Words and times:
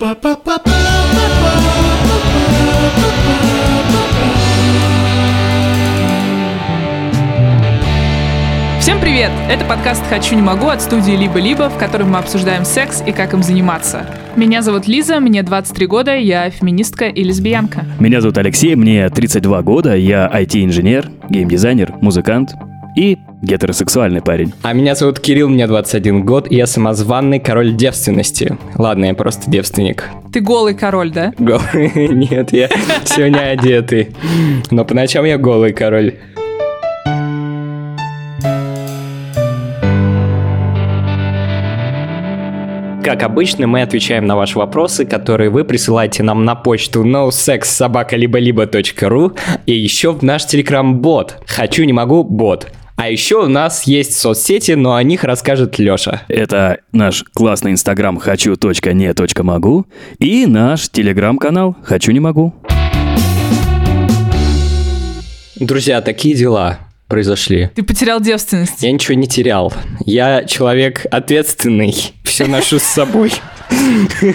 Всем 0.00 0.16
привет! 8.98 9.30
Это 9.50 9.62
подкаст 9.66 10.02
«Хочу, 10.08 10.36
не 10.36 10.40
могу» 10.40 10.68
от 10.68 10.80
студии 10.80 11.12
«Либо-либо», 11.12 11.68
в 11.68 11.76
котором 11.76 12.12
мы 12.12 12.18
обсуждаем 12.18 12.64
секс 12.64 13.02
и 13.06 13.12
как 13.12 13.34
им 13.34 13.42
заниматься. 13.42 14.06
Меня 14.36 14.62
зовут 14.62 14.88
Лиза, 14.88 15.20
мне 15.20 15.42
23 15.42 15.86
года, 15.86 16.16
я 16.16 16.48
феминистка 16.48 17.08
и 17.08 17.22
лесбиянка. 17.22 17.84
Меня 17.98 18.22
зовут 18.22 18.38
Алексей, 18.38 18.74
мне 18.76 19.06
32 19.10 19.60
года, 19.60 19.94
я 19.94 20.30
IT-инженер, 20.32 21.10
геймдизайнер, 21.28 21.96
музыкант 22.00 22.52
и 22.96 23.18
гетеросексуальный 23.42 24.22
парень. 24.22 24.52
А 24.62 24.72
меня 24.72 24.94
зовут 24.94 25.20
Кирилл, 25.20 25.48
мне 25.48 25.66
21 25.66 26.24
год, 26.24 26.50
и 26.50 26.56
я 26.56 26.66
самозванный 26.66 27.38
король 27.38 27.74
девственности. 27.74 28.56
Ладно, 28.76 29.06
я 29.06 29.14
просто 29.14 29.50
девственник. 29.50 30.08
Ты 30.32 30.40
голый 30.40 30.74
король, 30.74 31.10
да? 31.10 31.32
Голый? 31.38 31.92
Нет, 32.08 32.52
я 32.52 32.68
сегодня 33.04 33.50
одетый. 33.50 34.14
Но 34.70 34.84
по 34.84 34.94
ночам 34.94 35.24
я 35.24 35.38
голый 35.38 35.72
король. 35.72 36.14
Как 43.02 43.22
обычно, 43.24 43.66
мы 43.66 43.82
отвечаем 43.82 44.26
на 44.26 44.36
ваши 44.36 44.56
вопросы, 44.56 45.04
которые 45.04 45.50
вы 45.50 45.64
присылаете 45.64 46.22
нам 46.22 46.44
на 46.44 46.54
почту 46.54 47.02
nosexsobaka-либо-либо.ру 47.02 49.32
и 49.66 49.72
еще 49.72 50.12
в 50.12 50.22
наш 50.22 50.46
телеграм-бот 50.46 51.38
«Хочу, 51.46 51.82
не 51.84 51.92
могу, 51.92 52.22
бот». 52.22 52.70
А 53.00 53.08
еще 53.08 53.44
у 53.44 53.48
нас 53.48 53.84
есть 53.84 54.14
соцсети, 54.14 54.72
но 54.72 54.94
о 54.94 55.02
них 55.02 55.24
расскажет 55.24 55.78
Леша. 55.78 56.24
Это 56.28 56.80
наш 56.92 57.24
классный 57.32 57.70
инстаграм 57.70 58.18
хочу.не.могу 58.18 59.86
и 60.18 60.44
наш 60.44 60.90
телеграм-канал 60.90 61.74
«Хочу, 61.82 62.12
не 62.12 62.20
могу». 62.20 62.52
Друзья, 65.56 66.02
такие 66.02 66.34
дела 66.34 66.80
произошли. 67.08 67.70
Ты 67.74 67.84
потерял 67.84 68.20
девственность. 68.20 68.82
Я 68.82 68.92
ничего 68.92 69.14
не 69.14 69.26
терял. 69.26 69.72
Я 70.04 70.44
человек 70.44 71.06
ответственный. 71.10 71.94
Все 72.22 72.44
ношу 72.44 72.78
с 72.78 72.82
собой. 72.82 73.32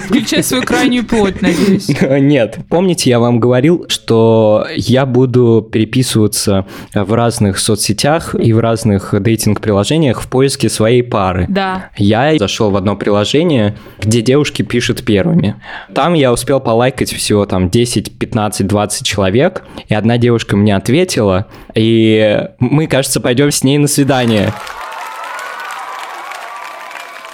Включай 0.06 0.44
свою 0.44 0.64
крайнюю 0.64 1.06
плоть, 1.06 1.42
надеюсь. 1.42 1.90
Нет. 2.02 2.58
Помните, 2.70 3.10
я 3.10 3.20
вам 3.20 3.40
говорил, 3.40 3.86
что 3.88 4.66
я 4.76 5.06
буду 5.06 5.68
переписываться 5.72 6.66
в 6.94 7.14
разных 7.14 7.60
соцсетях 7.60 8.36
и 8.36 8.54
в 8.54 8.60
разных 8.60 9.14
дейтинг-приложениях 9.20 10.22
в 10.22 10.28
поиске 10.28 10.70
своей 10.70 11.04
пары. 11.04 11.46
Да. 11.50 11.90
Я 11.98 12.38
зашел 12.38 12.72
в 12.72 12.76
одно 12.76 12.96
приложение, 12.96 13.78
где 14.02 14.22
девушки 14.22 14.62
пишут 14.62 15.04
первыми. 15.04 15.56
Там 15.94 16.14
я 16.14 16.32
успел 16.32 16.60
полайкать 16.60 17.14
всего 17.14 17.46
там 17.46 17.70
10, 17.70 18.18
15, 18.18 18.68
20 18.68 19.06
человек, 19.06 19.64
и 19.88 19.94
одна 19.94 20.18
девушка 20.18 20.56
мне 20.56 20.76
ответила, 20.76 21.48
и 21.74 22.48
мы, 22.60 22.88
кажется, 22.88 23.22
пойдем 23.22 23.52
с 23.52 23.64
ней 23.64 23.78
на 23.78 23.88
свидание. 23.88 24.54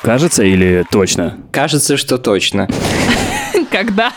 Кажется 0.01 0.43
или 0.43 0.83
точно? 0.91 1.37
Кажется, 1.51 1.95
что 1.97 2.17
точно. 2.17 2.67
Когда? 3.71 4.11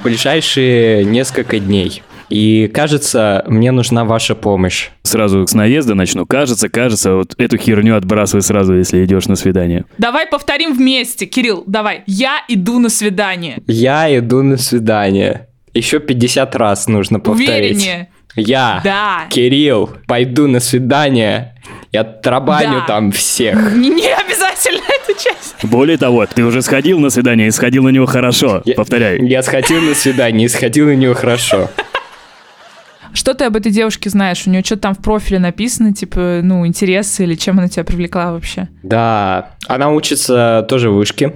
В 0.00 0.04
ближайшие 0.04 1.04
несколько 1.04 1.58
дней. 1.60 2.02
И 2.28 2.68
кажется, 2.74 3.42
мне 3.46 3.70
нужна 3.70 4.04
ваша 4.04 4.34
помощь. 4.34 4.90
Сразу 5.02 5.46
с 5.46 5.54
наезда 5.54 5.94
начну. 5.94 6.26
Кажется, 6.26 6.68
кажется, 6.68 7.14
вот 7.14 7.34
эту 7.38 7.56
херню 7.56 7.96
отбрасывай 7.96 8.42
сразу, 8.42 8.74
если 8.76 9.04
идешь 9.04 9.26
на 9.26 9.36
свидание. 9.36 9.86
Давай 9.96 10.26
повторим 10.26 10.74
вместе, 10.76 11.24
Кирилл, 11.26 11.64
давай. 11.66 12.02
Я 12.06 12.42
иду 12.48 12.78
на 12.80 12.90
свидание. 12.90 13.62
Я 13.66 14.14
иду 14.18 14.42
на 14.42 14.58
свидание. 14.58 15.48
Еще 15.72 16.00
50 16.00 16.54
раз 16.56 16.86
нужно 16.88 17.18
повторить. 17.20 17.76
Увереннее. 17.76 18.08
Я, 18.36 18.80
Да. 18.84 19.26
Кирилл, 19.30 19.90
пойду 20.06 20.46
на 20.48 20.60
свидание 20.60 21.54
и 21.92 21.96
отрабаню 21.96 22.80
Да. 22.80 22.86
там 22.86 23.12
всех. 23.12 23.56
Не, 23.74 24.12
обязательно 24.12 24.82
эту 25.08 25.18
часть. 25.22 25.54
Более 25.62 25.96
того, 25.98 26.26
ты 26.26 26.44
уже 26.44 26.62
сходил 26.62 26.98
на 27.00 27.10
свидание 27.10 27.48
и 27.48 27.50
сходил 27.50 27.84
на 27.84 27.88
него 27.90 28.06
хорошо. 28.06 28.62
Я- 28.64 28.74
Повторяй. 28.74 29.20
Я 29.26 29.42
сходил 29.42 29.80
на 29.82 29.94
свидание 29.94 30.46
и 30.46 30.48
сходил 30.48 30.86
на 30.86 30.94
него 30.96 31.14
хорошо. 31.14 31.70
Что 33.14 33.32
ты 33.34 33.44
об 33.46 33.56
этой 33.56 33.72
девушке 33.72 34.10
знаешь? 34.10 34.46
У 34.46 34.50
нее 34.50 34.62
что-то 34.62 34.82
там 34.82 34.94
в 34.94 34.98
профиле 34.98 35.38
написано, 35.38 35.94
типа, 35.94 36.40
ну, 36.42 36.66
интересы 36.66 37.24
или 37.24 37.34
чем 37.36 37.58
она 37.58 37.66
тебя 37.68 37.82
привлекла 37.82 38.32
вообще? 38.32 38.68
Да, 38.82 39.52
она 39.66 39.90
учится 39.90 40.64
тоже 40.68 40.90
в 40.90 40.94
вышке. 40.94 41.32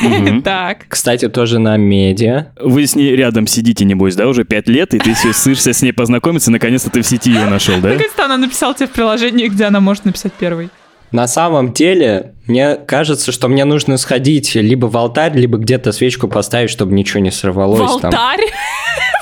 Так. 0.44 0.86
Кстати, 0.88 1.28
тоже 1.28 1.58
на 1.58 1.76
медиа. 1.76 2.46
Вы 2.60 2.86
с 2.86 2.94
ней 2.94 3.14
рядом 3.16 3.46
сидите, 3.46 3.84
небось, 3.84 4.14
да, 4.14 4.26
уже 4.26 4.44
пять 4.44 4.68
лет, 4.68 4.94
и 4.94 4.98
ты 4.98 5.14
все 5.14 5.32
сышься 5.32 5.72
с 5.72 5.82
ней 5.82 5.92
познакомиться, 5.92 6.50
наконец-то 6.50 6.90
ты 6.90 7.02
в 7.02 7.06
сети 7.06 7.30
ее 7.30 7.46
нашел, 7.46 7.74
да? 7.80 7.90
Наконец-то 7.90 8.24
она 8.24 8.36
написала 8.36 8.74
тебе 8.74 8.86
в 8.86 8.90
приложении, 8.90 9.48
где 9.48 9.64
она 9.64 9.80
может 9.80 10.04
написать 10.04 10.32
первый. 10.32 10.70
На 11.10 11.26
самом 11.26 11.72
деле, 11.72 12.34
мне 12.46 12.74
кажется, 12.74 13.32
что 13.32 13.48
мне 13.48 13.64
нужно 13.64 13.96
сходить 13.96 14.54
либо 14.54 14.86
в 14.86 14.96
алтарь, 14.96 15.34
либо 15.34 15.56
где-то 15.56 15.92
свечку 15.92 16.28
поставить, 16.28 16.68
чтобы 16.70 16.92
ничего 16.92 17.20
не 17.20 17.30
сорвалось. 17.30 17.80
В 17.80 18.00
там. 18.00 18.10
алтарь? 18.10 18.40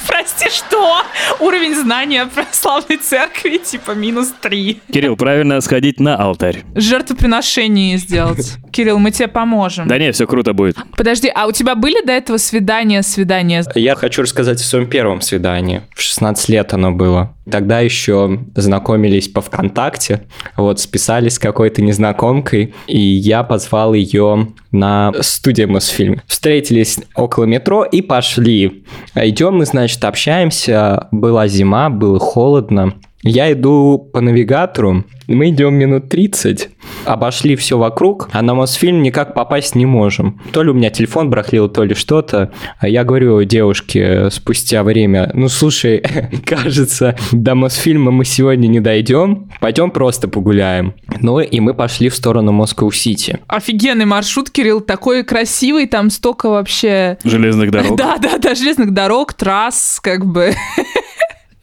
Прости, 0.06 0.48
что? 0.50 1.02
Уровень 1.40 1.74
знания 1.74 2.26
православной 2.26 2.96
церкви 2.98 3.58
типа 3.58 3.92
минус 3.92 4.32
три. 4.40 4.80
Кирилл, 4.92 5.16
правильно 5.16 5.60
сходить 5.60 6.00
на 6.00 6.16
алтарь. 6.16 6.62
Жертвоприношение 6.74 7.98
сделать. 7.98 8.56
Кирилл, 8.72 8.98
мы 8.98 9.10
тебе 9.10 9.28
поможем. 9.28 9.88
Да 9.88 9.98
не, 9.98 10.12
все 10.12 10.26
круто 10.26 10.52
будет. 10.52 10.76
Подожди, 10.96 11.30
а 11.34 11.46
у 11.46 11.52
тебя 11.52 11.74
были 11.74 12.04
до 12.04 12.12
этого 12.12 12.36
свидания, 12.36 13.02
свидания? 13.02 13.64
Я 13.74 13.94
хочу 13.94 14.22
рассказать 14.22 14.60
о 14.60 14.64
своем 14.64 14.88
первом 14.88 15.20
свидании. 15.20 15.82
В 15.94 16.02
16 16.02 16.48
лет 16.48 16.72
оно 16.72 16.92
было. 16.92 17.35
Тогда 17.50 17.80
еще 17.80 18.40
знакомились 18.54 19.28
по 19.28 19.40
ВКонтакте, 19.40 20.22
вот 20.56 20.80
списались 20.80 21.34
с 21.34 21.38
какой-то 21.38 21.80
незнакомкой, 21.80 22.74
и 22.86 22.98
я 22.98 23.44
позвал 23.44 23.94
ее 23.94 24.48
на 24.72 25.12
студию 25.20 25.70
Мосфильм. 25.70 26.20
Встретились 26.26 26.98
около 27.14 27.44
метро 27.44 27.84
и 27.84 28.02
пошли. 28.02 28.84
Идем 29.14 29.56
мы, 29.58 29.66
значит, 29.66 30.04
общаемся. 30.04 31.08
Была 31.10 31.46
зима, 31.46 31.88
было 31.88 32.18
холодно. 32.18 32.94
Я 33.26 33.52
иду 33.52 33.98
по 34.12 34.20
навигатору, 34.20 35.04
мы 35.26 35.50
идем 35.50 35.74
минут 35.74 36.08
30, 36.08 36.68
обошли 37.04 37.56
все 37.56 37.76
вокруг, 37.76 38.28
а 38.32 38.40
на 38.42 38.54
Мосфильм 38.54 39.02
никак 39.02 39.34
попасть 39.34 39.74
не 39.74 39.84
можем. 39.84 40.40
То 40.52 40.62
ли 40.62 40.70
у 40.70 40.74
меня 40.74 40.90
телефон 40.90 41.28
брахлил, 41.28 41.68
то 41.68 41.82
ли 41.82 41.94
что-то. 41.94 42.52
А 42.78 42.88
я 42.88 43.02
говорю 43.02 43.42
девушке 43.42 44.30
спустя 44.30 44.84
время, 44.84 45.30
ну 45.34 45.48
слушай, 45.48 46.04
кажется, 46.44 47.16
до 47.32 47.56
Мосфильма 47.56 48.12
мы 48.12 48.24
сегодня 48.24 48.68
не 48.68 48.78
дойдем, 48.78 49.50
пойдем 49.60 49.90
просто 49.90 50.28
погуляем. 50.28 50.94
Ну 51.20 51.40
и 51.40 51.58
мы 51.58 51.74
пошли 51.74 52.08
в 52.08 52.14
сторону 52.14 52.52
Москва-Сити. 52.52 53.40
Офигенный 53.48 54.04
маршрут, 54.04 54.50
Кирилл, 54.50 54.80
такой 54.80 55.24
красивый, 55.24 55.86
там 55.86 56.10
столько 56.10 56.48
вообще... 56.48 57.18
Железных 57.24 57.72
дорог. 57.72 57.96
Да, 58.06 58.18
да, 58.18 58.38
да, 58.38 58.54
железных 58.54 58.92
дорог, 58.92 59.34
трасс, 59.34 59.98
как 60.00 60.24
бы. 60.24 60.52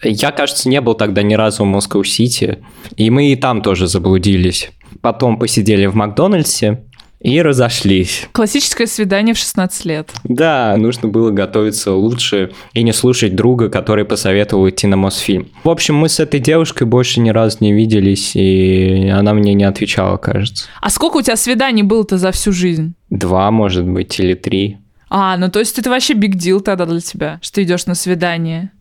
Я, 0.09 0.31
кажется, 0.31 0.69
не 0.69 0.81
был 0.81 0.93
тогда 0.93 1.23
ни 1.23 1.33
разу 1.33 1.63
в 1.63 1.67
Москва-Сити, 1.67 2.59
и 2.95 3.09
мы 3.09 3.31
и 3.31 3.35
там 3.35 3.61
тоже 3.61 3.87
заблудились. 3.87 4.71
Потом 5.01 5.39
посидели 5.39 5.85
в 5.85 5.95
Макдональдсе 5.95 6.83
и 7.23 7.41
разошлись. 7.41 8.27
Классическое 8.33 8.85
свидание 8.85 9.33
в 9.33 9.37
16 9.37 9.85
лет. 9.85 10.11
Да, 10.25 10.75
нужно 10.77 11.07
было 11.07 11.31
готовиться 11.31 11.93
лучше 11.93 12.51
и 12.73 12.83
не 12.83 12.91
слушать 12.91 13.35
друга, 13.35 13.69
который 13.69 14.05
посоветовал 14.05 14.69
идти 14.69 14.87
на 14.87 14.97
Мосфильм. 14.97 15.47
В 15.63 15.69
общем, 15.69 15.95
мы 15.95 16.09
с 16.09 16.19
этой 16.19 16.41
девушкой 16.41 16.85
больше 16.85 17.21
ни 17.21 17.29
разу 17.29 17.57
не 17.61 17.73
виделись, 17.73 18.35
и 18.35 19.07
она 19.07 19.33
мне 19.33 19.53
не 19.53 19.63
отвечала, 19.63 20.17
кажется. 20.17 20.65
А 20.81 20.89
сколько 20.89 21.17
у 21.17 21.21
тебя 21.21 21.37
свиданий 21.37 21.83
было-то 21.83 22.17
за 22.17 22.31
всю 22.31 22.51
жизнь? 22.51 22.93
Два, 23.09 23.49
может 23.51 23.87
быть, 23.87 24.19
или 24.19 24.33
три. 24.33 24.77
А, 25.09 25.37
ну 25.37 25.49
то 25.49 25.59
есть 25.59 25.79
это 25.79 25.89
вообще 25.89 26.13
биг 26.13 26.35
дил 26.35 26.59
тогда 26.59 26.85
для 26.85 26.99
тебя, 26.99 27.39
что 27.41 27.63
идешь 27.63 27.85
на 27.85 27.95
свидание. 27.95 28.71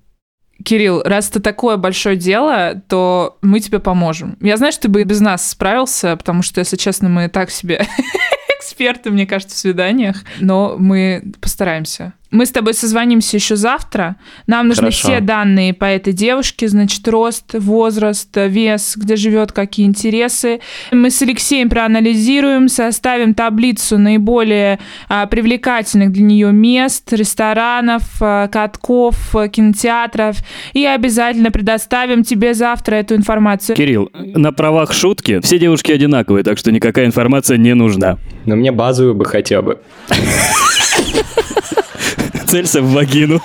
Кирилл, 0.65 1.03
раз 1.03 1.31
это 1.31 1.41
такое 1.41 1.77
большое 1.77 2.17
дело, 2.17 2.83
то 2.89 3.39
мы 3.43 3.61
тебе 3.61 3.79
поможем. 3.79 4.37
Я 4.41 4.57
знаю, 4.57 4.73
что 4.73 4.83
ты 4.83 4.89
бы 4.89 5.01
и 5.01 5.05
без 5.05 5.21
нас 5.21 5.51
справился, 5.51 6.17
потому 6.17 6.43
что, 6.43 6.61
если 6.61 6.77
честно, 6.77 7.09
мы 7.09 7.29
так 7.29 7.51
себе 7.51 7.87
эксперты, 8.59 9.11
мне 9.11 9.27
кажется, 9.27 9.57
в 9.57 9.59
свиданиях, 9.59 10.17
но 10.41 10.77
мы 10.79 11.33
постараемся. 11.41 12.15
Мы 12.33 12.47
с 12.47 12.51
тобой 12.51 12.73
созвонимся 12.73 13.37
еще 13.37 13.57
завтра. 13.57 14.17
Нам 14.47 14.69
нужны 14.69 14.85
Хорошо. 14.85 15.09
все 15.09 15.21
данные 15.21 15.75
по 15.75 15.85
этой 15.85 16.15
девушке, 16.15 16.67
значит, 16.67 17.07
рост, 17.07 17.53
возраст, 17.53 18.31
вес, 18.35 18.95
где 18.97 19.17
живет, 19.17 19.53
какие 19.53 19.85
интересы. 19.85 20.61
Мы 20.91 21.11
с 21.11 21.21
Алексеем 21.21 21.69
проанализируем, 21.69 22.69
составим 22.69 23.35
таблицу 23.35 23.99
наиболее 23.99 24.79
а, 25.11 25.27
привлекательных 25.27 26.11
для 26.11 26.25
нее 26.25 26.53
мест, 26.53 27.13
ресторанов, 27.13 28.05
а, 28.21 28.49
катков, 28.49 29.37
а, 29.37 29.49
кинотеатров 29.49 30.39
и 30.73 30.87
обязательно 30.87 31.51
предоставим 31.51 32.25
тебе 32.25 32.55
завтра 32.55 32.95
эту 32.95 33.15
информацию. 33.15 33.77
Кирилл, 33.77 34.09
на 34.15 34.53
правах 34.53 34.95
шутки, 34.95 35.41
все 35.43 35.59
девушки 35.59 35.93
одинаковые, 35.93 36.45
так 36.45 36.57
что 36.57 36.73
никакая 36.73 37.05
информация 37.05 37.59
не 37.59 37.75
нужна. 37.75 38.17
Но 38.47 38.57
мне 38.57 38.73
базовую 38.73 39.15
бы 39.15 39.27
хотя 39.27 39.61
бы. 39.61 39.83
Целься 42.53 42.83
в 42.83 42.93
вагину. 42.93 43.41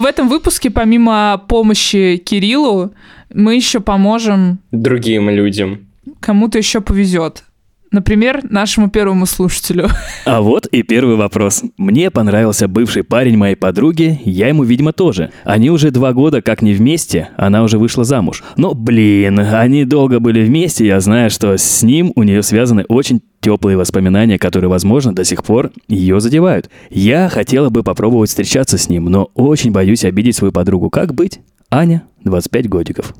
В 0.00 0.04
этом 0.04 0.28
выпуске, 0.28 0.68
помимо 0.68 1.40
помощи 1.46 2.16
Кириллу, 2.16 2.90
мы 3.32 3.54
еще 3.54 3.78
поможем 3.78 4.58
Другим 4.72 5.30
людям. 5.30 5.86
кому-то 6.18 6.58
еще 6.58 6.80
повезет. 6.80 7.44
Например, 7.92 8.40
нашему 8.42 8.90
первому 8.90 9.26
слушателю. 9.26 9.88
А 10.24 10.40
вот 10.40 10.66
и 10.66 10.82
первый 10.82 11.14
вопрос. 11.14 11.62
Мне 11.76 12.10
понравился 12.10 12.66
бывший 12.66 13.04
парень 13.04 13.36
моей 13.36 13.54
подруги, 13.54 14.20
я 14.24 14.48
ему, 14.48 14.64
видимо, 14.64 14.92
тоже. 14.92 15.30
Они 15.44 15.70
уже 15.70 15.92
два 15.92 16.12
года 16.12 16.42
как 16.42 16.62
не 16.62 16.72
вместе, 16.72 17.28
она 17.36 17.62
уже 17.62 17.78
вышла 17.78 18.02
замуж. 18.02 18.42
Но, 18.56 18.74
блин, 18.74 19.38
они 19.38 19.84
долго 19.84 20.18
были 20.18 20.44
вместе, 20.44 20.86
я 20.86 20.98
знаю, 20.98 21.30
что 21.30 21.56
с 21.56 21.82
ним 21.84 22.12
у 22.16 22.24
нее 22.24 22.42
связаны 22.42 22.84
очень 22.88 23.22
теплые 23.40 23.76
воспоминания, 23.76 24.38
которые, 24.38 24.70
возможно, 24.70 25.14
до 25.14 25.24
сих 25.24 25.42
пор 25.44 25.70
ее 25.88 26.20
задевают. 26.20 26.70
Я 26.90 27.28
хотела 27.28 27.70
бы 27.70 27.82
попробовать 27.82 28.30
встречаться 28.30 28.78
с 28.78 28.88
ним, 28.88 29.06
но 29.06 29.30
очень 29.34 29.72
боюсь 29.72 30.04
обидеть 30.04 30.36
свою 30.36 30.52
подругу. 30.52 30.90
Как 30.90 31.14
быть? 31.14 31.40
Аня, 31.70 32.04
25 32.24 32.68
годиков. 32.68 33.14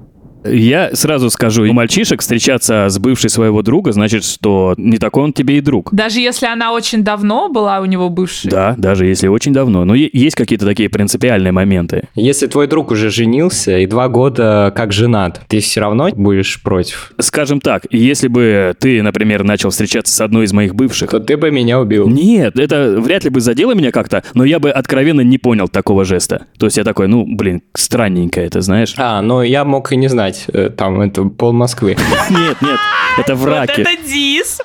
Я 0.44 0.90
сразу 0.94 1.30
скажу, 1.30 1.64
у 1.64 1.72
мальчишек 1.72 2.20
встречаться 2.20 2.88
с 2.88 2.98
бывшей 2.98 3.30
своего 3.30 3.62
друга, 3.62 3.92
значит, 3.92 4.24
что 4.24 4.74
не 4.76 4.98
такой 4.98 5.24
он 5.24 5.32
тебе 5.32 5.58
и 5.58 5.60
друг. 5.60 5.90
Даже 5.92 6.20
если 6.20 6.46
она 6.46 6.72
очень 6.72 7.02
давно 7.02 7.48
была 7.48 7.80
у 7.80 7.84
него 7.84 8.08
бывшей. 8.08 8.50
Да, 8.50 8.74
даже 8.76 9.06
если 9.06 9.28
очень 9.28 9.52
давно. 9.52 9.84
Но 9.84 9.94
есть 9.94 10.36
какие-то 10.36 10.66
такие 10.66 10.88
принципиальные 10.88 11.52
моменты. 11.52 12.08
Если 12.14 12.46
твой 12.46 12.66
друг 12.66 12.90
уже 12.90 13.10
женился 13.10 13.78
и 13.78 13.86
два 13.86 14.08
года 14.08 14.72
как 14.74 14.92
женат, 14.92 15.42
ты 15.48 15.60
все 15.60 15.80
равно 15.80 16.08
будешь 16.12 16.62
против, 16.62 17.12
Скажем 17.18 17.60
так, 17.60 17.86
если 17.90 18.28
бы 18.28 18.74
ты, 18.78 19.02
например, 19.02 19.44
начал 19.44 19.70
встречаться 19.70 20.14
с 20.14 20.20
одной 20.20 20.44
из 20.44 20.52
моих 20.52 20.74
бывших, 20.74 21.10
то 21.10 21.20
ты 21.20 21.36
бы 21.36 21.50
меня 21.50 21.80
убил. 21.80 22.08
нет, 22.08 22.58
это 22.58 22.96
вряд 22.98 23.24
ли 23.24 23.30
бы 23.30 23.40
задело 23.40 23.72
меня 23.72 23.90
как-то, 23.92 24.22
но 24.34 24.44
я 24.44 24.58
бы 24.58 24.70
откровенно 24.70 25.20
не 25.20 25.38
понял 25.38 25.68
такого 25.68 26.04
жеста. 26.04 26.46
То 26.58 26.66
есть 26.66 26.76
я 26.76 26.84
такой, 26.84 27.08
ну, 27.08 27.24
блин, 27.26 27.62
странненько 27.74 28.40
это, 28.40 28.60
знаешь? 28.60 28.94
А, 28.96 29.20
ну 29.22 29.42
я 29.42 29.64
мог 29.64 29.92
и 29.92 29.96
не 29.96 30.08
знать, 30.08 30.29
э, 30.48 30.70
там 30.70 31.00
это 31.00 31.24
пол 31.24 31.52
Москвы. 31.52 31.96
Нет, 32.30 32.62
нет, 32.62 32.78
это 33.18 33.34
в 33.34 33.44
раке. 33.44 33.84
дис! 34.06 34.60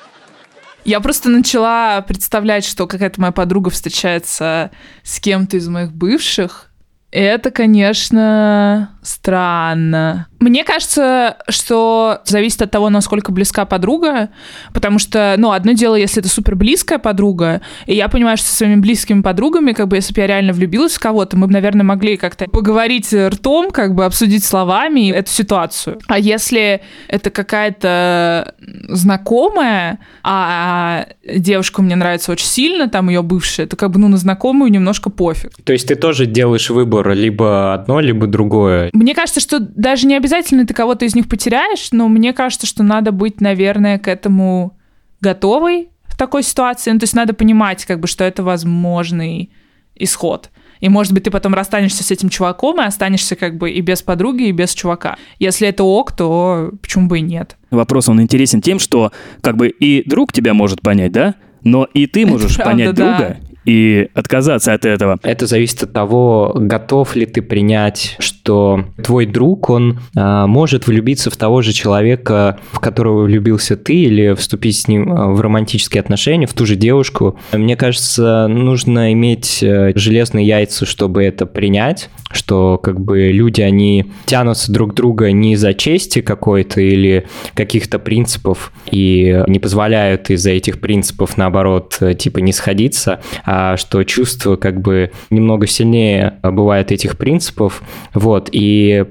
Я 0.84 1.00
просто 1.00 1.28
начала 1.28 2.00
представлять, 2.02 2.64
что 2.64 2.86
какая-то 2.86 3.20
моя 3.20 3.32
подруга 3.32 3.70
встречается 3.70 4.70
с 5.02 5.18
кем-то 5.18 5.56
из 5.56 5.66
моих 5.68 5.92
бывших. 5.92 6.70
Это, 7.10 7.50
конечно, 7.50 8.95
странно. 9.06 10.26
Мне 10.40 10.64
кажется, 10.64 11.36
что 11.48 12.20
зависит 12.24 12.60
от 12.62 12.70
того, 12.70 12.90
насколько 12.90 13.32
близка 13.32 13.64
подруга, 13.64 14.30
потому 14.74 14.98
что, 14.98 15.34
ну, 15.38 15.52
одно 15.52 15.72
дело, 15.72 15.94
если 15.94 16.20
это 16.20 16.28
супер 16.28 16.56
близкая 16.56 16.98
подруга, 16.98 17.62
и 17.86 17.94
я 17.94 18.08
понимаю, 18.08 18.36
что 18.36 18.46
со 18.48 18.56
своими 18.56 18.80
близкими 18.80 19.22
подругами, 19.22 19.72
как 19.72 19.88
бы, 19.88 19.96
если 19.96 20.12
бы 20.12 20.20
я 20.20 20.26
реально 20.26 20.52
влюбилась 20.52 20.94
в 20.94 21.00
кого-то, 21.00 21.36
мы 21.36 21.46
бы, 21.46 21.52
наверное, 21.52 21.84
могли 21.84 22.16
как-то 22.16 22.46
поговорить 22.46 23.12
ртом, 23.12 23.70
как 23.70 23.94
бы 23.94 24.04
обсудить 24.04 24.44
словами 24.44 25.10
эту 25.10 25.30
ситуацию. 25.30 25.98
А 26.08 26.18
если 26.18 26.82
это 27.08 27.30
какая-то 27.30 28.54
знакомая, 28.88 29.98
а 30.22 31.06
девушка 31.24 31.82
мне 31.82 31.96
нравится 31.96 32.32
очень 32.32 32.46
сильно, 32.46 32.88
там 32.88 33.08
ее 33.08 33.22
бывшая, 33.22 33.66
то 33.66 33.76
как 33.76 33.90
бы, 33.90 33.98
ну, 33.98 34.08
на 34.08 34.16
знакомую 34.16 34.70
немножко 34.70 35.10
пофиг. 35.10 35.52
То 35.64 35.72
есть 35.72 35.88
ты 35.88 35.94
тоже 35.94 36.26
делаешь 36.26 36.70
выбор 36.70 37.12
либо 37.12 37.74
одно, 37.74 38.00
либо 38.00 38.26
другое. 38.26 38.90
Мне 38.96 39.14
кажется, 39.14 39.40
что 39.40 39.60
даже 39.60 40.06
не 40.06 40.16
обязательно 40.16 40.66
ты 40.66 40.72
кого-то 40.72 41.04
из 41.04 41.14
них 41.14 41.28
потеряешь, 41.28 41.88
но 41.92 42.08
мне 42.08 42.32
кажется, 42.32 42.66
что 42.66 42.82
надо 42.82 43.12
быть, 43.12 43.42
наверное, 43.42 43.98
к 43.98 44.08
этому 44.08 44.78
готовой 45.20 45.90
в 46.04 46.16
такой 46.16 46.42
ситуации. 46.42 46.90
Ну, 46.90 46.98
то 46.98 47.04
есть 47.04 47.14
надо 47.14 47.34
понимать, 47.34 47.84
как 47.84 48.00
бы, 48.00 48.06
что 48.06 48.24
это 48.24 48.42
возможный 48.42 49.50
исход. 49.94 50.50
И, 50.80 50.88
может 50.88 51.12
быть, 51.12 51.24
ты 51.24 51.30
потом 51.30 51.54
расстанешься 51.54 52.04
с 52.04 52.10
этим 52.10 52.30
чуваком 52.30 52.80
и 52.80 52.84
останешься 52.84 53.36
как 53.36 53.58
бы 53.58 53.70
и 53.70 53.80
без 53.82 54.02
подруги, 54.02 54.44
и 54.44 54.52
без 54.52 54.72
чувака. 54.72 55.16
Если 55.38 55.68
это 55.68 55.84
ок, 55.84 56.12
то 56.12 56.72
почему 56.80 57.08
бы 57.08 57.18
и 57.18 57.22
нет? 57.22 57.56
Вопрос, 57.70 58.08
он 58.08 58.20
интересен 58.22 58.62
тем, 58.62 58.78
что 58.78 59.12
как 59.42 59.56
бы 59.56 59.68
и 59.68 60.08
друг 60.08 60.32
тебя 60.32 60.54
может 60.54 60.80
понять, 60.80 61.12
да? 61.12 61.34
Но 61.62 61.84
и 61.84 62.06
ты 62.06 62.26
можешь 62.26 62.56
правда, 62.56 62.70
понять 62.72 62.94
да. 62.94 63.18
друга 63.18 63.36
и 63.66 64.08
отказаться 64.14 64.72
от 64.72 64.86
этого. 64.86 65.18
Это 65.22 65.46
зависит 65.46 65.82
от 65.82 65.92
того, 65.92 66.52
готов 66.54 67.16
ли 67.16 67.26
ты 67.26 67.42
принять, 67.42 68.16
что 68.20 68.84
твой 69.02 69.26
друг, 69.26 69.68
он 69.68 70.00
а, 70.14 70.46
может 70.46 70.86
влюбиться 70.86 71.30
в 71.30 71.36
того 71.36 71.62
же 71.62 71.72
человека, 71.72 72.58
в 72.70 72.78
которого 72.78 73.24
влюбился 73.24 73.76
ты, 73.76 73.94
или 73.94 74.34
вступить 74.34 74.78
с 74.78 74.88
ним 74.88 75.12
а, 75.12 75.26
в 75.26 75.40
романтические 75.40 76.00
отношения, 76.00 76.46
в 76.46 76.54
ту 76.54 76.64
же 76.64 76.76
девушку. 76.76 77.38
Мне 77.52 77.76
кажется, 77.76 78.46
нужно 78.46 79.12
иметь 79.12 79.62
э, 79.62 79.92
железные 79.96 80.46
яйца, 80.46 80.86
чтобы 80.86 81.24
это 81.24 81.44
принять, 81.44 82.08
что 82.30 82.78
как 82.78 83.00
бы 83.00 83.28
люди, 83.28 83.62
они 83.62 84.12
тянутся 84.26 84.70
друг 84.70 84.94
друга 84.94 85.32
не 85.32 85.54
из-за 85.54 85.74
чести 85.74 86.20
какой-то 86.20 86.80
или 86.80 87.26
каких-то 87.54 87.98
принципов 87.98 88.72
и 88.90 89.42
не 89.48 89.58
позволяют 89.58 90.30
из-за 90.30 90.50
этих 90.50 90.80
принципов, 90.80 91.36
наоборот, 91.36 91.96
э, 92.00 92.14
типа 92.14 92.38
не 92.38 92.52
сходиться, 92.52 93.20
а 93.44 93.55
что 93.76 94.04
чувство 94.04 94.56
как 94.56 94.80
бы 94.80 95.12
немного 95.30 95.66
сильнее 95.66 96.38
бывает 96.42 96.92
этих 96.92 97.16
принципов, 97.16 97.82
вот, 98.14 98.48
и 98.52 99.04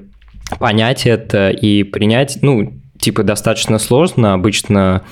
понять 0.58 1.06
это 1.06 1.50
и 1.50 1.82
принять, 1.82 2.38
ну, 2.42 2.72
типа 2.98 3.22
достаточно 3.22 3.78
сложно, 3.78 4.34
обычно 4.34 5.02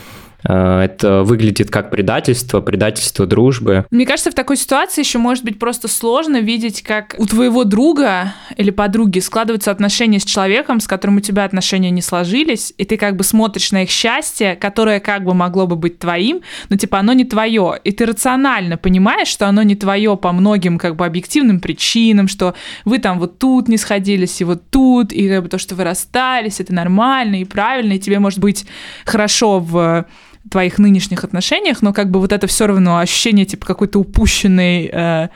это 0.45 1.23
выглядит 1.25 1.71
как 1.71 1.91
предательство, 1.91 2.61
предательство 2.61 3.27
дружбы. 3.27 3.87
Мне 3.91 4.07
кажется, 4.07 4.31
в 4.31 4.35
такой 4.35 4.57
ситуации 4.57 5.01
еще 5.01 5.19
может 5.19 5.45
быть 5.45 5.59
просто 5.59 5.89
сложно 5.89 6.41
видеть, 6.41 6.83
как 6.83 7.15
у 7.19 7.27
твоего 7.27 7.65
друга 7.65 8.35
или 8.57 8.71
подруги 8.71 9.21
складываются 9.21 9.71
отношения 9.71 10.21
с 10.21 10.25
человеком, 10.25 10.81
с 10.81 10.87
которым 10.87 11.17
у 11.17 11.21
тебя 11.21 11.45
отношения 11.45 11.91
не 11.91 12.03
сложились, 12.03 12.75
и 12.77 12.85
ты 12.85 12.97
как 12.97 13.17
бы 13.17 13.25
смотришь 13.25 13.73
на 13.73 13.85
их 13.85 13.91
счастье, 13.91 14.57
которое 14.57 15.01
как 15.01 15.25
бы 15.25 15.35
могло 15.35 15.67
бы 15.67 15.77
быть 15.77 15.99
твоим, 15.99 16.43
но 16.69 16.77
типа 16.77 16.99
оно 16.99 17.13
не 17.15 17.25
твое, 17.25 17.79
и 17.83 17.93
ты 17.93 18.05
рационально 18.05 18.77
понимаешь, 18.77 19.29
что 19.29 19.49
оно 19.49 19.63
не 19.63 19.75
твое 19.75 20.17
по 20.17 20.33
многим 20.33 20.79
как 20.79 20.97
бы 20.97 21.07
объективным 21.07 21.61
причинам, 21.61 22.29
что 22.29 22.55
вы 22.85 22.99
там 22.99 23.19
вот 23.19 23.39
тут 23.39 23.69
не 23.69 23.79
сходились, 23.79 24.41
и 24.41 24.45
вот 24.45 24.71
тут, 24.71 25.13
и 25.13 25.29
как 25.29 25.43
бы 25.43 25.49
то, 25.49 25.59
что 25.59 25.75
вы 25.75 25.85
расстались, 25.85 26.61
это 26.61 26.75
нормально 26.75 27.41
и 27.41 27.45
правильно, 27.45 27.95
и 27.95 27.99
тебе 27.99 28.19
может 28.19 28.39
быть 28.39 28.67
хорошо 29.05 29.59
в 29.59 30.07
твоих 30.51 30.79
нынешних 30.79 31.25
отношениях, 31.25 31.83
но 31.83 31.93
как 31.93 32.11
бы 32.11 32.21
вот 32.21 32.33
это 32.33 32.47
все 32.47 32.67
равно 32.67 32.99
ощущение 32.99 33.47
типа 33.47 33.67
какой-то 33.67 33.99
упущенной 33.99 34.91
э, 34.93 35.29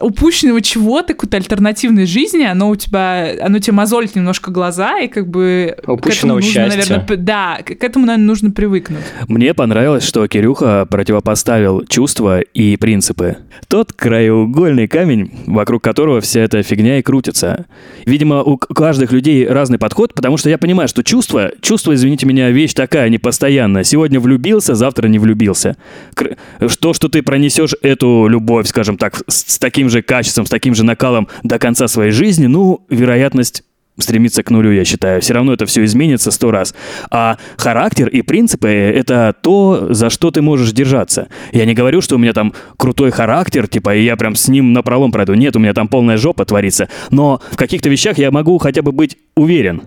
упущенного 0.00 0.60
чего-то, 0.60 1.14
какой-то 1.14 1.36
альтернативной 1.36 2.06
жизни, 2.06 2.42
оно 2.44 2.68
у 2.70 2.76
тебя, 2.76 3.32
оно 3.40 3.58
тебе 3.58 3.74
мозолит 3.74 4.14
немножко 4.14 4.50
глаза, 4.50 4.98
и 5.00 5.08
как 5.08 5.28
бы 5.28 5.74
к 5.76 5.80
этому 5.80 5.94
Упущенного 5.96 6.36
нужно, 6.38 6.50
счастья. 6.52 6.78
наверное, 6.96 7.16
да, 7.16 7.58
к 7.64 7.82
этому, 7.82 8.06
наверное, 8.06 8.26
нужно 8.26 8.50
привыкнуть. 8.50 9.00
Мне 9.28 9.54
понравилось, 9.54 10.04
что 10.04 10.26
Кирюха 10.26 10.86
противопоставил 10.90 11.84
чувства 11.86 12.40
и 12.40 12.76
принципы. 12.76 13.36
Тот 13.68 13.92
краеугольный 13.92 14.88
камень, 14.88 15.30
вокруг 15.46 15.82
которого 15.82 16.20
вся 16.20 16.40
эта 16.40 16.62
фигня 16.62 16.98
и 16.98 17.02
крутится. 17.02 17.66
Видимо, 18.04 18.42
у 18.42 18.56
каждых 18.58 19.12
людей 19.12 19.46
разный 19.46 19.78
подход, 19.78 20.14
потому 20.14 20.36
что 20.36 20.50
я 20.50 20.58
понимаю, 20.58 20.88
что 20.88 21.02
чувство, 21.02 21.50
чувство, 21.60 21.94
извините 21.94 22.26
меня, 22.26 22.50
вещь 22.50 22.74
такая 22.74 23.08
непостоянная. 23.08 23.84
Сегодня 23.84 24.20
влюбился, 24.20 24.74
завтра 24.74 25.08
не 25.08 25.18
влюбился. 25.18 25.76
Кр- 26.14 26.36
То, 26.80 26.92
что 26.92 27.08
ты 27.08 27.22
пронесешь 27.22 27.74
эту 27.82 28.26
любовь, 28.28 28.66
скажем 28.68 28.96
так, 28.98 29.22
с, 29.26 29.54
с 29.54 29.58
таким 29.86 29.90
же 29.90 30.02
качеством, 30.02 30.46
с 30.46 30.50
таким 30.50 30.74
же 30.74 30.84
накалом 30.84 31.28
до 31.42 31.58
конца 31.58 31.86
своей 31.88 32.10
жизни, 32.10 32.46
ну, 32.46 32.84
вероятность 32.90 33.62
стремится 33.98 34.42
к 34.42 34.50
нулю, 34.50 34.72
я 34.72 34.84
считаю. 34.84 35.20
Все 35.20 35.32
равно 35.34 35.52
это 35.52 35.64
все 35.64 35.84
изменится 35.84 36.30
сто 36.30 36.50
раз. 36.50 36.74
А 37.10 37.38
характер 37.56 38.08
и 38.08 38.22
принципы— 38.22 38.68
это 38.68 39.34
то, 39.42 39.86
за 39.90 40.10
что 40.10 40.30
ты 40.30 40.42
можешь 40.42 40.72
держаться. 40.72 41.28
Я 41.52 41.64
не 41.64 41.74
говорю, 41.74 42.02
что 42.02 42.16
у 42.16 42.18
меня 42.18 42.32
там 42.32 42.52
крутой 42.76 43.10
характер, 43.10 43.68
типа, 43.68 43.94
и 43.94 44.04
я 44.04 44.16
прям 44.16 44.34
с 44.34 44.48
ним 44.48 44.72
напролом 44.72 45.12
пройду. 45.12 45.34
Нет, 45.34 45.56
у 45.56 45.60
меня 45.60 45.72
там 45.72 45.88
полная 45.88 46.18
жопа 46.18 46.44
творится. 46.44 46.88
Но 47.10 47.40
в 47.52 47.56
каких-то 47.56 47.88
вещах 47.88 48.18
я 48.18 48.30
могу 48.30 48.58
хотя 48.58 48.82
бы 48.82 48.92
быть 48.92 49.16
уверен. 49.34 49.82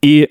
И 0.00 0.28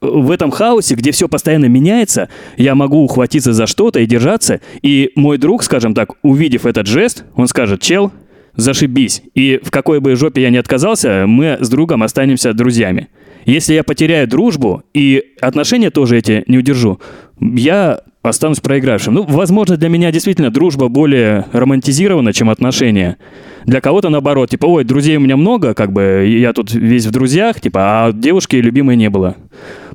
в 0.00 0.30
этом 0.30 0.50
хаосе, 0.50 0.94
где 0.94 1.10
все 1.10 1.28
постоянно 1.28 1.66
меняется, 1.66 2.28
я 2.56 2.74
могу 2.74 3.02
ухватиться 3.02 3.52
за 3.52 3.66
что-то 3.66 4.00
и 4.00 4.06
держаться. 4.06 4.60
И 4.82 5.10
мой 5.16 5.38
друг, 5.38 5.62
скажем 5.62 5.94
так, 5.94 6.12
увидев 6.22 6.66
этот 6.66 6.86
жест, 6.86 7.24
он 7.34 7.48
скажет, 7.48 7.80
чел, 7.80 8.12
зашибись. 8.58 9.22
И 9.34 9.58
в 9.62 9.70
какой 9.70 10.00
бы 10.00 10.14
жопе 10.16 10.42
я 10.42 10.50
ни 10.50 10.56
отказался, 10.58 11.24
мы 11.26 11.56
с 11.60 11.70
другом 11.70 12.02
останемся 12.02 12.52
друзьями. 12.52 13.08
Если 13.46 13.72
я 13.72 13.82
потеряю 13.82 14.28
дружбу 14.28 14.82
и 14.92 15.22
отношения 15.40 15.90
тоже 15.90 16.18
эти 16.18 16.44
не 16.48 16.58
удержу, 16.58 17.00
я 17.40 18.00
останусь 18.22 18.60
проигравшим. 18.60 19.14
Ну, 19.14 19.22
возможно, 19.22 19.76
для 19.76 19.88
меня 19.88 20.10
действительно 20.10 20.50
дружба 20.50 20.88
более 20.88 21.46
романтизирована, 21.52 22.32
чем 22.32 22.50
отношения. 22.50 23.16
Для 23.64 23.80
кого-то 23.80 24.08
наоборот, 24.10 24.50
типа, 24.50 24.66
ой, 24.66 24.84
друзей 24.84 25.16
у 25.16 25.20
меня 25.20 25.36
много, 25.36 25.72
как 25.72 25.92
бы 25.92 26.26
я 26.28 26.52
тут 26.52 26.72
весь 26.72 27.06
в 27.06 27.10
друзьях, 27.10 27.60
типа, 27.60 27.80
а 27.80 28.12
девушки 28.12 28.56
любимой 28.56 28.96
не 28.96 29.08
было. 29.08 29.36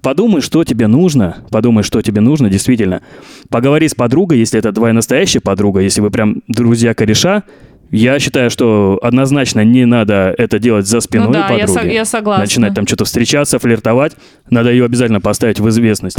подумай, 0.01 0.41
что 0.41 0.63
тебе 0.63 0.87
нужно, 0.87 1.37
подумай, 1.51 1.83
что 1.83 2.01
тебе 2.01 2.21
нужно, 2.21 2.49
действительно. 2.49 3.01
Поговори 3.49 3.87
с 3.87 3.93
подругой, 3.93 4.39
если 4.39 4.57
это 4.57 4.71
твоя 4.71 4.93
настоящая 4.93 5.41
подруга, 5.41 5.81
если 5.81 6.01
вы 6.01 6.11
прям 6.11 6.41
друзья-кореша, 6.47 7.43
я 7.91 8.19
считаю, 8.19 8.49
что 8.49 8.99
однозначно 9.01 9.63
не 9.63 9.85
надо 9.85 10.33
это 10.37 10.59
делать 10.59 10.87
за 10.87 10.99
спиной 10.99 11.27
ну 11.27 11.33
да, 11.33 11.47
подруги. 11.47 11.59
Я, 11.61 11.67
со- 11.67 11.87
я 11.87 12.05
согласна. 12.05 12.43
Начинать 12.43 12.73
там 12.73 12.87
что-то 12.87 13.05
встречаться, 13.05 13.59
флиртовать. 13.59 14.13
Надо 14.49 14.71
ее 14.71 14.85
обязательно 14.85 15.21
поставить 15.21 15.59
в 15.59 15.69
известность. 15.69 16.17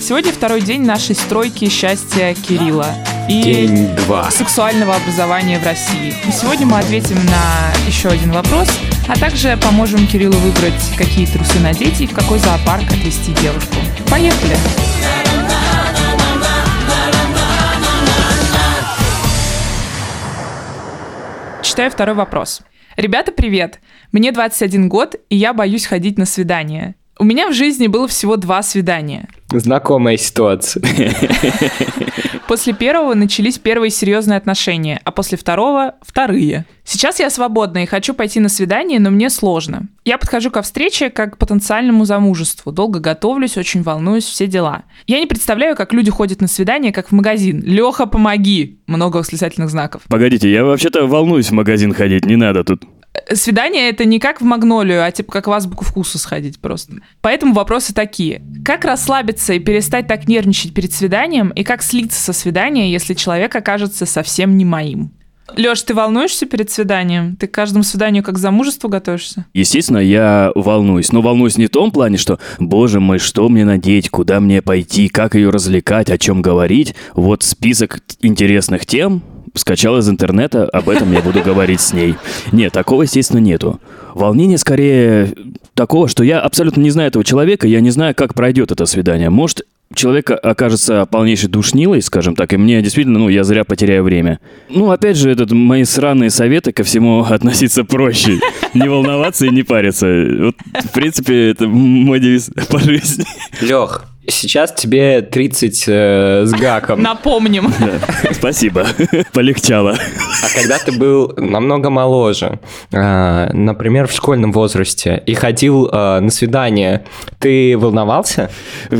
Сегодня 0.00 0.32
второй 0.32 0.60
день 0.60 0.82
нашей 0.84 1.14
стройки 1.14 1.68
счастья 1.68 2.34
Кирилла 2.46 2.86
и 3.28 3.42
День 3.42 3.88
два. 4.04 4.30
сексуального 4.30 4.96
образования 4.96 5.58
в 5.58 5.64
России. 5.64 6.12
И 6.26 6.32
сегодня 6.32 6.66
мы 6.66 6.78
ответим 6.80 7.16
на 7.26 7.72
еще 7.86 8.08
один 8.08 8.32
вопрос, 8.32 8.68
а 9.08 9.18
также 9.18 9.56
поможем 9.62 10.06
Кириллу 10.06 10.36
выбрать, 10.38 10.82
какие 10.98 11.26
трусы 11.26 11.58
надеть 11.60 12.00
и 12.00 12.06
в 12.06 12.12
какой 12.12 12.38
зоопарк 12.40 12.84
отвезти 12.90 13.32
девушку. 13.40 13.76
Поехали! 14.10 14.56
Читаю 21.72 21.90
второй 21.90 22.14
вопрос. 22.14 22.60
Ребята, 22.98 23.32
привет! 23.32 23.80
Мне 24.12 24.30
21 24.30 24.90
год, 24.90 25.16
и 25.30 25.36
я 25.36 25.54
боюсь 25.54 25.86
ходить 25.86 26.18
на 26.18 26.26
свидания. 26.26 26.96
У 27.22 27.24
меня 27.24 27.48
в 27.48 27.52
жизни 27.52 27.86
было 27.86 28.08
всего 28.08 28.36
два 28.36 28.64
свидания. 28.64 29.28
Знакомая 29.48 30.16
ситуация. 30.16 30.82
После 32.48 32.72
первого 32.72 33.14
начались 33.14 33.60
первые 33.60 33.90
серьезные 33.90 34.36
отношения, 34.36 35.00
а 35.04 35.12
после 35.12 35.38
второго– 35.38 35.94
вторые. 36.02 36.66
Сейчас 36.82 37.20
я 37.20 37.30
свободна 37.30 37.84
и 37.84 37.86
хочу 37.86 38.12
пойти 38.12 38.40
на 38.40 38.48
свидание, 38.48 38.98
но 38.98 39.10
мне 39.10 39.30
сложно. 39.30 39.86
Я 40.04 40.18
подхожу 40.18 40.50
ко 40.50 40.62
встрече 40.62 41.10
как 41.10 41.34
к 41.34 41.38
потенциальному 41.38 42.06
замужеству. 42.06 42.72
Долго 42.72 42.98
готовлюсь, 42.98 43.56
очень 43.56 43.84
волнуюсь, 43.84 44.24
все 44.24 44.48
дела. 44.48 44.82
Я 45.06 45.20
не 45.20 45.26
представляю, 45.26 45.76
как 45.76 45.92
люди 45.92 46.10
ходят 46.10 46.40
на 46.40 46.48
свидание, 46.48 46.92
как 46.92 47.10
в 47.10 47.12
магазин. 47.12 47.62
Леха, 47.64 48.06
помоги! 48.06 48.80
Много 48.88 49.18
восклицательных 49.18 49.70
знаков. 49.70 50.02
Погодите, 50.08 50.50
я 50.50 50.64
вообще-то 50.64 51.06
волнуюсь 51.06 51.50
в 51.50 51.52
магазин 51.52 51.94
ходить, 51.94 52.24
не 52.24 52.34
надо 52.34 52.64
тут. 52.64 52.82
Свидание 53.34 53.90
это 53.90 54.04
не 54.04 54.18
как 54.18 54.40
в 54.40 54.44
Магнолию, 54.44 55.04
а 55.04 55.10
типа 55.10 55.32
как 55.32 55.46
в 55.46 55.52
азбуку 55.52 55.84
вкуса 55.84 56.18
сходить 56.18 56.58
просто. 56.58 56.94
Поэтому 57.20 57.52
вопросы 57.52 57.92
такие. 57.92 58.42
Как 58.64 58.84
расслабиться 58.84 59.52
и 59.52 59.58
перестать 59.58 60.06
так 60.06 60.28
нервничать 60.28 60.72
перед 60.72 60.92
свиданием, 60.92 61.50
и 61.50 61.62
как 61.62 61.82
слиться 61.82 62.20
со 62.20 62.32
свидания, 62.32 62.90
если 62.90 63.14
человек 63.14 63.54
окажется 63.54 64.06
совсем 64.06 64.56
не 64.56 64.64
моим? 64.64 65.12
Леш, 65.56 65.82
ты 65.82 65.94
волнуешься 65.94 66.46
перед 66.46 66.70
свиданием? 66.70 67.36
Ты 67.36 67.46
к 67.46 67.50
каждому 67.50 67.82
свиданию 67.82 68.22
как 68.22 68.36
к 68.36 68.38
замужеству 68.38 68.88
готовишься? 68.88 69.44
Естественно, 69.52 69.98
я 69.98 70.50
волнуюсь. 70.54 71.12
Но 71.12 71.20
волнуюсь 71.20 71.58
не 71.58 71.66
в 71.66 71.70
том 71.70 71.90
плане, 71.90 72.16
что, 72.16 72.38
боже 72.58 73.00
мой, 73.00 73.18
что 73.18 73.48
мне 73.48 73.64
надеть, 73.64 74.08
куда 74.08 74.40
мне 74.40 74.62
пойти, 74.62 75.08
как 75.08 75.34
ее 75.34 75.50
развлекать, 75.50 76.10
о 76.10 76.16
чем 76.16 76.40
говорить. 76.42 76.94
Вот 77.14 77.42
список 77.42 78.00
интересных 78.20 78.86
тем, 78.86 79.22
скачал 79.54 79.98
из 79.98 80.08
интернета, 80.08 80.68
об 80.68 80.88
этом 80.88 81.12
я 81.12 81.20
буду 81.20 81.40
говорить 81.42 81.80
с 81.80 81.92
ней. 81.92 82.16
Нет, 82.52 82.72
такого, 82.72 83.02
естественно, 83.02 83.40
нету. 83.40 83.80
Волнение 84.14 84.58
скорее 84.58 85.32
такого, 85.74 86.08
что 86.08 86.24
я 86.24 86.40
абсолютно 86.40 86.80
не 86.80 86.90
знаю 86.90 87.08
этого 87.08 87.24
человека, 87.24 87.66
я 87.66 87.80
не 87.80 87.90
знаю, 87.90 88.14
как 88.14 88.34
пройдет 88.34 88.72
это 88.72 88.86
свидание. 88.86 89.30
Может, 89.30 89.62
человек 89.94 90.30
окажется 90.30 91.06
полнейшей 91.06 91.48
душнилой, 91.48 92.02
скажем 92.02 92.34
так, 92.34 92.52
и 92.52 92.56
мне 92.56 92.82
действительно, 92.82 93.18
ну, 93.18 93.28
я 93.28 93.44
зря 93.44 93.64
потеряю 93.64 94.04
время. 94.04 94.40
Ну, 94.68 94.90
опять 94.90 95.16
же, 95.16 95.30
этот, 95.30 95.52
мои 95.52 95.84
сраные 95.84 96.30
советы 96.30 96.72
ко 96.72 96.82
всему 96.82 97.24
относиться 97.30 97.84
проще. 97.84 98.40
Не 98.74 98.88
волноваться 98.88 99.46
и 99.46 99.50
не 99.50 99.62
париться. 99.62 100.06
Вот, 100.06 100.56
в 100.84 100.92
принципе, 100.92 101.50
это 101.50 101.66
мой 101.66 102.20
девиз 102.20 102.50
по 102.68 102.78
жизни. 102.78 103.24
Лех, 103.60 104.11
сейчас 104.28 104.72
тебе 104.72 105.22
30 105.22 105.84
э, 105.86 106.42
с 106.46 106.52
гаком. 106.52 107.02
Напомним. 107.02 107.72
Да, 107.80 107.98
спасибо, 108.32 108.86
полегчало. 109.32 109.96
А 110.42 110.60
когда 110.60 110.78
ты 110.78 110.92
был 110.92 111.32
намного 111.36 111.90
моложе, 111.90 112.60
э, 112.92 113.50
например, 113.52 114.06
в 114.06 114.12
школьном 114.12 114.52
возрасте, 114.52 115.22
и 115.26 115.34
ходил 115.34 115.88
э, 115.88 116.20
на 116.20 116.30
свидание, 116.30 117.04
ты 117.38 117.76
волновался? 117.76 118.50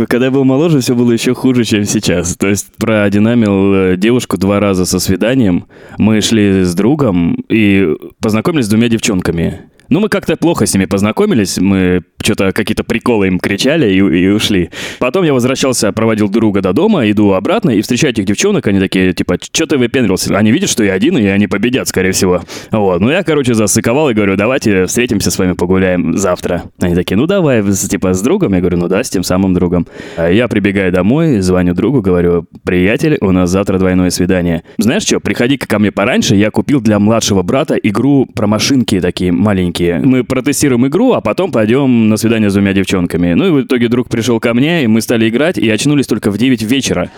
Когда 0.09 0.27
я 0.27 0.31
был 0.31 0.45
моложе, 0.45 0.81
все 0.81 0.95
было 0.95 1.13
еще 1.13 1.35
хуже, 1.35 1.65
чем 1.65 1.85
сейчас. 1.85 2.37
То 2.37 2.49
есть 2.49 2.69
продинамил 2.77 3.75
э, 3.75 3.97
девушку 3.97 4.39
два 4.39 4.61
раза 4.61 4.87
со 4.87 4.99
свиданием. 4.99 5.67
Мы 5.99 6.21
шли 6.21 6.65
с 6.65 6.75
другом 6.75 7.35
и 7.49 7.97
познакомились 8.21 8.67
с 8.67 8.69
двумя 8.69 8.89
девчонками. 8.89 9.73
Ну, 9.93 10.01
мы 10.01 10.09
как-то 10.09 10.39
плохо 10.39 10.65
с 10.65 10.73
ними 10.73 10.87
познакомились, 10.87 11.59
мы 11.59 12.03
что-то 12.23 12.53
какие-то 12.53 12.83
приколы 12.83 13.27
им 13.27 13.39
кричали 13.39 13.93
и, 13.93 13.99
и 13.99 14.29
ушли. 14.29 14.71
Потом 14.99 15.12
я 15.23 15.35
возвращался, 15.35 15.93
проводил 15.93 16.29
друга 16.29 16.61
до 16.61 16.73
дома, 16.73 17.11
иду 17.11 17.33
обратно 17.33 17.71
и 17.71 17.83
встречаю 17.83 18.13
этих 18.13 18.25
девчонок, 18.25 18.67
они 18.67 18.81
такие, 18.81 19.13
типа, 19.13 19.37
что 19.41 19.67
ты 19.67 19.77
выпендрился? 19.77 20.37
Они 20.37 20.51
видят, 20.51 20.71
что 20.71 20.83
я 20.83 20.95
один, 20.95 21.19
и 21.19 21.27
они 21.27 21.47
победят, 21.47 21.89
скорее 21.89 22.13
всего. 22.13 22.43
Вот, 22.71 23.01
ну 23.01 23.11
я, 23.11 23.23
короче, 23.23 23.55
засыковал 23.55 24.11
и 24.11 24.15
говорю, 24.15 24.37
давайте 24.37 24.87
встретимся 24.87 25.31
с 25.31 25.39
вами, 25.39 25.53
погуляем 25.53 26.17
завтра. 26.17 26.65
Они 26.81 26.95
такие, 26.95 27.17
ну 27.17 27.27
давай, 27.27 27.63
типа, 27.63 28.15
с 28.15 28.23
другом? 28.23 28.55
Я 28.55 28.61
говорю, 28.61 28.79
ну 28.79 28.89
да, 28.89 29.05
с 29.05 29.11
тем 29.11 29.23
самым 29.23 29.55
другом. 29.55 29.87
А 30.17 30.31
Я 30.31 30.49
прибегаю 30.49 30.91
домой, 30.93 31.41
звоню 31.41 31.75
другу, 31.75 32.01
говорю, 32.01 32.47
приятель, 32.65 33.19
у 33.21 33.31
нас 33.31 33.51
завтра 33.51 33.79
двойное 33.79 34.11
свидание. 34.11 34.63
Знаешь 34.79 35.03
что, 35.03 35.21
приходи-ка 35.21 35.67
ко 35.67 35.79
мне 35.79 35.93
пораньше, 35.93 36.35
я 36.35 36.51
купил 36.51 36.81
для 36.81 36.99
младшего 36.99 37.43
брата 37.43 37.75
игру 37.75 38.27
про 38.35 38.47
машинки 38.47 39.01
такие 39.01 39.33
маленькие. 39.33 39.99
Мы 39.99 40.25
протестируем 40.25 40.87
игру, 40.87 41.13
а 41.13 41.21
потом 41.21 41.53
пойдем 41.53 42.09
на 42.09 42.17
свидание 42.17 42.49
с 42.49 42.55
двумя 42.55 42.73
девчонками. 42.73 43.35
Ну 43.35 43.47
и 43.47 43.51
в 43.51 43.67
итоге 43.67 43.89
друг 43.89 44.09
пришел 44.09 44.41
ко 44.41 44.55
мне, 44.55 44.85
и 44.85 44.87
мы 44.87 45.02
стали 45.03 45.29
играть, 45.29 45.59
и 45.59 45.69
очнулись 45.69 46.07
только 46.07 46.31
в 46.31 46.39
9 46.39 46.63
вечера. 46.63 47.11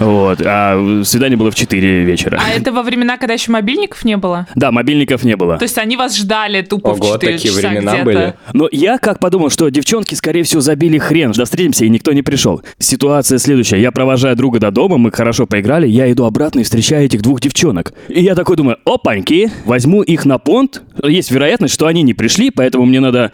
Вот, 0.00 0.40
а 0.44 1.02
свидание 1.04 1.36
было 1.36 1.50
в 1.50 1.54
4 1.54 2.04
вечера. 2.04 2.40
А 2.42 2.50
это 2.50 2.72
во 2.72 2.82
времена, 2.82 3.18
когда 3.18 3.34
еще 3.34 3.52
мобильников 3.52 4.04
не 4.04 4.16
было? 4.16 4.46
Да, 4.54 4.72
мобильников 4.72 5.22
не 5.24 5.36
было. 5.36 5.58
То 5.58 5.64
есть 5.64 5.78
они 5.78 5.96
вас 5.96 6.16
ждали 6.16 6.62
тупо 6.62 6.94
в 6.94 7.00
Ого, 7.00 7.14
4 7.14 7.32
такие 7.34 7.54
часа 7.54 7.68
времена 7.68 7.92
где-то. 7.92 8.04
были. 8.04 8.34
Но 8.54 8.68
я 8.72 8.98
как 8.98 9.20
подумал, 9.20 9.50
что 9.50 9.68
девчонки, 9.68 10.14
скорее 10.14 10.42
всего, 10.42 10.60
забили 10.60 10.98
хрен. 10.98 11.32
Да 11.32 11.44
встретимся, 11.44 11.84
и 11.84 11.88
никто 11.88 12.12
не 12.12 12.22
пришел. 12.22 12.62
Ситуация 12.78 13.38
следующая. 13.38 13.80
Я 13.80 13.92
провожаю 13.92 14.36
друга 14.36 14.58
до 14.58 14.70
дома, 14.70 14.96
мы 14.98 15.12
хорошо 15.12 15.46
поиграли, 15.46 15.86
я 15.86 16.10
иду 16.10 16.24
обратно 16.24 16.60
и 16.60 16.64
встречаю 16.64 17.04
этих 17.04 17.22
двух 17.22 17.40
девчонок. 17.40 17.92
И 18.08 18.22
я 18.22 18.34
такой 18.34 18.56
думаю, 18.56 18.78
опаньки, 18.84 19.50
возьму 19.66 20.02
их 20.02 20.24
на 20.24 20.38
понт. 20.38 20.82
Есть 21.04 21.30
вероятность, 21.30 21.74
что 21.74 21.86
они 21.86 22.02
не 22.02 22.14
пришли, 22.14 22.50
поэтому 22.50 22.86
мне 22.86 23.00
надо 23.00 23.32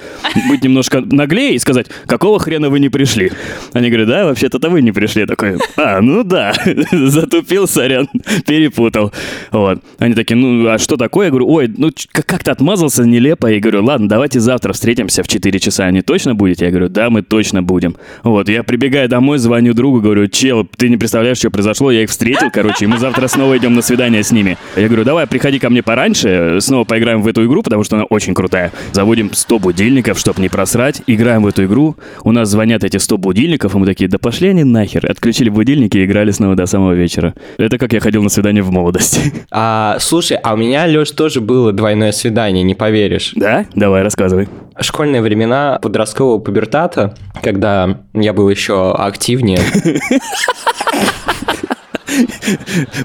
быть 0.48 0.64
немножко 0.64 1.00
наглее 1.00 1.54
и 1.54 1.58
сказать, 1.58 1.86
какого 2.06 2.38
хрена 2.38 2.70
вы 2.70 2.80
не 2.80 2.88
пришли? 2.88 3.30
Они 3.72 3.88
говорят, 3.88 4.08
да, 4.08 4.24
вообще-то 4.24 4.56
вы 4.68 4.82
не 4.82 4.92
пришли. 4.92 5.20
Я 5.22 5.26
такой, 5.26 5.58
а, 5.76 6.00
ну 6.00 6.24
да, 6.24 6.52
затупил, 6.92 7.66
сорян, 7.66 8.08
перепутал. 8.46 9.12
Вот. 9.50 9.82
Они 9.98 10.14
такие, 10.14 10.36
ну, 10.36 10.68
а 10.68 10.78
что 10.78 10.96
такое? 10.96 11.26
Я 11.26 11.30
говорю, 11.30 11.48
ой, 11.48 11.72
ну, 11.76 11.90
как-то 12.12 12.52
отмазался 12.52 13.04
нелепо. 13.04 13.50
И 13.50 13.60
говорю, 13.60 13.84
ладно, 13.84 14.08
давайте 14.08 14.40
завтра 14.40 14.72
встретимся 14.72 15.22
в 15.22 15.28
4 15.28 15.58
часа. 15.58 15.84
Они 15.84 16.02
точно 16.02 16.34
будете? 16.34 16.66
Я 16.66 16.70
говорю, 16.70 16.88
да, 16.88 17.10
мы 17.10 17.22
точно 17.22 17.62
будем. 17.62 17.96
Вот, 18.22 18.48
я 18.48 18.62
прибегаю 18.62 19.08
домой, 19.08 19.38
звоню 19.38 19.74
другу, 19.74 20.00
говорю, 20.00 20.28
чел, 20.28 20.66
ты 20.76 20.88
не 20.88 20.96
представляешь, 20.96 21.38
что 21.38 21.50
произошло, 21.50 21.90
я 21.90 22.02
их 22.02 22.10
встретил, 22.10 22.50
короче, 22.52 22.84
и 22.84 22.88
мы 22.88 22.98
завтра 22.98 23.28
снова 23.28 23.56
идем 23.56 23.74
на 23.74 23.82
свидание 23.82 24.22
с 24.22 24.30
ними. 24.30 24.56
Я 24.76 24.86
говорю, 24.86 25.04
давай, 25.04 25.26
приходи 25.26 25.58
ко 25.58 25.70
мне 25.70 25.82
пораньше, 25.82 26.58
снова 26.60 26.84
поиграем 26.84 27.22
в 27.22 27.28
эту 27.28 27.44
игру, 27.46 27.62
потому 27.62 27.84
что 27.84 27.96
она 27.96 28.04
очень 28.04 28.34
крутая. 28.34 28.72
Заводим 28.92 29.32
100 29.32 29.58
будильников, 29.58 30.18
чтобы 30.18 30.40
не 30.40 30.48
просрать, 30.48 31.02
играем 31.06 31.42
в 31.42 31.46
эту 31.46 31.64
игру, 31.64 31.96
у 32.24 32.32
нас 32.32 32.48
звонят 32.48 32.84
эти 32.84 32.96
100 32.96 33.18
будильников, 33.18 33.74
и 33.74 33.78
мы 33.78 33.86
такие, 33.86 34.08
да 34.08 34.18
пошли 34.18 34.48
они 34.48 34.64
нахер. 34.64 35.10
Отключили 35.10 35.48
будильники 35.48 35.98
и 35.98 36.04
играли 36.04 36.30
снова 36.46 36.56
до 36.56 36.66
самого 36.66 36.92
вечера. 36.92 37.34
Это 37.58 37.76
как 37.76 37.92
я 37.92 37.98
ходил 38.00 38.22
на 38.22 38.28
свидание 38.28 38.62
в 38.62 38.70
молодости. 38.70 39.32
А, 39.50 39.96
слушай, 40.00 40.36
а 40.36 40.52
у 40.54 40.56
меня, 40.56 40.86
Леш, 40.86 41.10
тоже 41.10 41.40
было 41.40 41.72
двойное 41.72 42.12
свидание, 42.12 42.62
не 42.62 42.74
поверишь. 42.74 43.32
Да? 43.34 43.64
Давай, 43.74 44.02
рассказывай. 44.02 44.48
Школьные 44.80 45.22
времена 45.22 45.78
подросткового 45.82 46.38
пубертата, 46.38 47.14
когда 47.42 47.98
я 48.14 48.32
был 48.32 48.48
еще 48.50 48.92
активнее. 48.92 49.58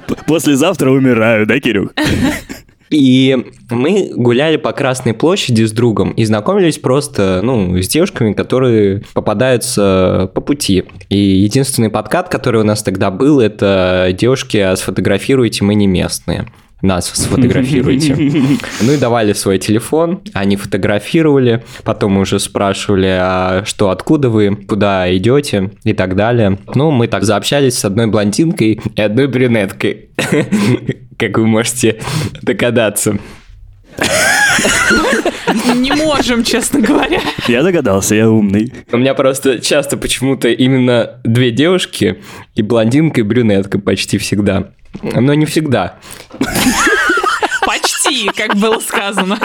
П- 0.07 0.15
Послезавтра 0.27 0.91
умираю, 0.91 1.45
да, 1.47 1.59
Кирюх? 1.59 1.91
И 2.91 3.45
мы 3.69 4.11
гуляли 4.13 4.57
по 4.57 4.73
Красной 4.73 5.13
площади 5.13 5.63
с 5.63 5.71
другом 5.71 6.11
и 6.11 6.25
знакомились 6.25 6.77
просто, 6.77 7.39
ну, 7.41 7.81
с 7.81 7.87
девушками, 7.87 8.33
которые 8.33 9.03
попадаются 9.13 10.29
по 10.35 10.41
пути. 10.41 10.83
И 11.09 11.17
единственный 11.17 11.89
подкат, 11.89 12.27
который 12.27 12.61
у 12.61 12.65
нас 12.65 12.83
тогда 12.83 13.09
был, 13.09 13.39
это 13.39 14.13
девушки, 14.17 14.57
а 14.57 14.75
сфотографируйте, 14.75 15.63
мы 15.63 15.73
не 15.75 15.87
местные. 15.87 16.47
Нас 16.81 17.09
сфотографируйте. 17.09 18.15
Ну 18.81 18.93
и 18.93 18.97
давали 18.97 19.33
свой 19.33 19.59
телефон, 19.59 20.21
они 20.33 20.55
фотографировали, 20.55 21.63
потом 21.83 22.17
уже 22.17 22.39
спрашивали, 22.39 23.17
а 23.19 23.63
что, 23.65 23.91
откуда 23.91 24.29
вы, 24.29 24.55
куда 24.55 25.15
идете 25.15 25.71
и 25.83 25.93
так 25.93 26.15
далее. 26.15 26.57
Ну, 26.73 26.89
мы 26.89 27.07
так 27.07 27.23
заобщались 27.23 27.77
с 27.77 27.85
одной 27.85 28.07
блондинкой 28.07 28.81
и 28.95 29.01
одной 29.01 29.27
брюнеткой, 29.27 30.09
как 31.21 31.37
вы 31.37 31.45
можете 31.45 32.01
догадаться. 32.41 33.19
Не 35.75 35.91
можем, 35.91 36.43
честно 36.43 36.81
говоря. 36.81 37.21
Я 37.47 37.61
догадался, 37.61 38.15
я 38.15 38.27
умный. 38.27 38.73
У 38.91 38.97
меня 38.97 39.13
просто 39.13 39.59
часто 39.59 39.97
почему-то 39.97 40.47
именно 40.47 41.19
две 41.23 41.51
девушки, 41.51 42.23
и 42.55 42.63
блондинка, 42.63 43.21
и 43.21 43.23
брюнетка 43.23 43.77
почти 43.77 44.17
всегда. 44.17 44.71
Но 45.03 45.35
не 45.35 45.45
всегда. 45.45 45.99
Почти, 47.65 48.27
как 48.35 48.55
было 48.55 48.79
сказано. 48.79 49.37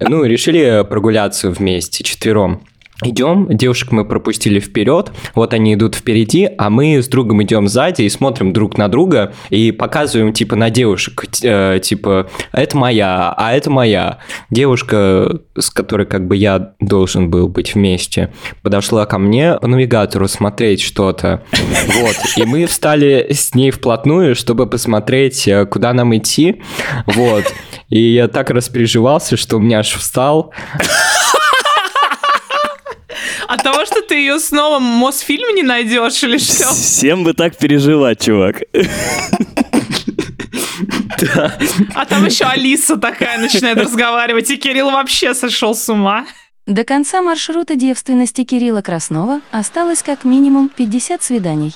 Ну, 0.00 0.24
решили 0.24 0.82
прогуляться 0.88 1.50
вместе, 1.50 2.02
четвером. 2.04 2.62
Идем, 3.04 3.48
девушек 3.48 3.90
мы 3.90 4.04
пропустили 4.04 4.60
вперед, 4.60 5.12
вот 5.34 5.54
они 5.54 5.74
идут 5.74 5.96
впереди, 5.96 6.48
а 6.56 6.70
мы 6.70 7.02
с 7.02 7.08
другом 7.08 7.42
идем 7.42 7.66
сзади 7.66 8.02
и 8.02 8.08
смотрим 8.08 8.52
друг 8.52 8.78
на 8.78 8.88
друга 8.88 9.32
и 9.50 9.72
показываем 9.72 10.32
типа 10.32 10.54
на 10.54 10.70
девушек, 10.70 11.24
э, 11.42 11.80
типа 11.82 12.28
это 12.52 12.76
моя, 12.76 13.34
а 13.36 13.52
это 13.52 13.70
моя. 13.70 14.18
Девушка, 14.50 15.40
с 15.58 15.70
которой 15.70 16.06
как 16.06 16.28
бы 16.28 16.36
я 16.36 16.74
должен 16.80 17.28
был 17.30 17.48
быть 17.48 17.74
вместе, 17.74 18.32
подошла 18.62 19.04
ко 19.06 19.18
мне 19.18 19.54
по 19.54 19.66
навигатору 19.66 20.28
смотреть 20.28 20.80
что-то, 20.80 21.42
вот, 21.52 22.16
и 22.36 22.44
мы 22.44 22.66
встали 22.66 23.28
с 23.30 23.54
ней 23.54 23.70
вплотную, 23.72 24.36
чтобы 24.36 24.66
посмотреть, 24.66 25.48
э, 25.48 25.66
куда 25.66 25.92
нам 25.92 26.16
идти, 26.16 26.62
вот, 27.06 27.44
и 27.88 28.00
я 28.12 28.28
так 28.28 28.50
распереживался, 28.50 29.36
что 29.36 29.56
у 29.56 29.60
меня 29.60 29.80
аж 29.80 29.92
встал. 29.94 30.52
От 33.52 33.62
того, 33.62 33.84
что 33.84 34.00
ты 34.00 34.14
ее 34.14 34.38
снова 34.38 34.78
в 34.78 34.82
Мосфильме 34.82 35.52
не 35.52 35.62
найдешь 35.62 36.22
или 36.22 36.38
что? 36.38 36.72
Всем 36.72 37.22
бы 37.22 37.34
так 37.34 37.54
переживать, 37.58 38.24
чувак. 38.24 38.62
А 41.94 42.06
там 42.06 42.24
еще 42.24 42.46
Алиса 42.46 42.96
такая 42.96 43.38
начинает 43.38 43.76
разговаривать, 43.76 44.50
и 44.50 44.56
Кирилл 44.56 44.90
вообще 44.90 45.34
сошел 45.34 45.74
с 45.74 45.86
ума. 45.90 46.24
До 46.66 46.82
конца 46.84 47.20
маршрута 47.20 47.76
девственности 47.76 48.44
Кирилла 48.44 48.80
Краснова 48.80 49.42
осталось 49.50 50.02
как 50.02 50.24
минимум 50.24 50.70
50 50.74 51.22
свиданий. 51.22 51.74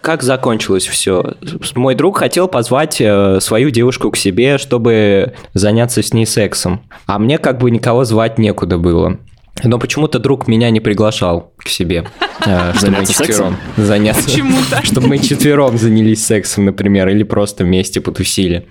Как 0.00 0.24
закончилось 0.24 0.86
все? 0.86 1.36
Мой 1.76 1.94
друг 1.94 2.18
хотел 2.18 2.48
позвать 2.48 3.00
э, 3.00 3.38
свою 3.40 3.70
девушку 3.70 4.10
к 4.10 4.16
себе, 4.16 4.58
чтобы 4.58 5.34
заняться 5.54 6.02
с 6.02 6.12
ней 6.12 6.26
сексом. 6.26 6.82
А 7.06 7.20
мне 7.20 7.38
как 7.38 7.58
бы 7.58 7.70
никого 7.70 8.04
звать 8.04 8.36
некуда 8.36 8.78
было. 8.78 9.18
Но 9.62 9.78
почему-то 9.78 10.18
друг 10.18 10.48
меня 10.48 10.70
не 10.70 10.80
приглашал 10.80 11.52
к 11.58 11.68
себе, 11.68 12.06
э, 12.44 12.72
чтобы 12.76 12.98
мы 12.98 13.06
Заняться 13.06 13.12
сексом? 13.12 13.26
четвером 13.26 13.56
заняться. 13.76 14.24
Почему-то. 14.24 14.82
Чтобы 14.86 15.06
мы 15.08 15.18
четвером 15.18 15.78
занялись 15.78 16.26
сексом, 16.26 16.64
например, 16.64 17.08
или 17.08 17.22
просто 17.22 17.64
вместе 17.64 18.00
потусили. 18.00 18.66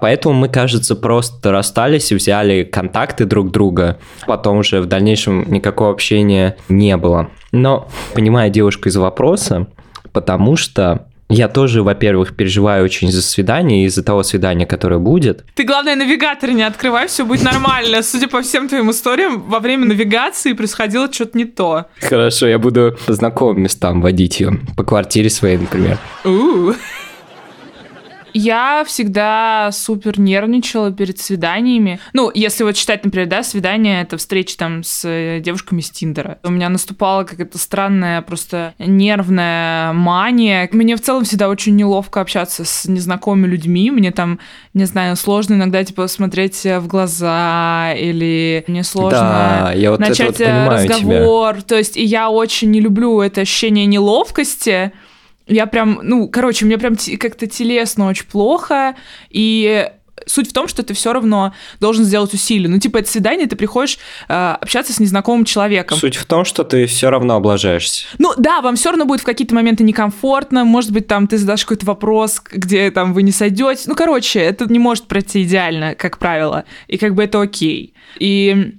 Поэтому 0.00 0.34
мы, 0.34 0.48
кажется, 0.48 0.94
просто 0.94 1.50
расстались 1.50 2.12
и 2.12 2.14
взяли 2.14 2.62
контакты 2.62 3.24
друг 3.24 3.50
друга. 3.50 3.98
Потом 4.26 4.58
уже 4.58 4.80
в 4.80 4.86
дальнейшем 4.86 5.50
никакого 5.50 5.90
общения 5.90 6.56
не 6.68 6.96
было. 6.96 7.30
Но, 7.52 7.88
понимая 8.14 8.50
девушку 8.50 8.88
из 8.88 8.96
вопроса, 8.96 9.66
потому 10.12 10.56
что 10.56 11.06
я 11.30 11.48
тоже, 11.48 11.82
во-первых, 11.82 12.36
переживаю 12.36 12.84
очень 12.84 13.10
за 13.10 13.22
свидание, 13.22 13.86
из-за 13.86 14.02
того 14.02 14.22
свидания, 14.22 14.66
которое 14.66 14.98
будет. 14.98 15.44
Ты, 15.54 15.64
главное, 15.64 15.96
навигатор 15.96 16.50
не 16.50 16.62
открывай, 16.62 17.06
все 17.06 17.24
будет 17.24 17.42
нормально. 17.42 18.02
Судя 18.02 18.28
по 18.28 18.42
всем 18.42 18.68
твоим 18.68 18.90
историям, 18.90 19.42
во 19.42 19.60
время 19.60 19.86
навигации 19.86 20.52
происходило 20.52 21.10
что-то 21.12 21.38
не 21.38 21.44
то. 21.44 21.86
Хорошо, 22.00 22.46
я 22.46 22.58
буду 22.58 22.96
по 23.06 23.12
знакомым 23.12 23.62
местам 23.62 24.02
водить 24.02 24.40
ее. 24.40 24.58
По 24.76 24.84
квартире 24.84 25.30
своей, 25.30 25.56
например. 25.56 25.98
Я 28.34 28.84
всегда 28.86 29.70
супер 29.72 30.18
нервничала 30.18 30.92
перед 30.92 31.18
свиданиями. 31.18 32.00
Ну, 32.12 32.30
если 32.34 32.64
вот 32.64 32.76
считать, 32.76 33.04
например, 33.04 33.28
да, 33.28 33.42
свидание, 33.42 34.02
это 34.02 34.16
встреча 34.16 34.56
там 34.56 34.82
с 34.82 35.04
э, 35.04 35.40
девушками 35.40 35.80
с 35.80 35.90
Тиндера. 35.90 36.38
У 36.42 36.50
меня 36.50 36.68
наступала 36.68 37.24
какая-то 37.24 37.58
странная 37.58 38.22
просто 38.22 38.74
нервная 38.78 39.92
мания. 39.92 40.68
Мне 40.72 40.96
в 40.96 41.00
целом 41.00 41.24
всегда 41.24 41.48
очень 41.48 41.76
неловко 41.76 42.20
общаться 42.20 42.64
с 42.64 42.86
незнакомыми 42.86 43.46
людьми. 43.46 43.90
Мне 43.90 44.10
там, 44.12 44.38
не 44.74 44.84
знаю, 44.84 45.16
сложно 45.16 45.54
иногда, 45.54 45.84
типа, 45.84 46.08
смотреть 46.08 46.64
в 46.64 46.86
глаза 46.86 47.92
или 47.96 48.64
мне 48.66 48.84
сложно 48.84 49.10
Да, 49.10 49.72
я 49.74 49.90
вот 49.90 50.00
начать 50.00 50.26
вот 50.28 50.36
тебя. 50.36 50.68
разговор. 50.68 51.62
То 51.62 51.76
есть 51.76 51.96
и 51.96 52.04
я 52.04 52.30
очень 52.30 52.70
не 52.70 52.80
люблю 52.80 53.20
это 53.20 53.42
ощущение 53.42 53.86
неловкости. 53.86 54.92
Я 55.46 55.66
прям, 55.66 56.00
ну, 56.02 56.28
короче, 56.28 56.64
мне 56.64 56.78
прям 56.78 56.96
как-то 57.18 57.46
телесно 57.46 58.08
очень 58.08 58.26
плохо, 58.26 58.94
и 59.30 59.90
суть 60.26 60.50
в 60.50 60.52
том, 60.52 60.68
что 60.68 60.82
ты 60.82 60.94
все 60.94 61.12
равно 61.12 61.54
должен 61.80 62.04
сделать 62.04 62.32
усилия. 62.34 62.68
Ну, 62.68 62.78
типа, 62.78 62.98
это 62.98 63.10
свидание, 63.10 63.46
ты 63.46 63.56
приходишь 63.56 63.98
э, 64.28 64.56
общаться 64.60 64.92
с 64.92 65.00
незнакомым 65.00 65.44
человеком. 65.44 65.98
Суть 65.98 66.16
в 66.16 66.24
том, 66.26 66.44
что 66.44 66.64
ты 66.64 66.86
все 66.86 67.10
равно 67.10 67.36
облажаешься. 67.36 68.06
Ну 68.18 68.32
да, 68.36 68.60
вам 68.60 68.76
все 68.76 68.90
равно 68.90 69.04
будет 69.04 69.20
в 69.20 69.24
какие-то 69.24 69.54
моменты 69.54 69.84
некомфортно, 69.84 70.64
может 70.64 70.92
быть, 70.92 71.06
там 71.06 71.26
ты 71.26 71.38
задашь 71.38 71.64
какой-то 71.64 71.86
вопрос, 71.86 72.42
где 72.50 72.90
там 72.90 73.12
вы 73.12 73.22
не 73.22 73.32
сойдете. 73.32 73.84
Ну, 73.86 73.94
короче, 73.94 74.40
это 74.40 74.66
не 74.70 74.78
может 74.78 75.06
пройти 75.06 75.42
идеально, 75.42 75.94
как 75.94 76.18
правило, 76.18 76.64
и 76.86 76.98
как 76.98 77.14
бы 77.14 77.24
это 77.24 77.40
окей. 77.40 77.94
И 78.18 78.74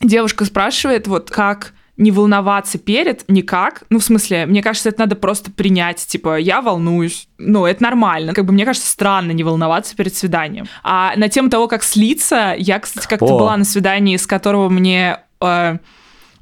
девушка 0.00 0.44
спрашивает, 0.44 1.06
вот 1.06 1.30
как 1.30 1.72
не 1.96 2.10
волноваться 2.10 2.78
перед 2.78 3.28
никак. 3.28 3.84
Ну, 3.88 3.98
в 3.98 4.04
смысле, 4.04 4.46
мне 4.46 4.62
кажется, 4.62 4.90
это 4.90 5.00
надо 5.00 5.16
просто 5.16 5.50
принять. 5.50 6.06
Типа, 6.06 6.38
я 6.38 6.60
волнуюсь. 6.60 7.28
Ну, 7.38 7.64
это 7.64 7.82
нормально. 7.82 8.34
Как 8.34 8.44
бы, 8.44 8.52
мне 8.52 8.64
кажется, 8.64 8.88
странно 8.88 9.32
не 9.32 9.44
волноваться 9.44 9.96
перед 9.96 10.14
свиданием. 10.14 10.66
А 10.82 11.14
на 11.16 11.28
тему 11.28 11.48
того, 11.48 11.68
как 11.68 11.82
слиться, 11.82 12.54
я, 12.58 12.78
кстати, 12.78 13.06
как-то 13.06 13.34
О. 13.34 13.38
была 13.38 13.56
на 13.56 13.64
свидании, 13.64 14.16
с 14.16 14.26
которого 14.26 14.68
мне... 14.68 15.20
э, 15.40 15.78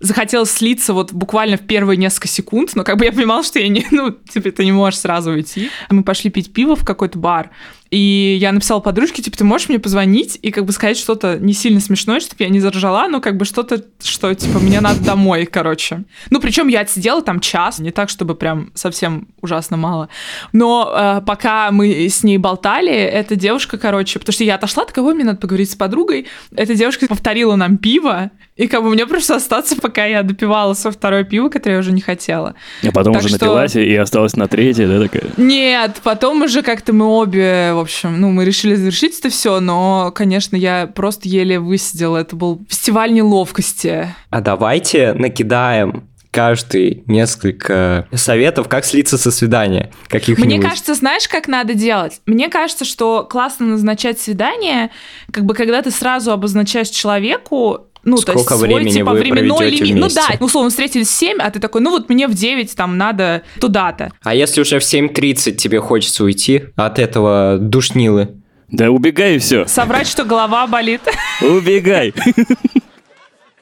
захотелось 0.00 0.50
слиться 0.50 0.92
вот 0.92 1.12
буквально 1.12 1.56
в 1.56 1.62
первые 1.62 1.96
несколько 1.96 2.28
секунд, 2.28 2.72
но 2.74 2.84
как 2.84 2.98
бы 2.98 3.04
я 3.04 3.12
понимала, 3.12 3.42
что 3.42 3.58
я 3.58 3.68
не, 3.68 3.86
ну, 3.90 4.10
типа, 4.10 4.50
ты 4.50 4.64
не 4.64 4.72
можешь 4.72 5.00
сразу 5.00 5.30
уйти. 5.30 5.70
Мы 5.90 6.02
пошли 6.02 6.30
пить 6.30 6.52
пиво 6.52 6.76
в 6.76 6.84
какой-то 6.84 7.18
бар, 7.18 7.50
и 7.94 8.36
я 8.40 8.50
написала 8.50 8.80
подружке, 8.80 9.22
типа, 9.22 9.36
ты 9.36 9.44
можешь 9.44 9.68
мне 9.68 9.78
позвонить 9.78 10.36
и 10.42 10.50
как 10.50 10.64
бы 10.64 10.72
сказать 10.72 10.96
что-то 10.98 11.38
не 11.38 11.52
сильно 11.52 11.78
смешное, 11.78 12.18
чтобы 12.18 12.42
я 12.42 12.48
не 12.48 12.58
заржала, 12.58 13.06
но 13.06 13.20
как 13.20 13.36
бы 13.36 13.44
что-то, 13.44 13.84
что, 14.02 14.34
типа, 14.34 14.58
мне 14.58 14.80
надо 14.80 14.98
домой, 15.04 15.46
короче. 15.46 16.02
Ну, 16.30 16.40
причем 16.40 16.66
я 16.66 16.80
отсидела 16.80 17.22
там 17.22 17.38
час, 17.38 17.78
не 17.78 17.92
так, 17.92 18.08
чтобы 18.08 18.34
прям 18.34 18.72
совсем 18.74 19.28
ужасно 19.40 19.76
мало. 19.76 20.08
Но 20.52 20.92
э, 20.92 21.20
пока 21.24 21.70
мы 21.70 22.08
с 22.08 22.24
ней 22.24 22.36
болтали, 22.38 22.92
эта 22.92 23.36
девушка, 23.36 23.78
короче, 23.78 24.18
потому 24.18 24.32
что 24.32 24.42
я 24.42 24.56
отошла, 24.56 24.84
такая, 24.84 25.04
ой, 25.04 25.14
мне 25.14 25.24
надо 25.24 25.38
поговорить 25.38 25.70
с 25.70 25.76
подругой, 25.76 26.26
эта 26.56 26.74
девушка 26.74 27.06
повторила 27.06 27.54
нам 27.54 27.76
пиво, 27.78 28.32
и 28.56 28.66
как 28.68 28.82
бы 28.82 28.90
мне 28.90 29.06
пришлось 29.06 29.42
остаться, 29.42 29.76
пока 29.76 30.04
я 30.04 30.22
допивала 30.22 30.74
свое 30.74 30.94
второе 30.94 31.24
пиво, 31.24 31.48
которое 31.48 31.74
я 31.74 31.80
уже 31.80 31.92
не 31.92 32.00
хотела. 32.00 32.54
А 32.82 32.90
потом 32.92 33.14
Так 33.14 33.24
уже 33.24 33.34
что- 33.34 33.46
напилась 33.46 33.76
и 33.76 33.94
осталась 33.96 34.36
на 34.36 34.46
третьей, 34.48 34.86
да, 34.86 35.00
такая? 35.00 35.30
Нет, 35.36 36.00
потом 36.02 36.42
уже 36.42 36.62
как-то 36.62 36.92
мы 36.92 37.06
обе, 37.06 37.72
в 37.72 37.78
общем, 37.84 38.20
ну, 38.20 38.30
мы 38.30 38.44
решили 38.44 38.74
завершить 38.74 39.18
это 39.18 39.30
все, 39.30 39.60
но, 39.60 40.12
конечно, 40.14 40.56
я 40.56 40.86
просто 40.86 41.28
еле 41.28 41.58
высидела. 41.58 42.18
Это 42.18 42.36
был 42.36 42.60
фестиваль 42.68 43.12
неловкости. 43.12 44.14
А 44.30 44.40
давайте 44.40 45.12
накидаем 45.14 46.08
каждый 46.34 47.04
несколько 47.06 48.08
советов, 48.12 48.66
как 48.66 48.84
слиться 48.84 49.16
со 49.16 49.30
свидания. 49.30 49.92
Каких-нибудь. 50.08 50.44
Мне 50.44 50.60
кажется, 50.60 50.94
знаешь, 50.94 51.28
как 51.28 51.46
надо 51.46 51.74
делать? 51.74 52.20
Мне 52.26 52.48
кажется, 52.48 52.84
что 52.84 53.22
классно 53.22 53.66
назначать 53.66 54.18
свидание, 54.20 54.90
как 55.30 55.44
бы 55.44 55.54
когда 55.54 55.80
ты 55.80 55.92
сразу 55.92 56.32
обозначаешь 56.32 56.88
человеку, 56.88 57.86
ну, 58.04 58.16
то 58.16 58.32
есть 58.32 58.44
Сколько 58.44 58.56
свой, 58.56 58.68
времени 58.68 58.92
типа, 58.92 59.12
вы 59.12 59.20
временной 59.20 59.70
лимит. 59.70 59.94
Ну 59.94 60.00
вместе? 60.02 60.20
да, 60.28 60.44
условно, 60.44 60.70
встретились 60.70 61.08
в 61.08 61.12
7, 61.12 61.38
а 61.38 61.50
ты 61.50 61.60
такой, 61.60 61.80
ну 61.80 61.90
вот 61.90 62.08
мне 62.08 62.28
в 62.28 62.34
9 62.34 62.74
там 62.74 62.98
надо 62.98 63.42
туда-то. 63.60 64.12
А 64.22 64.34
если 64.34 64.60
уже 64.60 64.78
в 64.78 64.82
7.30 64.82 65.52
тебе 65.52 65.80
хочется 65.80 66.24
уйти 66.24 66.64
от 66.76 66.98
этого 66.98 67.58
душнилы? 67.60 68.36
Да 68.68 68.90
убегай 68.90 69.36
и 69.36 69.38
все. 69.38 69.66
Соврать, 69.66 70.08
что 70.08 70.24
голова 70.24 70.66
болит. 70.66 71.00
Убегай. 71.42 72.12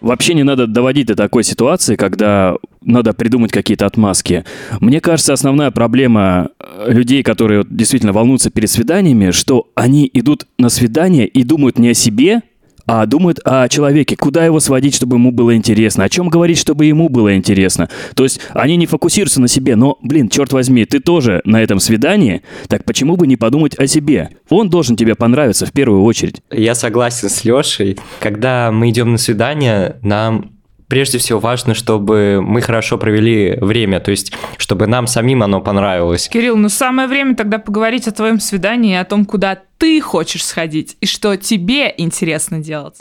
Вообще 0.00 0.34
не 0.34 0.42
надо 0.42 0.66
доводить 0.66 1.06
до 1.06 1.14
такой 1.14 1.44
ситуации, 1.44 1.94
когда 1.94 2.56
надо 2.80 3.12
придумать 3.12 3.52
какие-то 3.52 3.86
отмазки. 3.86 4.44
Мне 4.80 5.00
кажется, 5.00 5.32
основная 5.32 5.70
проблема 5.70 6.48
э, 6.58 6.92
людей, 6.92 7.22
которые 7.22 7.64
действительно 7.68 8.12
волнуются 8.12 8.50
перед 8.50 8.68
свиданиями, 8.68 9.30
что 9.30 9.70
они 9.76 10.10
идут 10.12 10.46
на 10.58 10.70
свидание 10.70 11.28
и 11.28 11.44
думают 11.44 11.78
не 11.78 11.90
о 11.90 11.94
себе, 11.94 12.42
а 12.86 13.06
думают 13.06 13.40
о 13.44 13.68
человеке, 13.68 14.16
куда 14.16 14.44
его 14.44 14.60
сводить, 14.60 14.94
чтобы 14.94 15.16
ему 15.16 15.30
было 15.30 15.56
интересно, 15.56 16.04
о 16.04 16.08
чем 16.08 16.28
говорить, 16.28 16.58
чтобы 16.58 16.86
ему 16.86 17.08
было 17.08 17.36
интересно. 17.36 17.88
То 18.14 18.24
есть 18.24 18.40
они 18.50 18.76
не 18.76 18.86
фокусируются 18.86 19.40
на 19.40 19.48
себе, 19.48 19.76
но, 19.76 19.98
блин, 20.02 20.28
черт 20.28 20.52
возьми, 20.52 20.84
ты 20.84 21.00
тоже 21.00 21.40
на 21.44 21.62
этом 21.62 21.80
свидании, 21.80 22.42
так 22.68 22.84
почему 22.84 23.16
бы 23.16 23.26
не 23.26 23.36
подумать 23.36 23.78
о 23.78 23.86
себе? 23.86 24.30
Он 24.48 24.68
должен 24.68 24.96
тебе 24.96 25.14
понравиться 25.14 25.66
в 25.66 25.72
первую 25.72 26.02
очередь. 26.04 26.42
Я 26.50 26.74
согласен 26.74 27.28
с 27.28 27.44
Лешей. 27.44 27.98
Когда 28.20 28.70
мы 28.72 28.90
идем 28.90 29.12
на 29.12 29.18
свидание, 29.18 29.96
нам 30.02 30.52
прежде 30.92 31.16
всего 31.16 31.40
важно, 31.40 31.72
чтобы 31.72 32.42
мы 32.42 32.60
хорошо 32.60 32.98
провели 32.98 33.56
время, 33.62 33.98
то 33.98 34.10
есть 34.10 34.30
чтобы 34.58 34.86
нам 34.86 35.06
самим 35.06 35.42
оно 35.42 35.62
понравилось. 35.62 36.28
Кирилл, 36.28 36.54
ну 36.58 36.68
самое 36.68 37.08
время 37.08 37.34
тогда 37.34 37.58
поговорить 37.58 38.08
о 38.08 38.12
твоем 38.12 38.40
свидании 38.40 38.94
о 38.96 39.04
том, 39.06 39.24
куда 39.24 39.58
ты 39.78 40.02
хочешь 40.02 40.44
сходить 40.44 40.98
и 41.00 41.06
что 41.06 41.38
тебе 41.38 41.94
интересно 41.96 42.58
делать. 42.58 42.98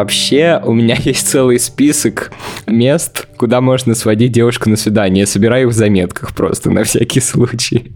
Вообще, 0.00 0.58
у 0.64 0.72
меня 0.72 0.96
есть 1.04 1.28
целый 1.28 1.58
список 1.58 2.32
мест, 2.66 3.28
куда 3.36 3.60
можно 3.60 3.94
сводить 3.94 4.32
девушку 4.32 4.70
на 4.70 4.76
свидание. 4.76 5.20
Я 5.20 5.26
собираю 5.26 5.68
их 5.68 5.74
в 5.74 5.76
заметках 5.76 6.34
просто 6.34 6.70
на 6.70 6.84
всякий 6.84 7.20
случай. 7.20 7.92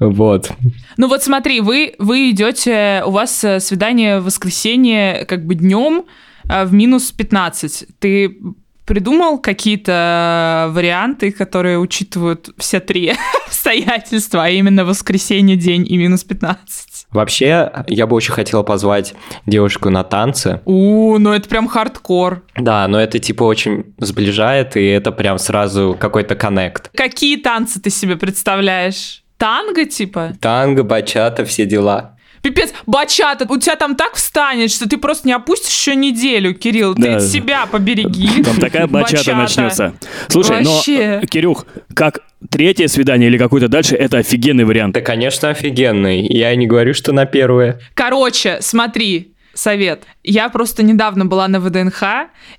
Вот. 0.00 0.50
Ну 0.96 1.06
вот 1.06 1.22
смотри, 1.22 1.60
вы, 1.60 1.94
вы 2.00 2.30
идете, 2.30 3.04
у 3.06 3.12
вас 3.12 3.44
э, 3.44 3.60
свидание 3.60 4.18
в 4.18 4.24
воскресенье 4.24 5.24
как 5.26 5.46
бы 5.46 5.54
днем 5.54 6.06
а, 6.48 6.64
в 6.64 6.72
минус 6.72 7.12
15. 7.12 7.84
Ты 8.00 8.36
придумал 8.84 9.38
какие-то 9.38 10.68
варианты, 10.70 11.32
которые 11.32 11.78
учитывают 11.78 12.50
все 12.58 12.80
три 12.80 13.14
обстоятельства, 13.46 14.44
а 14.44 14.48
именно 14.48 14.84
воскресенье, 14.84 15.56
день 15.56 15.86
и 15.88 15.96
минус 15.96 16.24
15? 16.24 17.06
Вообще, 17.10 17.70
я 17.88 18.06
бы 18.06 18.16
очень 18.16 18.32
хотел 18.32 18.64
позвать 18.64 19.14
девушку 19.46 19.90
на 19.90 20.02
танцы. 20.02 20.60
У, 20.64 21.18
ну 21.18 21.32
это 21.32 21.48
прям 21.48 21.68
хардкор. 21.68 22.42
Да, 22.56 22.88
но 22.88 23.00
это 23.00 23.18
типа 23.18 23.44
очень 23.44 23.94
сближает, 23.98 24.76
и 24.76 24.84
это 24.86 25.12
прям 25.12 25.38
сразу 25.38 25.96
какой-то 25.98 26.34
коннект. 26.34 26.90
Какие 26.94 27.36
танцы 27.36 27.80
ты 27.80 27.90
себе 27.90 28.16
представляешь? 28.16 29.22
Танго 29.36 29.84
типа? 29.84 30.34
Танго, 30.40 30.84
бачата, 30.84 31.44
все 31.44 31.66
дела. 31.66 32.11
Пипец, 32.42 32.72
бачата, 32.86 33.46
у 33.48 33.56
тебя 33.58 33.76
там 33.76 33.94
так 33.94 34.16
встанет, 34.16 34.70
что 34.70 34.88
ты 34.88 34.96
просто 34.98 35.28
не 35.28 35.32
опустишь 35.32 35.70
еще 35.72 35.94
неделю, 35.94 36.54
Кирилл. 36.54 36.94
Да. 36.94 37.18
Ты 37.20 37.26
себя 37.26 37.66
побереги. 37.66 38.42
Там 38.42 38.56
такая 38.56 38.86
бачата 38.88 39.34
начнется. 39.34 39.94
Слушай, 40.28 40.64
Вообще. 40.64 41.20
но, 41.20 41.26
Кирюх, 41.26 41.66
как 41.94 42.20
третье 42.50 42.88
свидание 42.88 43.28
или 43.28 43.38
какое-то 43.38 43.68
дальше, 43.68 43.94
это 43.94 44.18
офигенный 44.18 44.64
вариант. 44.64 44.94
Да, 44.94 45.00
конечно, 45.00 45.50
офигенный. 45.50 46.26
Я 46.26 46.54
не 46.56 46.66
говорю, 46.66 46.94
что 46.94 47.12
на 47.12 47.26
первое. 47.26 47.80
Короче, 47.94 48.58
смотри, 48.60 49.34
совет. 49.54 50.02
Я 50.24 50.48
просто 50.48 50.82
недавно 50.82 51.24
была 51.26 51.46
на 51.46 51.60
ВДНХ, 51.60 52.02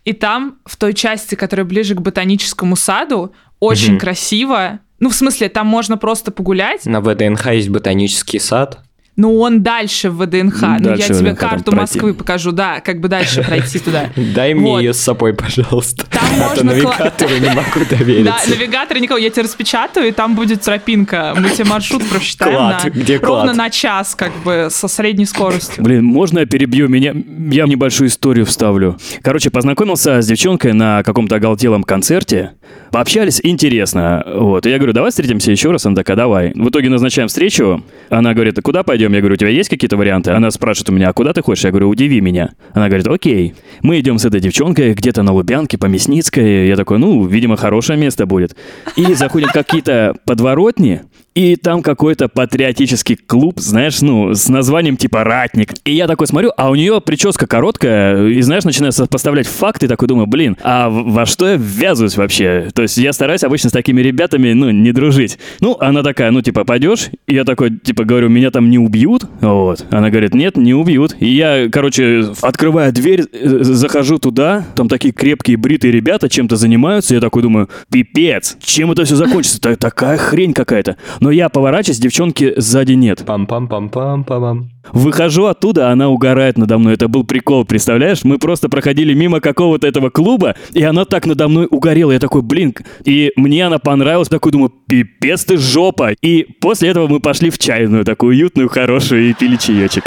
и 0.06 0.14
там, 0.14 0.60
в 0.66 0.78
той 0.78 0.94
части, 0.94 1.36
которая 1.36 1.66
ближе 1.66 1.96
к 1.96 2.02
ботаническому 2.02 2.76
саду, 2.78 3.34
очень 3.60 3.92
Мгм. 3.94 4.00
красиво. 4.00 4.80
Ну, 5.00 5.10
в 5.10 5.16
смысле, 5.16 5.50
там 5.50 5.68
можно 5.68 5.98
просто 5.98 6.32
погулять, 6.32 6.86
На 6.86 7.02
ВДНХ 7.02 7.48
есть 7.52 7.68
ботанический 7.70 8.40
сад. 8.40 8.80
Но 9.16 9.34
он 9.36 9.62
дальше 9.62 10.10
в 10.10 10.18
ВДНХ. 10.24 10.62
ну, 10.62 10.68
я 10.74 10.80
Дальше 10.80 11.08
тебе 11.14 11.32
ВДНХ, 11.32 11.40
карту 11.40 11.72
пройти. 11.72 11.80
Москвы 11.82 12.14
покажу, 12.14 12.52
да, 12.52 12.80
как 12.80 13.00
бы 13.00 13.08
дальше 13.08 13.44
пройти 13.44 13.80
туда. 13.80 14.10
Дай 14.36 14.54
мне 14.54 14.78
ее 14.78 14.94
с 14.94 15.00
собой, 15.00 15.34
пожалуйста. 15.34 16.06
Там 16.10 16.24
а 16.42 16.56
то 16.56 16.64
навигатору 16.66 17.38
не 17.38 17.50
могу 17.50 17.62
Да, 17.90 17.98
довериться. 17.98 18.50
навигатор 18.50 19.00
никого, 19.00 19.18
я 19.20 19.30
тебе 19.30 19.44
распечатаю, 19.44 20.08
и 20.08 20.12
там 20.12 20.36
будет 20.36 20.62
тропинка. 20.62 21.36
Мы 21.40 21.50
тебе 21.52 21.66
маршрут 21.66 22.04
просчитаем 22.10 22.56
Клад, 22.56 22.84
на- 22.86 22.90
где 22.90 23.18
ровно 23.18 23.44
клад? 23.46 23.56
на 23.58 23.70
час, 23.70 24.16
как 24.16 24.32
бы, 24.44 24.68
со 24.72 24.88
средней 24.88 25.26
скоростью. 25.26 25.84
Блин, 25.84 26.04
можно 26.04 26.40
я 26.40 26.46
перебью 26.46 26.88
меня? 26.88 27.14
Я 27.52 27.66
небольшую 27.68 28.08
историю 28.10 28.46
вставлю. 28.46 28.98
Короче, 29.22 29.50
познакомился 29.52 30.22
с 30.22 30.26
девчонкой 30.28 30.74
на 30.74 31.04
каком-то 31.04 31.36
оголтелом 31.36 31.84
концерте. 31.84 32.54
Пообщались, 32.94 33.40
интересно. 33.42 34.24
Вот. 34.24 34.68
И 34.68 34.70
я 34.70 34.78
говорю, 34.78 34.94
давай 34.94 35.10
встретимся 35.10 35.50
еще 35.50 35.72
раз. 35.72 35.84
Она 35.88 35.96
такая, 35.96 36.16
давай. 36.16 36.52
В 36.54 36.70
итоге 36.70 36.90
назначаем 36.90 37.28
встречу. 37.28 37.84
Она 38.12 38.36
говорит, 38.36 38.60
а 38.60 38.62
куда 38.62 38.84
пойдем? 38.84 39.12
Я 39.14 39.20
говорю, 39.20 39.34
у 39.34 39.38
тебя 39.38 39.50
есть 39.50 39.68
какие-то 39.68 39.98
варианты? 39.98 40.30
Она 40.30 40.52
спрашивает 40.52 40.92
у 40.92 40.94
меня, 40.94 41.10
а 41.10 41.14
куда 41.14 41.34
ты 41.34 41.42
хочешь? 41.42 41.64
Я 41.64 41.72
говорю, 41.72 41.90
удиви 41.90 42.22
меня. 42.22 42.52
Она 42.74 42.90
говорит, 42.90 43.08
окей. 43.08 43.56
Мы 43.82 44.00
идем 44.00 44.20
с 44.20 44.26
этой 44.26 44.40
девчонкой 44.40 44.94
где-то 44.94 45.24
на 45.24 45.34
Лубянке, 45.34 45.80
по 45.80 45.88
Мясницкой. 45.88 46.68
Я 46.68 46.76
такой, 46.76 47.00
ну, 47.00 47.26
видимо, 47.26 47.58
хорошее 47.58 47.98
место 47.98 48.28
будет. 48.28 48.56
И 48.96 49.16
заходят 49.16 49.52
какие-то 49.54 50.16
подворотни, 50.26 51.02
и 51.36 51.56
там 51.56 51.82
какой-то 51.82 52.28
патриотический 52.28 53.16
клуб, 53.16 53.60
знаешь, 53.60 54.02
ну, 54.02 54.34
с 54.34 54.50
названием 54.50 54.98
типа 54.98 55.24
«Ратник». 55.24 55.74
И 55.84 55.94
я 55.94 56.08
такой 56.08 56.28
смотрю, 56.28 56.52
а 56.58 56.70
у 56.70 56.76
нее 56.76 57.02
прическа 57.02 57.48
короткая, 57.48 58.28
и, 58.28 58.42
знаешь, 58.42 58.64
начинаю 58.64 58.92
сопоставлять 58.92 59.48
факты, 59.48 59.88
такой 59.88 60.08
думаю, 60.08 60.28
блин, 60.28 60.58
а 60.62 60.90
во 60.90 61.26
что 61.26 61.50
я 61.50 61.56
ввязываюсь 61.56 62.18
вообще? 62.18 62.70
То 62.74 62.84
есть 62.84 62.98
я 62.98 63.14
стараюсь 63.14 63.44
обычно 63.44 63.70
с 63.70 63.74
такими 63.74 64.02
ребятами, 64.02 64.54
ну, 64.54 64.70
не 64.70 64.92
дружить. 64.92 65.40
Ну, 65.60 65.76
она 65.80 66.04
такая, 66.04 66.32
ну, 66.32 66.42
типа, 66.42 66.66
пойдешь? 66.66 67.10
И 67.28 67.36
я 67.36 67.44
такой, 67.44 67.72
типа, 67.72 68.04
говорю, 68.04 68.30
меня 68.30 68.52
там 68.52 68.70
не 68.70 68.78
убьют? 68.78 69.26
Вот. 69.42 69.86
Она 69.90 70.10
говорит, 70.10 70.36
нет, 70.36 70.58
не 70.58 70.74
убьют. 70.74 71.16
И 71.20 71.28
я, 71.30 71.68
короче, 71.72 72.26
открываю 72.42 72.94
дверь, 72.94 73.24
э, 73.32 73.64
захожу 73.64 74.20
туда, 74.20 74.66
там 74.76 74.88
такие 74.88 75.14
крепкие 75.14 75.58
бритые 75.58 75.92
ребята 75.92 76.30
чем-то 76.30 76.56
занимаются, 76.56 77.16
я 77.16 77.22
такой 77.22 77.42
думаю, 77.42 77.70
пипец, 77.92 78.58
чем 78.64 78.92
это 78.92 79.06
все 79.06 79.16
закончится? 79.16 79.60
Такая 79.60 80.18
хрень 80.18 80.54
какая-то. 80.54 80.98
Но 81.24 81.32
я 81.32 81.48
поворачиваюсь, 81.48 82.00
девчонки 82.00 82.54
сзади 82.58 82.92
нет. 82.92 83.22
Пам-пам-пам-пам-пам. 83.22 84.66
Выхожу 84.92 85.46
оттуда, 85.46 85.90
она 85.90 86.10
угорает 86.10 86.58
надо 86.58 86.78
мной. 86.78 86.96
Это 86.96 87.08
был 87.08 87.24
прикол, 87.24 87.64
представляешь? 87.64 88.26
Мы 88.26 88.40
просто 88.40 88.68
проходили 88.68 89.14
мимо 89.14 89.40
какого-то 89.40 89.88
этого 89.88 90.10
клуба, 90.10 90.58
и 90.74 90.84
она 90.84 91.06
так 91.06 91.26
надо 91.26 91.48
мной 91.48 91.70
угорела. 91.72 92.12
Я 92.12 92.20
такой, 92.20 92.42
блин, 92.42 92.76
и 93.06 93.32
мне 93.38 93.66
она 93.66 93.80
понравилась. 93.80 94.28
Такой 94.28 94.52
думаю, 94.52 94.74
пипец 94.86 95.46
ты 95.46 95.56
жопа. 95.56 96.12
И 96.22 96.44
после 96.60 96.90
этого 96.90 97.08
мы 97.08 97.22
пошли 97.22 97.52
в 97.52 97.58
чайную, 97.58 98.04
такую 98.04 98.32
уютную, 98.32 98.68
хорошую, 98.68 99.30
и 99.30 99.34
пили 99.34 99.56
чаечек. 99.56 100.04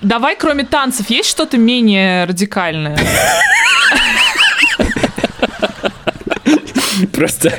Давай, 0.00 0.34
кроме 0.34 0.64
танцев, 0.64 1.08
есть 1.08 1.30
что-то 1.30 1.56
менее 1.56 2.24
радикальное? 2.24 2.98
Просто 7.12 7.52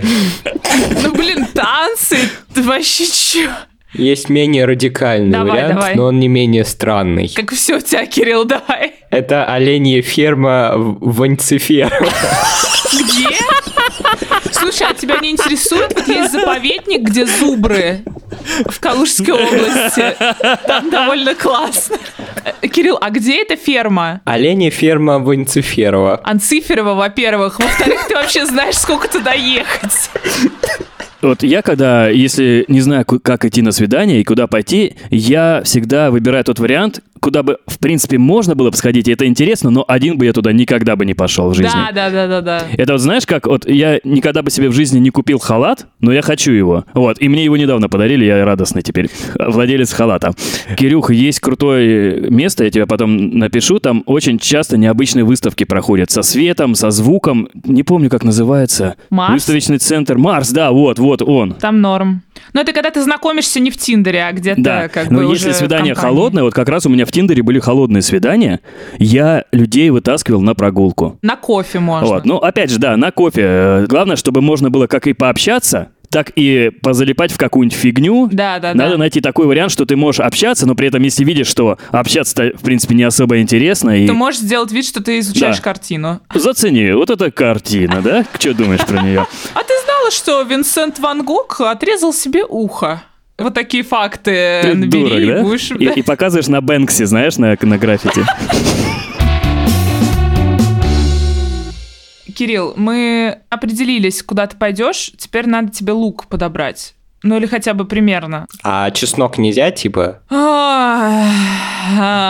Ну, 1.02 1.14
блин, 1.14 1.46
танцы, 1.54 2.18
вообще 2.56 3.06
чё? 3.06 3.50
есть 3.94 4.30
менее 4.30 4.66
радикальный 4.66 5.32
Давай, 5.32 5.52
вариант, 5.52 5.74
давай. 5.76 5.96
но 5.96 6.06
он 6.06 6.20
не 6.20 6.28
менее 6.28 6.66
странный. 6.66 7.30
Как 7.30 7.52
все 7.52 7.78
у 7.78 7.80
тебя, 7.80 8.06
Кирилл, 8.06 8.44
давай. 8.46 8.94
Это 9.12 9.46
оленья 9.46 10.02
ферма 10.02 10.74
в. 10.76 11.24
Где? 11.28 11.78
Слушай, 14.54 14.88
а 14.90 14.94
тебя 14.94 15.18
не 15.20 15.32
интересует? 15.32 15.94
Вот 15.94 16.08
есть 16.08 16.32
заповедник, 16.32 17.02
где 17.02 17.26
зубры 17.26 18.04
в 18.66 18.80
Калужской 18.80 19.34
области. 19.34 20.16
Там 20.68 20.90
довольно 20.90 21.36
классно. 21.36 21.98
Э, 22.62 22.68
Кирилл, 22.68 22.98
а 23.00 23.10
где 23.10 23.42
эта 23.42 23.56
ферма? 23.56 24.22
Оленья 24.26 24.70
ферма 24.70 25.20
Ванциферова. 25.20 26.22
Анциферова, 26.24 26.94
во-первых. 26.94 27.60
Во-вторых, 27.60 28.08
ты 28.08 28.16
вообще 28.16 28.46
знаешь, 28.46 28.78
сколько 28.78 29.08
туда 29.08 29.34
ехать. 29.34 30.10
Вот 31.22 31.42
я 31.42 31.62
когда, 31.62 32.10
если 32.10 32.66
не 32.68 32.82
знаю, 32.82 33.06
как 33.06 33.46
идти 33.46 33.62
на 33.62 33.72
свидание 33.72 34.20
и 34.20 34.24
куда 34.26 34.48
пойти, 34.48 34.98
я 35.10 35.62
всегда 35.64 36.12
выбираю 36.12 36.44
тот 36.44 36.60
вариант, 36.60 37.02
куда 37.24 37.42
бы, 37.42 37.58
в 37.68 37.80
принципе, 37.80 38.18
можно 38.18 38.54
было 38.54 38.70
бы 38.70 38.76
сходить, 38.76 39.08
и 39.08 39.12
это 39.14 39.26
интересно, 39.26 39.70
но 39.70 39.86
один 39.88 40.18
бы 40.18 40.26
я 40.26 40.34
туда 40.34 40.52
никогда 40.52 40.98
бы 40.98 41.06
не 41.06 41.14
пошел 41.14 41.50
в 41.50 41.54
жизни. 41.56 41.72
Да, 41.74 41.92
да, 41.94 42.10
да, 42.10 42.28
да, 42.28 42.42
да. 42.42 42.64
Это 42.78 42.92
вот 42.94 43.00
знаешь 43.00 43.26
как, 43.26 43.48
вот 43.48 43.66
я 43.66 44.02
никогда 44.04 44.42
бы 44.42 44.52
себе 44.52 44.68
в 44.68 44.74
жизни 44.74 45.00
не 45.00 45.10
купил 45.10 45.40
халат, 45.40 45.88
но 46.02 46.12
я 46.12 46.22
хочу 46.22 46.52
его. 46.52 46.84
Вот, 46.94 47.22
и 47.22 47.30
мне 47.30 47.46
его 47.46 47.56
недавно 47.56 47.88
подарили, 47.88 48.26
я 48.26 48.44
радостный 48.44 48.82
теперь, 48.82 49.10
владелец 49.40 49.94
халата. 49.94 50.34
Кирюх, 50.76 51.12
есть 51.12 51.40
крутое 51.40 52.30
место, 52.30 52.66
я 52.66 52.70
тебе 52.70 52.86
потом 52.86 53.40
напишу, 53.40 53.80
там 53.80 54.04
очень 54.06 54.38
часто 54.38 54.76
необычные 54.76 55.24
выставки 55.24 55.64
проходят 55.64 56.12
со 56.12 56.24
светом, 56.24 56.76
со 56.76 56.92
звуком, 56.92 57.48
не 57.64 57.84
помню, 57.84 58.10
как 58.10 58.26
называется. 58.26 58.96
Марс? 59.10 59.32
Выставочный 59.32 59.78
центр. 59.78 60.18
Марс, 60.18 60.50
да, 60.50 60.72
вот, 60.74 61.00
вот 61.00 61.22
он. 61.22 61.54
Там 61.54 61.80
норм. 61.80 62.22
Но 62.52 62.62
это 62.62 62.74
когда 62.74 62.90
ты 62.90 63.02
знакомишься 63.02 63.60
не 63.60 63.72
в 63.72 63.78
Тиндере, 63.78 64.26
а 64.26 64.32
где-то 64.32 64.62
Да, 64.62 64.88
как 64.90 65.10
но 65.10 65.20
бы 65.20 65.34
если 65.34 65.50
уже 65.50 65.58
свидание 65.58 65.94
компании. 65.96 66.16
холодное, 66.16 66.44
вот 66.44 66.54
как 66.54 66.68
раз 66.70 66.86
у 66.86 66.90
меня 66.90 67.06
в 67.06 67.12
Тиндере 67.14 67.44
были 67.44 67.60
холодные 67.60 68.02
свидания, 68.02 68.60
я 68.98 69.46
людей 69.52 69.90
вытаскивал 69.92 70.42
на 70.42 70.56
прогулку. 70.56 71.18
На 71.22 71.36
кофе 71.38 71.80
можно. 71.80 72.08
Вот. 72.08 72.26
Ну, 72.26 72.38
опять 72.38 72.70
же, 72.72 72.80
да, 72.80 72.98
на 72.98 73.12
кофе. 73.12 73.42
Э, 73.44 73.86
Главное, 73.88 74.16
чтобы 74.16 74.42
можно 74.42 74.70
было 74.70 74.88
как 74.88 75.08
и 75.08 75.14
пообщаться, 75.14 75.90
так 76.10 76.32
и 76.36 76.70
позалипать 76.82 77.32
в 77.32 77.38
какую-нибудь 77.38 77.78
фигню. 77.78 78.30
Да, 78.32 78.60
да, 78.60 78.74
Надо 78.74 78.92
да. 78.92 78.98
найти 78.98 79.20
такой 79.22 79.48
вариант, 79.48 79.72
что 79.72 79.86
ты 79.86 79.96
можешь 79.96 80.20
общаться, 80.20 80.66
но 80.68 80.76
при 80.76 80.88
этом, 80.88 81.02
если 81.04 81.24
видишь, 81.24 81.48
что 81.48 81.78
общаться-то, 81.92 82.52
в 82.58 82.62
принципе, 82.64 82.94
не 82.96 83.04
особо 83.04 83.40
интересно, 83.42 83.92
и 83.92 84.06
Ты 84.08 84.14
можешь 84.14 84.42
сделать 84.42 84.72
вид, 84.72 84.86
что 84.86 85.02
ты 85.04 85.20
изучаешь 85.20 85.58
Да. 85.58 85.62
картину. 85.64 86.20
зацени, 86.34 86.92
вот 86.92 87.10
эта 87.10 87.32
картина, 87.32 88.02
да? 88.04 88.26
Что 88.40 88.54
думаешь 88.54 88.86
про 88.86 89.02
нее? 89.02 89.26
А 89.54 89.60
ты 89.64 89.74
знала, 89.86 90.12
что 90.12 90.42
Винсент 90.44 91.00
Ван 91.00 91.24
Гог 91.24 91.62
отрезал 91.62 92.14
себе 92.14 92.44
ухо? 92.48 93.02
Вот 93.38 93.56
такие 93.56 93.84
факты 93.84 94.60
Ты 94.62 94.74
набери 94.76 95.04
дурак, 95.04 95.20
и 95.20 95.26
да? 95.26 95.42
будешь... 95.42 95.72
И, 95.72 96.00
и 96.00 96.04
показываешь 96.04 96.48
на 96.48 96.62
Бэнксе, 96.62 97.08
знаешь, 97.08 97.38
на, 97.38 97.58
на 97.60 97.78
граффити. 97.80 98.24
Кирилл, 102.36 102.74
мы 102.76 103.40
определились, 103.50 104.22
куда 104.22 104.48
ты 104.48 104.58
пойдешь. 104.58 105.12
Теперь 105.18 105.48
надо 105.48 105.72
тебе 105.72 105.94
лук 105.94 106.28
подобрать. 106.28 106.96
Ну 107.24 107.38
или 107.38 107.46
хотя 107.46 107.74
бы 107.74 107.86
примерно. 107.86 108.48
А 108.64 108.92
чеснок 108.92 109.38
нельзя, 109.38 109.72
типа? 109.72 110.20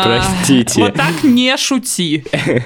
Простите. 0.04 0.82
Вот 0.82 0.94
так 0.94 1.24
не 1.24 1.56
шути. 1.58 2.24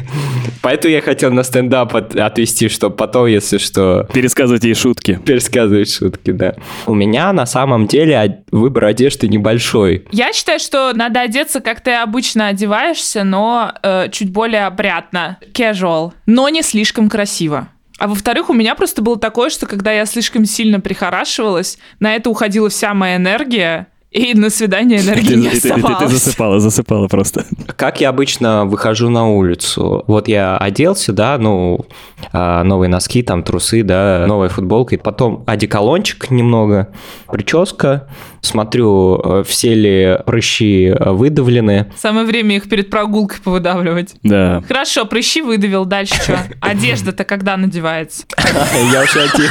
Поэтому 0.62 0.94
я 0.94 1.02
хотел 1.02 1.32
на 1.32 1.44
стендап 1.44 1.96
от, 1.96 2.16
отвести, 2.16 2.68
чтобы 2.68 2.96
потом, 2.96 3.28
если 3.28 3.58
что... 3.58 4.08
Пересказывать 4.14 4.64
ей 4.64 4.74
шутки. 4.74 5.20
Пересказывать 5.26 5.94
шутки, 5.94 6.32
да. 6.32 6.56
У 6.86 6.94
меня 6.94 7.32
на 7.32 7.46
самом 7.46 7.88
деле 7.88 8.44
выбор 8.52 8.86
одежды 8.86 9.28
небольшой. 9.28 10.06
Я 10.12 10.34
считаю, 10.34 10.60
что 10.60 10.92
надо 10.94 11.22
одеться, 11.22 11.62
как 11.62 11.82
ты 11.82 11.92
обычно 11.92 12.48
одеваешься, 12.48 13.24
но 13.24 13.74
э, 13.82 14.10
чуть 14.12 14.32
более 14.32 14.66
опрятно. 14.66 15.38
Casual. 15.54 16.12
Но 16.26 16.50
не 16.50 16.62
слишком 16.62 17.10
красиво. 17.10 17.70
А 17.98 18.08
во-вторых, 18.08 18.50
у 18.50 18.54
меня 18.54 18.76
просто 18.76 19.02
было 19.02 19.18
такое, 19.18 19.50
что 19.50 19.66
когда 19.66 19.92
я 19.92 20.06
слишком 20.06 20.46
сильно 20.46 20.80
прихорашивалась, 20.80 21.78
на 22.00 22.16
это 22.16 22.30
уходила 22.30 22.70
вся 22.70 22.94
моя 22.94 23.16
энергия, 23.16 23.88
и 24.18 24.34
на 24.34 24.50
свидание 24.50 25.00
энергии 25.00 25.36
не 25.36 25.48
оставалось. 25.50 25.98
Ты, 26.00 26.06
ты, 26.06 26.06
ты 26.06 26.08
засыпала, 26.16 26.60
засыпала 26.60 27.08
просто. 27.08 27.46
Как 27.76 28.02
я 28.02 28.10
обычно 28.10 28.66
выхожу 28.66 29.10
на 29.10 29.30
улицу? 29.30 30.04
Вот 30.08 30.28
я 30.28 30.58
оделся, 30.58 31.14
да, 31.14 31.38
ну, 31.38 31.86
а, 32.34 32.64
новые 32.64 32.90
носки, 32.90 33.22
там, 33.22 33.44
трусы, 33.44 33.84
да, 33.84 34.26
новая 34.28 34.50
футболка, 34.50 34.96
и 34.96 34.98
потом 34.98 35.44
одеколончик 35.46 36.32
немного, 36.32 36.90
прическа, 37.32 38.08
смотрю, 38.42 39.22
э, 39.24 39.44
все 39.46 39.74
ли 39.74 40.18
прыщи 40.26 40.94
выдавлены. 41.00 41.92
Самое 41.98 42.26
время 42.26 42.58
их 42.58 42.70
перед 42.70 42.90
прогулкой 42.90 43.40
повыдавливать. 43.44 44.16
Да. 44.24 44.64
Хорошо, 44.68 45.06
прыщи 45.06 45.42
выдавил, 45.42 45.86
дальше 45.86 46.16
что? 46.16 46.40
Одежда-то 46.62 47.24
когда 47.24 47.58
надевается? 47.58 48.26
Я 48.92 49.04
уже 49.04 49.24
одел. 49.24 49.50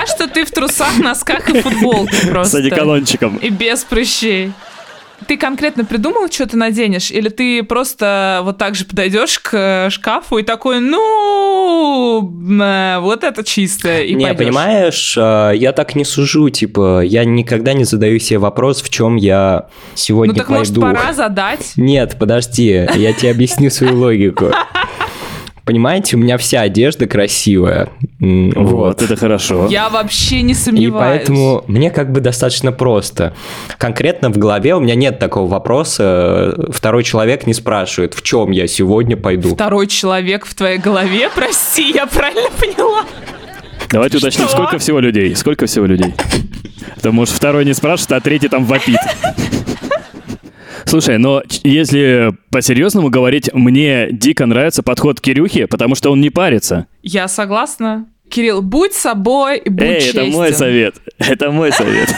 Пока 0.00 0.06
что 0.06 0.28
ты 0.28 0.44
в 0.44 0.50
трусах, 0.50 0.98
носках 0.98 1.48
и 1.50 1.60
футболке 1.60 2.26
просто. 2.28 2.56
С 2.56 2.60
одеколончиком. 2.60 3.36
И 3.36 3.50
без 3.50 3.84
прыщей. 3.84 4.52
Ты 5.26 5.36
конкретно 5.36 5.84
придумал, 5.84 6.30
что 6.30 6.46
ты 6.46 6.56
наденешь? 6.56 7.10
Или 7.10 7.28
ты 7.28 7.62
просто 7.62 8.40
вот 8.42 8.56
так 8.56 8.74
же 8.74 8.86
подойдешь 8.86 9.38
к 9.38 9.88
шкафу 9.90 10.38
и 10.38 10.42
такой, 10.42 10.80
ну, 10.80 12.32
э, 12.62 12.98
вот 13.00 13.22
это 13.22 13.44
чистое, 13.44 14.04
и 14.04 14.14
Не, 14.14 14.24
пойдешь? 14.24 14.38
понимаешь, 14.38 15.14
э, 15.18 15.52
я 15.56 15.72
так 15.72 15.94
не 15.94 16.06
сужу, 16.06 16.48
типа, 16.48 17.02
я 17.02 17.26
никогда 17.26 17.74
не 17.74 17.84
задаю 17.84 18.18
себе 18.18 18.38
вопрос, 18.38 18.80
в 18.80 18.88
чем 18.88 19.16
я 19.16 19.66
сегодня 19.94 20.32
Ну 20.32 20.38
так, 20.38 20.46
пойду. 20.46 20.80
может, 20.80 20.80
пора 20.80 21.12
задать? 21.12 21.72
Нет, 21.76 22.16
подожди, 22.18 22.88
я 22.94 23.12
тебе 23.12 23.30
объясню 23.30 23.68
свою 23.68 23.98
логику. 23.98 24.46
Понимаете, 25.70 26.16
у 26.16 26.18
меня 26.18 26.36
вся 26.36 26.62
одежда 26.62 27.06
красивая. 27.06 27.90
Вот, 28.18 28.56
вот 28.56 29.02
это 29.02 29.14
хорошо. 29.14 29.68
Я 29.70 29.88
вообще 29.88 30.42
не 30.42 30.52
сомневаюсь. 30.52 31.22
И 31.22 31.28
поэтому 31.28 31.62
мне 31.68 31.92
как 31.92 32.10
бы 32.10 32.18
достаточно 32.20 32.72
просто. 32.72 33.36
Конкретно 33.78 34.30
в 34.30 34.36
голове 34.36 34.74
у 34.74 34.80
меня 34.80 34.96
нет 34.96 35.20
такого 35.20 35.48
вопроса. 35.48 36.56
Второй 36.72 37.04
человек 37.04 37.46
не 37.46 37.54
спрашивает, 37.54 38.14
в 38.14 38.22
чем 38.22 38.50
я 38.50 38.66
сегодня 38.66 39.16
пойду. 39.16 39.54
Второй 39.54 39.86
человек 39.86 40.44
в 40.44 40.56
твоей 40.56 40.78
голове, 40.78 41.30
прости, 41.32 41.92
я 41.92 42.08
правильно 42.08 42.50
поняла? 42.58 43.04
Давайте 43.92 44.16
уточним, 44.16 44.48
Что? 44.48 44.56
сколько 44.56 44.78
всего 44.78 44.98
людей? 44.98 45.36
Сколько 45.36 45.66
всего 45.66 45.86
людей? 45.86 46.12
То 47.00 47.12
может 47.12 47.32
второй 47.32 47.64
не 47.64 47.74
спрашивает, 47.74 48.10
а 48.10 48.20
третий 48.20 48.48
там 48.48 48.64
вопит. 48.64 48.98
Слушай, 50.90 51.18
но 51.18 51.40
если 51.62 52.32
по-серьезному 52.50 53.10
говорить, 53.10 53.48
мне 53.54 54.08
дико 54.10 54.44
нравится 54.46 54.82
подход 54.82 55.20
Кирюхи, 55.20 55.66
потому 55.66 55.94
что 55.94 56.10
он 56.10 56.20
не 56.20 56.30
парится. 56.30 56.88
Я 57.04 57.28
согласна. 57.28 58.06
Кирилл, 58.28 58.60
будь 58.60 58.92
собой 58.92 59.58
и 59.58 59.68
будь 59.68 59.86
Эй, 59.86 60.00
честен. 60.00 60.22
это 60.22 60.30
мой 60.32 60.52
совет. 60.52 60.94
Это 61.18 61.50
мой 61.52 61.70
совет. 61.70 62.12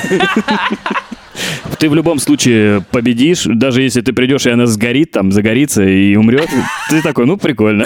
Ты 1.78 1.90
в 1.90 1.94
любом 1.94 2.18
случае 2.18 2.82
победишь, 2.90 3.42
даже 3.44 3.82
если 3.82 4.00
ты 4.00 4.14
придешь, 4.14 4.46
и 4.46 4.50
она 4.50 4.64
сгорит, 4.64 5.10
там, 5.10 5.32
загорится 5.32 5.82
и 5.82 6.16
умрет. 6.16 6.48
Ты 6.88 7.02
такой, 7.02 7.26
ну, 7.26 7.36
прикольно. 7.36 7.84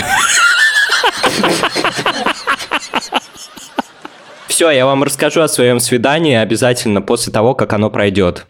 Все, 4.46 4.70
я 4.70 4.86
вам 4.86 5.02
расскажу 5.02 5.40
о 5.40 5.48
своем 5.48 5.80
свидании 5.80 6.36
обязательно 6.36 7.02
после 7.02 7.32
того, 7.32 7.54
как 7.54 7.72
оно 7.72 7.90
пройдет. 7.90 8.46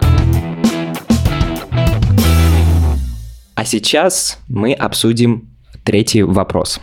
А 3.56 3.64
сейчас 3.64 4.38
мы 4.48 4.74
обсудим 4.74 5.48
третий 5.82 6.22
вопрос. 6.22 6.78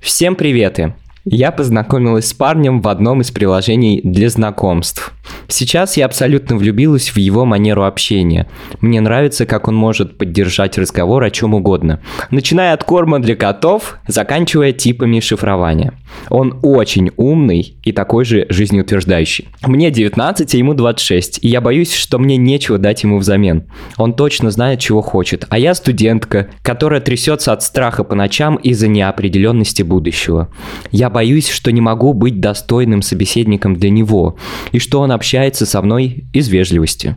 Всем 0.00 0.36
приветы! 0.36 0.94
Я 1.30 1.50
познакомилась 1.52 2.28
с 2.28 2.32
парнем 2.32 2.80
в 2.80 2.88
одном 2.88 3.20
из 3.20 3.30
приложений 3.30 4.00
для 4.02 4.30
знакомств. 4.30 5.12
Сейчас 5.46 5.98
я 5.98 6.06
абсолютно 6.06 6.56
влюбилась 6.56 7.10
в 7.10 7.18
его 7.18 7.44
манеру 7.44 7.84
общения. 7.84 8.46
Мне 8.80 9.00
нравится, 9.02 9.44
как 9.44 9.68
он 9.68 9.74
может 9.74 10.16
поддержать 10.16 10.78
разговор 10.78 11.22
о 11.24 11.30
чем 11.30 11.52
угодно. 11.52 12.00
Начиная 12.30 12.72
от 12.72 12.84
корма 12.84 13.18
для 13.18 13.36
котов, 13.36 13.98
заканчивая 14.06 14.72
типами 14.72 15.20
шифрования. 15.20 15.92
Он 16.30 16.58
очень 16.62 17.10
умный 17.16 17.76
и 17.82 17.92
такой 17.92 18.24
же 18.24 18.46
жизнеутверждающий. 18.48 19.48
Мне 19.66 19.90
19, 19.90 20.54
а 20.54 20.56
ему 20.56 20.74
26, 20.74 21.40
и 21.42 21.48
я 21.48 21.60
боюсь, 21.60 21.92
что 21.92 22.18
мне 22.18 22.36
нечего 22.36 22.78
дать 22.78 23.02
ему 23.02 23.18
взамен. 23.18 23.64
Он 23.96 24.14
точно 24.14 24.50
знает, 24.50 24.80
чего 24.80 25.02
хочет, 25.02 25.46
а 25.50 25.58
я 25.58 25.74
студентка, 25.74 26.48
которая 26.62 27.00
трясется 27.00 27.52
от 27.52 27.62
страха 27.62 28.04
по 28.04 28.14
ночам 28.14 28.56
из-за 28.56 28.88
неопределенности 28.88 29.82
будущего. 29.82 30.48
Я 30.90 31.10
боюсь, 31.18 31.48
что 31.48 31.72
не 31.72 31.80
могу 31.80 32.12
быть 32.12 32.38
достойным 32.38 33.02
собеседником 33.02 33.74
для 33.74 33.90
него, 33.90 34.36
и 34.70 34.78
что 34.78 35.00
он 35.00 35.10
общается 35.10 35.66
со 35.66 35.82
мной 35.82 36.26
из 36.32 36.46
вежливости. 36.46 37.16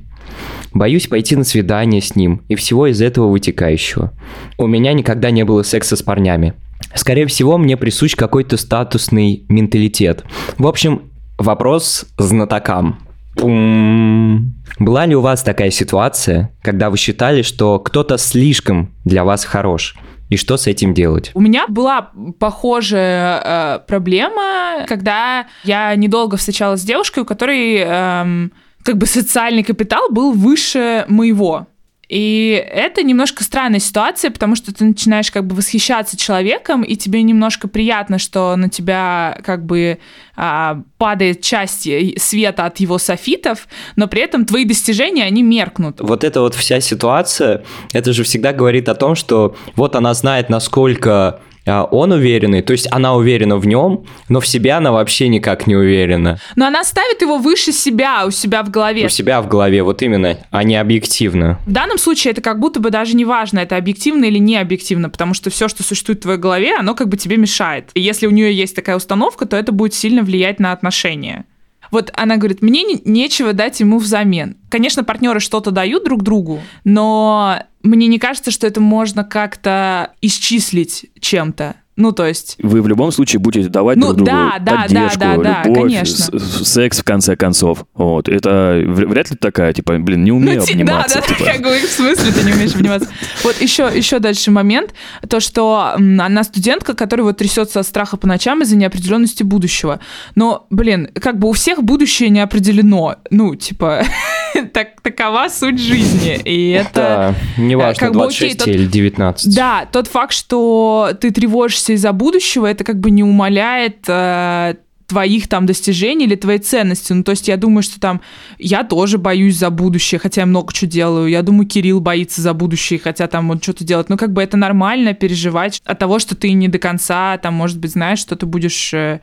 Боюсь 0.74 1.06
пойти 1.06 1.36
на 1.36 1.44
свидание 1.44 2.02
с 2.02 2.16
ним 2.16 2.42
и 2.48 2.56
всего 2.56 2.88
из 2.88 3.00
этого 3.00 3.28
вытекающего. 3.30 4.12
У 4.58 4.66
меня 4.66 4.94
никогда 4.94 5.30
не 5.30 5.46
было 5.46 5.62
секса 5.62 5.96
с 5.96 6.02
парнями. 6.02 6.56
Скорее 6.96 7.28
всего, 7.28 7.60
мне 7.60 7.78
присущ 7.78 8.16
какой-то 8.16 8.58
статусный 8.58 9.46
менталитет. 9.50 10.24
В 10.58 10.66
общем, 10.66 11.04
вопрос 11.38 12.08
знатокам. 12.18 12.98
Пум. 13.36 14.56
Была 14.80 15.06
ли 15.06 15.16
у 15.16 15.22
вас 15.22 15.44
такая 15.44 15.70
ситуация, 15.70 16.50
когда 16.64 16.90
вы 16.90 16.98
считали, 16.98 17.44
что 17.44 17.78
кто-то 17.78 18.18
слишком 18.18 18.96
для 19.06 19.24
вас 19.24 19.46
хорош? 19.46 19.96
И 20.32 20.38
что 20.38 20.56
с 20.56 20.66
этим 20.66 20.94
делать? 20.94 21.32
У 21.34 21.42
меня 21.42 21.68
была 21.68 22.12
похожая 22.40 23.42
э, 23.44 23.80
проблема, 23.86 24.86
когда 24.88 25.46
я 25.66 25.94
недолго 25.96 26.38
встречалась 26.38 26.80
с 26.80 26.86
девушкой, 26.86 27.24
у 27.24 27.26
которой 27.26 27.76
эм, 27.80 28.54
как 28.82 28.98
бы 28.98 29.08
социальный 29.08 29.64
капитал 29.64 30.10
был 30.10 30.32
выше 30.32 31.04
моего. 31.10 31.68
И 32.12 32.62
это 32.70 33.04
немножко 33.04 33.42
странная 33.42 33.80
ситуация, 33.80 34.32
потому 34.32 34.58
что 34.58 34.74
ты 34.74 34.84
начинаешь 34.84 35.32
как 35.32 35.48
бы 35.48 35.56
восхищаться 35.56 36.18
человеком, 36.18 36.84
и 36.84 36.98
тебе 36.98 37.24
немножко 37.24 37.70
приятно, 37.70 38.20
что 38.20 38.58
на 38.58 38.68
тебя 38.68 39.40
как 39.46 39.66
бы 39.66 39.98
а, 40.36 40.82
падает 40.98 41.40
часть 41.40 41.88
света 42.22 42.66
от 42.66 42.82
его 42.82 42.98
софитов, 42.98 43.66
но 43.96 44.10
при 44.10 44.24
этом 44.24 44.46
твои 44.46 44.66
достижения, 44.66 45.24
они 45.24 45.42
меркнут. 45.42 46.02
Вот 46.02 46.26
эта 46.26 46.42
вот 46.42 46.54
вся 46.54 46.82
ситуация, 46.82 47.64
это 47.94 48.12
же 48.12 48.26
всегда 48.26 48.52
говорит 48.52 48.90
о 48.90 48.96
том, 48.96 49.16
что 49.16 49.56
вот 49.78 49.96
она 49.96 50.14
знает, 50.14 50.50
насколько 50.50 51.40
он 51.66 52.12
уверенный, 52.12 52.62
то 52.62 52.74
есть 52.74 52.88
она 52.92 53.16
уверена 53.16 53.58
в 53.58 53.68
нем, 53.68 54.06
но 54.30 54.40
в 54.40 54.48
себе 54.48 54.72
она 54.72 54.92
вообще 54.92 55.28
никак 55.28 55.68
не 55.68 55.76
уверена. 55.76 56.40
Но 56.56 56.66
она 56.66 56.84
ставит 56.84 57.22
его 57.22 57.38
выше 57.38 57.72
себя, 57.72 58.26
у 58.26 58.32
себя 58.32 58.64
в 58.64 58.70
голове. 58.70 59.06
У 59.06 59.10
себя 59.10 59.42
в 59.42 59.48
голове, 59.48 59.84
вот 59.84 60.02
именно, 60.02 60.38
а 60.50 60.64
не 60.64 60.76
объективно. 60.76 61.60
В 61.66 61.72
данном 61.72 61.98
случае 61.98 62.32
это 62.32 62.42
как 62.42 62.60
будто 62.60 62.80
бы 62.80 62.90
даже 62.90 63.16
не 63.16 63.26
важно, 63.26 63.60
это 63.60 63.78
объективно 63.78 64.26
или 64.26 64.40
не 64.40 64.58
объективно, 64.58 65.10
потому 65.10 65.34
что 65.34 65.50
все, 65.50 65.68
что 65.68 65.84
существует 65.84 66.20
в 66.20 66.24
твоей 66.24 66.40
голове, 66.40 66.76
оно 66.76 66.96
как 66.96 67.10
бы 67.10 67.18
тебе 67.18 67.38
мешает. 67.38 67.90
И 67.94 68.02
если 68.02 68.28
у 68.28 68.32
нее 68.32 68.54
есть 68.54 68.76
такая 68.76 68.96
установка, 68.96 69.46
то 69.46 69.56
это 69.56 69.72
будет 69.72 69.94
сильно 69.94 70.24
влиять 70.24 70.60
на 70.60 70.72
отношения. 70.72 71.46
Вот 71.92 72.12
она 72.16 72.38
говорит, 72.38 72.62
мне 72.62 72.84
не, 72.84 73.02
нечего 73.04 73.54
дать 73.54 73.82
ему 73.82 74.00
взамен. 74.00 74.56
Конечно, 74.70 75.04
партнеры 75.04 75.42
что-то 75.42 75.72
дают 75.72 76.06
друг 76.06 76.24
другу, 76.24 76.62
но 76.86 77.64
мне 77.84 78.08
не 78.08 78.20
кажется, 78.20 78.52
что 78.52 78.68
это 78.68 78.80
можно 78.80 79.24
как-то 79.24 80.14
исчислить 80.22 81.08
чем-то. 81.20 81.76
Ну, 81.98 82.14
то 82.14 82.26
есть... 82.26 82.56
Вы 82.64 82.82
в 82.82 82.88
любом 82.88 83.12
случае 83.12 83.40
будете 83.40 83.68
давать 83.68 83.98
ну, 83.98 84.14
друг 84.14 84.18
другу 84.18 84.32
да, 84.32 84.60
да, 84.60 84.82
поддержку, 84.84 85.20
да, 85.20 85.38
да, 85.38 85.44
да, 85.44 85.64
любовь, 85.66 85.92
конечно. 85.92 86.40
секс, 86.40 87.00
в 87.00 87.04
конце 87.04 87.36
концов. 87.36 87.86
Вот. 87.94 88.30
Это 88.30 88.82
вряд 88.86 89.30
ли 89.30 89.36
такая, 89.36 89.74
типа, 89.74 89.98
блин, 90.00 90.24
не 90.24 90.32
умею 90.32 90.64
ну, 90.68 90.74
обниматься. 90.74 91.20
Да, 91.20 91.28
да, 91.28 91.36
типа. 91.36 91.46
как 91.52 91.62
бы, 91.62 91.78
в 91.78 91.92
смысле 91.92 92.32
ты 92.32 92.44
не 92.46 92.54
умеешь 92.54 92.74
обниматься? 92.74 93.10
Вот 93.44 93.62
еще, 93.62 93.92
еще 93.94 94.20
дальше 94.20 94.52
момент, 94.52 94.94
то, 95.28 95.42
что 95.42 95.94
она 95.96 96.44
студентка, 96.46 96.94
которая 96.94 97.26
вот 97.26 97.38
трясется 97.38 97.82
от 97.82 97.86
страха 97.86 98.16
по 98.16 98.26
ночам 98.26 98.62
из-за 98.62 98.78
неопределенности 98.78 99.44
будущего. 99.44 100.00
Но, 100.36 100.68
блин, 100.70 101.10
как 101.20 101.40
бы 101.40 101.50
у 101.50 101.52
всех 101.52 101.84
будущее 101.84 102.30
не 102.30 102.40
определено. 102.40 103.18
Ну, 103.32 103.56
типа, 103.56 104.06
так, 104.74 105.02
такова 105.02 105.50
суть 105.50 105.80
жизни. 105.80 106.40
И 106.46 106.70
это... 106.70 107.36
Да, 107.58 107.62
неважно, 107.62 108.00
как 108.00 108.14
бы, 108.14 108.20
26 108.20 108.62
окей, 108.62 108.74
тот- 108.74 108.82
или 108.82 108.88
19. 108.88 109.56
Да, 109.56 109.86
тот 109.92 110.08
факт, 110.08 110.32
что 110.34 111.12
ты 111.20 111.32
тревожишься 111.32 111.81
из-за 111.90 112.14
будущего, 112.14 112.66
это 112.66 112.84
как 112.84 113.00
бы 113.00 113.12
не 113.12 113.24
умаляет 113.24 114.06
э, 114.08 114.76
твоих 115.12 115.50
там 115.50 115.66
достижений 115.66 116.26
или 116.26 116.36
твоей 116.36 116.60
ценности. 116.60 117.12
Ну, 117.12 117.24
то 117.24 117.32
есть 117.32 117.50
я 117.50 117.58
думаю, 117.58 117.84
что 117.84 118.00
там 118.00 118.22
я 118.58 118.84
тоже 118.84 119.18
боюсь 119.18 119.58
за 119.58 119.70
будущее, 119.70 120.20
хотя 120.20 120.42
я 120.42 120.46
много 120.46 120.72
чего 120.72 120.90
делаю. 120.90 121.28
Я 121.28 121.42
думаю, 121.42 121.68
Кирилл 121.68 122.00
боится 122.00 122.42
за 122.42 122.54
будущее, 122.54 122.98
хотя 122.98 123.28
там 123.28 123.50
он 123.50 123.62
что-то 123.62 123.84
делает. 123.84 124.08
Ну, 124.08 124.16
как 124.16 124.32
бы 124.32 124.42
это 124.42 124.56
нормально 124.56 125.14
переживать 125.14 125.82
от 125.84 126.00
того, 126.00 126.18
что 126.20 126.36
ты 126.36 126.54
не 126.54 126.70
до 126.70 126.80
конца, 126.80 127.38
там, 127.40 127.56
может 127.56 127.78
быть, 127.78 127.92
знаешь, 127.92 128.20
что 128.20 128.38
ты 128.38 128.46
будешь 128.46 128.94
э, 128.94 129.20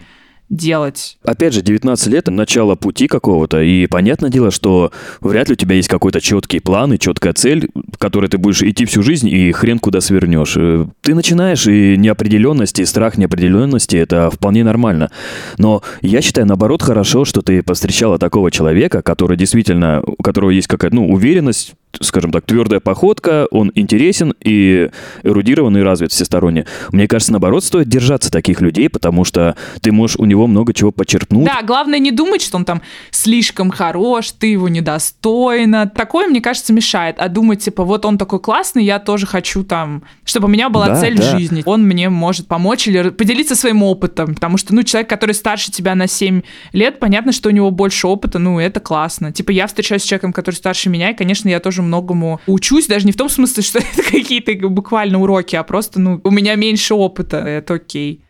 делать. 0.51 1.19
Опять 1.25 1.55
же, 1.55 1.63
19 1.63 2.07
лет, 2.09 2.29
начало 2.29 2.75
пути 2.75 3.07
какого-то, 3.07 3.61
и 3.61 3.87
понятное 3.87 4.31
дело, 4.31 4.51
что 4.51 4.93
вряд 5.21 5.49
ли 5.49 5.53
у 5.53 5.57
тебя 5.57 5.77
есть 5.77 5.89
какой-то 5.89 6.21
четкий 6.21 6.61
план 6.61 6.93
и 6.93 6.99
четкая 6.99 7.33
цель, 7.33 7.69
к 7.95 7.99
которой 7.99 8.29
ты 8.29 8.39
будешь 8.39 8.63
идти 8.63 8.85
всю 8.85 9.03
жизнь, 9.03 9.29
и 9.29 9.53
хрен 9.53 9.79
куда 9.79 10.01
свернешь. 10.01 10.57
Э, 10.57 10.87
ты 11.03 11.15
начинаешь, 11.15 11.67
и 11.67 11.97
неопределенность, 11.97 12.79
и 12.79 12.85
страх 12.85 13.19
неопределенности– 13.19 13.97
это 13.99 14.31
вполне 14.31 14.65
нормально. 14.65 15.11
Но 15.59 15.83
я 16.01 16.23
считаю, 16.23 16.47
наоборот, 16.47 16.83
хорошо, 16.83 17.25
что 17.25 17.43
ты 17.43 17.63
повстречала 17.63 18.19
такого 18.19 18.51
человека, 18.51 19.03
который 19.03 19.37
действительно, 19.37 20.03
у 20.05 20.23
которого 20.23 20.51
есть 20.51 20.69
какая-то, 20.69 20.97
ну, 20.97 21.09
уверенность, 21.09 21.75
скажем 22.01 22.31
так, 22.31 22.45
твердая 22.45 22.81
походка, 22.81 23.47
он 23.51 23.73
интересен 23.75 24.35
и 24.43 24.91
эрудирован 25.23 25.77
и 25.77 25.81
развит 25.81 26.13
всесторонне. 26.13 26.67
Мне 26.93 27.09
кажется, 27.09 27.33
наоборот, 27.33 27.65
стоит 27.65 27.89
держаться 27.89 28.31
таких 28.31 28.61
людей, 28.61 28.89
потому 28.89 29.25
что 29.25 29.57
ты 29.81 29.93
можешь 29.93 30.17
у 30.17 30.25
него 30.25 30.47
много 30.47 30.73
чего 30.73 30.93
почерпнуть. 30.93 31.47
Да, 31.47 31.63
главное 31.63 31.99
не 31.99 32.11
думать, 32.11 32.43
что 32.43 32.57
он 32.57 32.65
там 32.65 32.83
слишком 33.11 33.71
хорош, 33.71 34.33
ты 34.33 34.49
его 34.49 34.69
недостойна. 34.69 35.89
Такое, 35.89 36.29
мне 36.29 36.41
кажется, 36.41 36.73
мешает. 36.73 37.17
А 37.19 37.29
думать, 37.29 37.61
типа, 37.61 37.85
вот 37.85 38.05
он 38.05 38.19
такой 38.19 38.41
классный, 38.41 38.85
я 38.85 38.99
тоже 38.99 39.27
хочу 39.27 39.65
там, 39.65 40.03
чтобы 40.25 40.47
у 40.47 40.51
меня 40.51 40.69
была 40.69 40.89
Да, 40.89 41.01
цель 41.01 41.17
да. 41.17 41.23
в 41.23 41.39
жизни. 41.39 41.63
Он 41.65 41.83
мне 41.85 42.09
может 42.09 42.47
помочь 42.47 42.87
или 42.87 43.11
поделиться 43.11 43.55
своим 43.55 43.83
опытом. 43.83 44.35
Потому 44.35 44.59
что, 44.59 44.75
ну, 44.75 44.83
человек, 44.83 45.09
который 45.09 45.33
старше 45.33 45.71
тебя 45.71 45.95
на 45.95 46.07
7 46.07 46.43
лет, 46.73 46.99
понятно, 46.99 47.33
что 47.33 47.49
у 47.49 47.53
него 47.53 47.71
больше 47.71 48.07
опыта, 48.07 48.39
ну, 48.39 48.59
это 48.61 48.81
классно. 48.81 49.33
Типа, 49.33 49.51
я 49.51 49.67
встречаюсь 49.67 50.03
с 50.03 50.07
человеком, 50.07 50.33
который 50.33 50.57
старше 50.57 50.91
меня, 50.91 51.11
и, 51.11 51.15
конечно, 51.15 51.49
я 51.49 51.61
тоже 51.61 51.78
многому 51.83 52.41
учусь, 52.47 52.87
даже 52.87 53.07
не 53.07 53.13
в 53.13 53.17
том 53.17 53.29
смысле, 53.29 53.63
что 53.63 53.79
это 53.79 54.03
какие-то 54.03 54.69
буквально 54.69 55.21
уроки, 55.21 55.57
а 55.57 55.63
просто, 55.63 56.01
ну, 56.01 56.21
у 56.25 56.31
меня 56.31 56.55
меньше 56.55 56.95
опыта, 56.95 57.39
это 57.39 57.75
окей. 57.75 58.23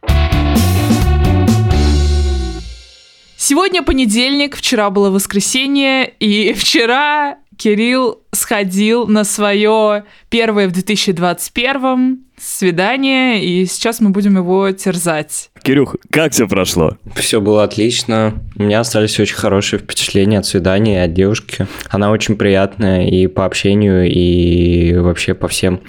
Сегодня 3.37 3.83
понедельник, 3.83 4.57
вчера 4.57 4.91
было 4.91 5.11
воскресенье, 5.11 6.13
и 6.21 6.53
вчера 6.57 7.39
Кирилл 7.57 8.21
сходил 8.33 9.07
на 9.07 9.25
свое 9.25 10.05
первое 10.29 10.69
в 10.69 10.73
2021 10.73 12.25
свидание, 12.41 13.45
и 13.45 13.67
сейчас 13.67 14.01
мы 14.01 14.11
будем 14.11 14.37
его 14.37 14.71
терзать. 14.73 15.51
Кирюх, 15.63 15.97
как 16.11 16.33
все 16.33 16.47
прошло? 16.47 16.97
Все 17.17 17.41
было 17.41 17.65
отлично. 17.65 18.35
У 18.57 18.63
меня 18.63 18.81
остались 18.81 19.19
очень 19.19 19.35
хорошие 19.35 19.81
впечатления 19.81 20.39
от 20.39 20.47
свидания 20.47 20.95
и 21.03 21.05
от 21.05 21.13
девушки. 21.15 21.67
Она 21.91 22.11
очень 22.11 22.37
приятная 22.37 23.07
и 23.07 23.27
по 23.27 23.45
общению, 23.45 24.09
и 24.09 24.97
вообще 24.97 25.35
по 25.35 25.49
всем 25.49 25.81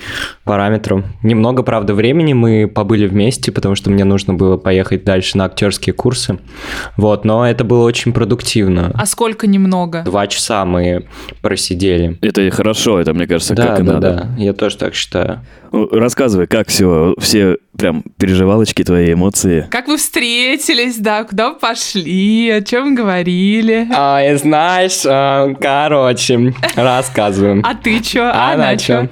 параметрам. 0.44 1.06
Немного, 1.24 1.64
правда, 1.64 1.94
времени 1.94 2.34
мы 2.34 2.68
побыли 2.68 3.08
вместе, 3.08 3.52
потому 3.52 3.76
что 3.76 3.90
мне 3.92 4.04
нужно 4.04 4.34
было 4.34 4.58
поехать 4.58 5.04
дальше 5.04 5.38
на 5.38 5.46
актерские 5.46 5.94
курсы. 5.94 6.40
Вот, 6.98 7.24
но 7.26 7.48
это 7.48 7.64
было 7.64 7.84
очень 7.86 8.12
продуктивно. 8.12 8.92
А 8.96 9.06
сколько 9.06 9.46
немного? 9.48 10.02
Два 10.04 10.28
часа 10.28 10.66
мы 10.66 11.06
просидели. 11.42 12.18
Это 12.22 12.42
и 12.42 12.50
хорошо, 12.50 13.00
это, 13.00 13.14
мне 13.14 13.28
кажется, 13.28 13.54
Да, 13.54 13.68
как 13.68 13.80
и 13.82 13.84
да, 13.84 13.94
надо. 13.94 14.14
да, 14.36 14.42
я 14.44 14.54
тоже 14.54 14.78
так 14.78 14.96
считаю. 14.96 15.42
Ну, 15.72 15.88
Рассказывай, 15.92 16.48
как 16.48 16.68
все, 16.70 17.16
все 17.20 17.58
прям 17.78 18.04
переживалочки 18.18 18.84
твои, 18.84 19.14
эмоции. 19.14 19.68
Как 19.70 19.88
вы 19.88 19.98
встретились, 19.98 20.98
да, 20.98 21.24
куда 21.24 21.50
вы 21.52 21.60
пошли, 21.60 22.50
о 22.50 22.62
чем 22.62 22.96
говорили? 22.96 23.88
А, 23.94 24.24
и 24.24 24.36
знаешь, 24.36 25.02
а, 25.06 25.54
короче, 25.60 26.54
рассказываем. 26.76 27.64
А 27.66 27.76
ты 27.76 28.00
чё? 28.00 28.24
А 28.24 28.52
А 28.52 28.54
она 28.54 28.78
чё? 28.78 29.08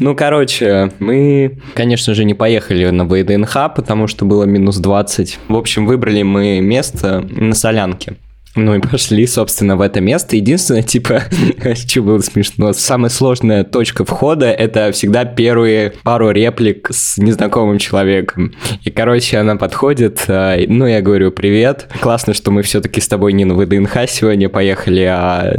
Ну, 0.00 0.16
короче, 0.16 0.90
мы, 0.98 1.58
конечно 1.74 2.14
же, 2.14 2.24
не 2.24 2.34
поехали 2.34 2.90
на 2.90 3.04
ВДНХ, 3.04 3.74
потому 3.76 4.08
что 4.08 4.24
было 4.24 4.44
минус 4.44 4.78
20. 4.78 5.38
В 5.48 5.56
общем, 5.56 5.86
выбрали 5.86 6.22
мы 6.22 6.60
место 6.60 7.20
на 7.20 7.54
Солянке. 7.54 8.16
Ну 8.56 8.76
и 8.76 8.80
пошли, 8.80 9.26
собственно, 9.26 9.76
в 9.76 9.80
это 9.80 10.00
место. 10.00 10.36
Единственное, 10.36 10.82
типа, 10.82 11.22
что 11.74 12.02
было 12.02 12.20
смешно, 12.20 12.72
самая 12.72 13.10
сложная 13.10 13.64
точка 13.64 14.04
входа— 14.04 14.46
это 14.52 14.92
всегда 14.92 15.24
первые 15.24 15.94
пару 16.04 16.30
реплик 16.30 16.88
с 16.90 17.18
незнакомым 17.18 17.78
человеком. 17.78 18.54
И, 18.84 18.90
короче, 18.90 19.38
она 19.38 19.56
подходит, 19.56 20.24
а, 20.28 20.56
ну, 20.68 20.86
я 20.86 21.00
говорю, 21.00 21.32
привет, 21.32 21.88
классно, 22.00 22.32
что 22.32 22.52
мы 22.52 22.62
все-таки 22.62 23.00
с 23.00 23.08
тобой 23.08 23.32
не 23.32 23.44
на 23.44 23.54
ВДНХ 23.54 24.08
сегодня 24.08 24.48
поехали, 24.48 25.02
а 25.02 25.52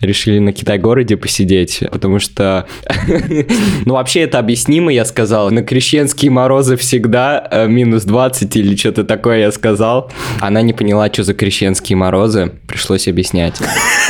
решили 0.00 0.40
на 0.40 0.52
Китай-городе 0.52 1.16
посидеть, 1.16 1.84
потому 1.92 2.18
что, 2.18 2.66
ну, 3.84 3.94
вообще 3.94 4.20
это 4.20 4.40
объяснимо, 4.40 4.92
я 4.92 5.04
сказал, 5.04 5.50
на 5.50 5.62
крещенские 5.62 6.32
морозы 6.32 6.76
всегда 6.76 7.46
э, 7.48 7.68
минус 7.68 8.04
20 8.04 8.56
или 8.56 8.74
что-то 8.74 9.04
такое 9.04 9.38
я 9.40 9.52
сказал. 9.52 10.10
Она 10.40 10.62
не 10.62 10.72
поняла, 10.72 11.08
что 11.12 11.22
за 11.22 11.34
крещенские 11.34 11.96
морозы, 11.96 12.39
пришлось 12.48 13.08
объяснять. 13.08 13.54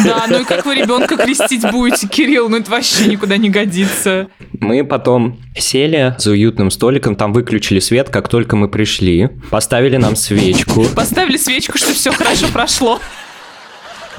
Да, 0.04 0.24
ну 0.28 0.40
и 0.40 0.44
как 0.44 0.64
вы 0.64 0.74
ребенка 0.74 1.16
крестить 1.16 1.68
будете, 1.70 2.08
Кирилл? 2.08 2.48
Ну 2.48 2.58
это 2.58 2.70
вообще 2.70 3.06
никуда 3.06 3.36
не 3.36 3.50
годится. 3.50 4.28
Мы 4.52 4.84
потом 4.84 5.38
сели 5.56 6.14
за 6.18 6.30
уютным 6.30 6.70
столиком, 6.70 7.16
там 7.16 7.32
выключили 7.32 7.80
свет, 7.80 8.10
как 8.10 8.28
только 8.28 8.56
мы 8.56 8.68
пришли, 8.68 9.30
поставили 9.50 9.96
нам 9.96 10.16
свечку. 10.16 10.84
Поставили 10.94 11.36
свечку, 11.36 11.78
что 11.78 11.92
все 11.92 12.12
хорошо 12.12 12.46
прошло. 12.52 13.00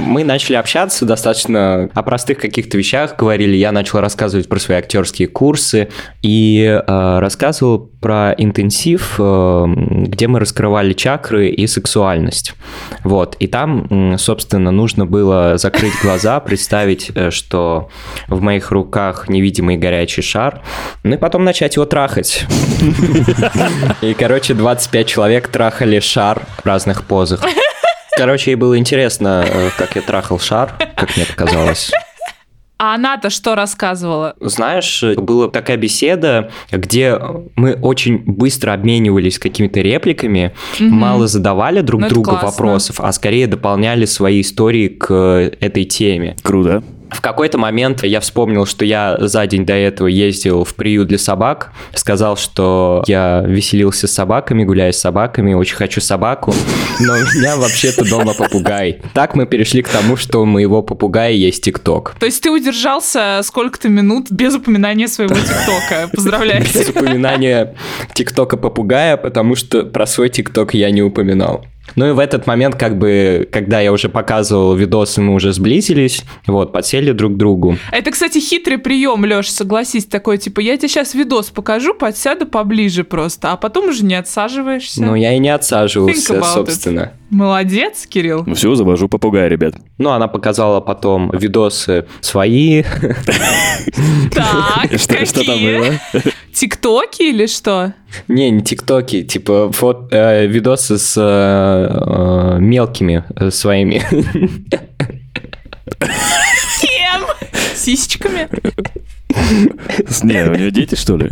Мы 0.02 0.24
начали 0.24 0.56
общаться 0.56 1.06
достаточно 1.06 1.90
о 1.94 2.04
простых 2.04 2.40
каких-то 2.40 2.78
вещах, 2.78 3.16
говорили, 3.16 3.56
я 3.56 3.72
начал 3.72 4.00
рассказывать 4.00 4.50
про 4.50 4.60
свои 4.60 4.78
актерские 4.78 5.28
курсы 5.28 5.90
и 6.22 6.64
э, 6.66 7.20
рассказывал 7.20 7.80
про 8.02 8.34
интенсив, 8.38 9.16
э, 9.20 9.66
где 9.68 10.28
мы 10.28 10.40
раскрывали 10.40 10.94
чакры 10.94 11.50
и 11.50 11.68
сексуальность. 11.68 12.54
Вот, 13.04 13.36
и 13.40 13.48
там, 13.48 14.18
собственно, 14.18 14.72
нужно 14.72 15.06
было 15.06 15.58
закрыть 15.58 15.94
глаза, 16.02 16.40
представить, 16.40 17.12
э, 17.14 17.30
что 17.30 17.90
в 18.28 18.42
моих 18.42 18.72
руках 18.72 19.30
невидимый 19.30 19.78
горячий 19.78 20.24
шар, 20.24 20.62
ну 21.04 21.16
и 21.16 21.18
потом 21.18 21.44
начать 21.44 21.76
его 21.76 21.86
трахать. 21.86 22.46
И, 24.02 24.14
короче, 24.14 24.56
25 24.56 25.08
человек 25.08 25.48
трахали 25.48 26.00
шар 26.00 26.42
в 26.64 26.66
разных 26.66 27.04
позах. 27.06 27.42
Короче, 28.22 28.52
ей 28.52 28.56
было 28.56 28.78
интересно, 28.78 29.44
э, 29.48 29.70
как 29.76 29.96
я 29.96 30.04
трахал 30.04 30.38
шар, 30.38 30.76
как 30.96 31.18
мне 31.18 31.26
показалось. 31.26 31.90
А 32.78 32.94
она-то 32.94 33.32
что 33.32 33.56
рассказывала? 33.56 34.36
Знаешь, 34.40 35.04
была 35.18 35.50
такая 35.50 35.78
беседа, 35.78 36.52
где 36.72 37.20
мы 37.56 37.74
очень 37.74 38.20
быстро 38.20 38.74
обменивались 38.74 39.40
какими-то 39.40 39.82
репликами, 39.82 40.54
мало 40.80 41.26
задавали 41.26 41.82
друг 41.82 42.02
Ну, 42.02 42.10
другу 42.10 42.32
вопросов, 42.32 43.00
а 43.00 43.12
скорее 43.12 43.48
дополняли 43.48 44.06
свои 44.06 44.42
истории 44.42 44.88
к 44.88 45.14
этой 45.60 45.86
теме. 45.86 46.36
Круто. 46.44 46.84
В 47.12 47.22
какой-то 47.22 47.58
момент 47.58 48.04
я 48.04 48.20
вспомнил, 48.20 48.66
что 48.66 48.86
я 48.86 49.18
за 49.20 49.46
день 49.46 49.66
до 49.66 49.74
этого 49.74 50.08
ездил 50.08 50.64
в 50.64 50.74
приют 50.76 51.10
для 51.10 51.18
собак, 51.18 51.72
сказал, 51.94 52.38
что 52.38 53.04
я 53.06 53.44
веселился 53.46 54.08
с 54.08 54.12
собаками, 54.12 54.64
гуляю 54.64 54.94
с 54.94 54.98
собаками, 54.98 55.54
очень 55.54 55.76
хочу 55.76 56.02
собаку, 56.02 56.54
но 57.00 57.14
у 57.14 57.38
меня 57.38 57.58
вообще-то 57.58 58.10
дома 58.10 58.34
попугай. 58.34 59.02
Так 59.14 59.36
мы 59.36 59.46
перешли 59.46 59.82
к 59.82 59.90
тому, 59.90 60.16
что 60.16 60.42
у 60.42 60.46
моего 60.46 60.82
попугая 60.82 61.32
есть 61.32 61.64
ТикТок. 61.64 62.16
То 62.20 62.26
есть 62.26 62.42
ты 62.42 62.50
удержался 62.50 63.42
сколько-то 63.44 63.90
минут 63.90 64.32
без 64.32 64.56
упоминания 64.56 65.08
своего 65.08 65.36
ТикТока. 65.36 66.10
Поздравляю. 66.14 66.64
Без 66.64 66.90
упоминания 66.90 67.76
ТикТока 68.14 68.58
попугая, 68.58 69.18
потому 69.18 69.56
что 69.56 69.84
про 69.84 70.08
свой 70.08 70.30
ТикТок 70.30 70.74
я 70.74 70.92
не 70.92 71.02
упоминал. 71.02 71.66
Ну 71.96 72.10
и 72.10 72.12
в 72.12 72.20
этот 72.20 72.48
момент, 72.48 72.76
как 72.76 72.98
бы, 72.98 73.48
когда 73.52 73.80
я 73.82 73.92
уже 73.92 74.08
показывал 74.08 74.76
видосы, 74.76 75.22
мы 75.22 75.34
уже 75.34 75.52
сблизились, 75.52 76.24
вот, 76.48 76.72
подсели 76.72 77.12
друг 77.12 77.34
к 77.34 77.38
другу. 77.38 77.78
Это, 77.92 78.12
кстати, 78.12 78.40
хитрый 78.40 78.78
прием, 78.78 79.24
Леш, 79.26 79.50
согласись, 79.50 80.06
такой, 80.06 80.38
типа, 80.38 80.62
я 80.62 80.78
тебе 80.78 80.88
сейчас 80.88 81.14
видос 81.14 81.50
покажу, 81.50 81.94
подсяду 81.94 82.46
поближе 82.46 83.04
просто, 83.04 83.52
а 83.52 83.58
потом 83.58 83.90
уже 83.90 84.06
не 84.06 84.16
отсаживаешься. 84.16 85.04
Но 85.04 85.16
я 85.16 85.34
и 85.34 85.40
не 85.40 85.50
отсаживался, 85.50 86.34
about 86.34 86.40
it. 86.42 86.54
собственно. 86.54 87.14
Молодец, 87.30 88.06
Кирилл. 88.08 88.44
Ну 88.46 88.56
все, 88.56 88.76
завожу 88.76 89.08
попугая, 89.08 89.48
ребят. 89.48 89.76
Ну, 89.98 90.10
она 90.10 90.28
показала 90.28 90.82
потом 90.82 91.32
видосы 91.32 92.06
свои. 92.22 92.84
Так, 94.34 94.92
Что, 95.00 95.16
там 95.16 95.26
какие? 95.26 95.78
было? 95.78 96.22
Тиктоки 96.54 97.24
или 97.24 97.48
что? 97.48 97.94
Не, 98.28 98.50
не 98.52 98.62
тиктоки, 98.62 99.24
типа 99.24 99.72
фот, 99.72 100.12
э, 100.12 100.46
видосы 100.48 100.98
с 100.98 101.16
э, 101.18 101.22
э, 101.22 102.60
мелкими 102.60 103.24
э, 103.36 103.52
своими. 103.52 104.02
Кем? 106.82 107.26
Сисечками? 107.76 108.50
Не, 110.24 110.50
у 110.50 110.56
нее 110.56 110.72
дети, 110.72 110.96
что 110.96 111.18
ли? 111.18 111.30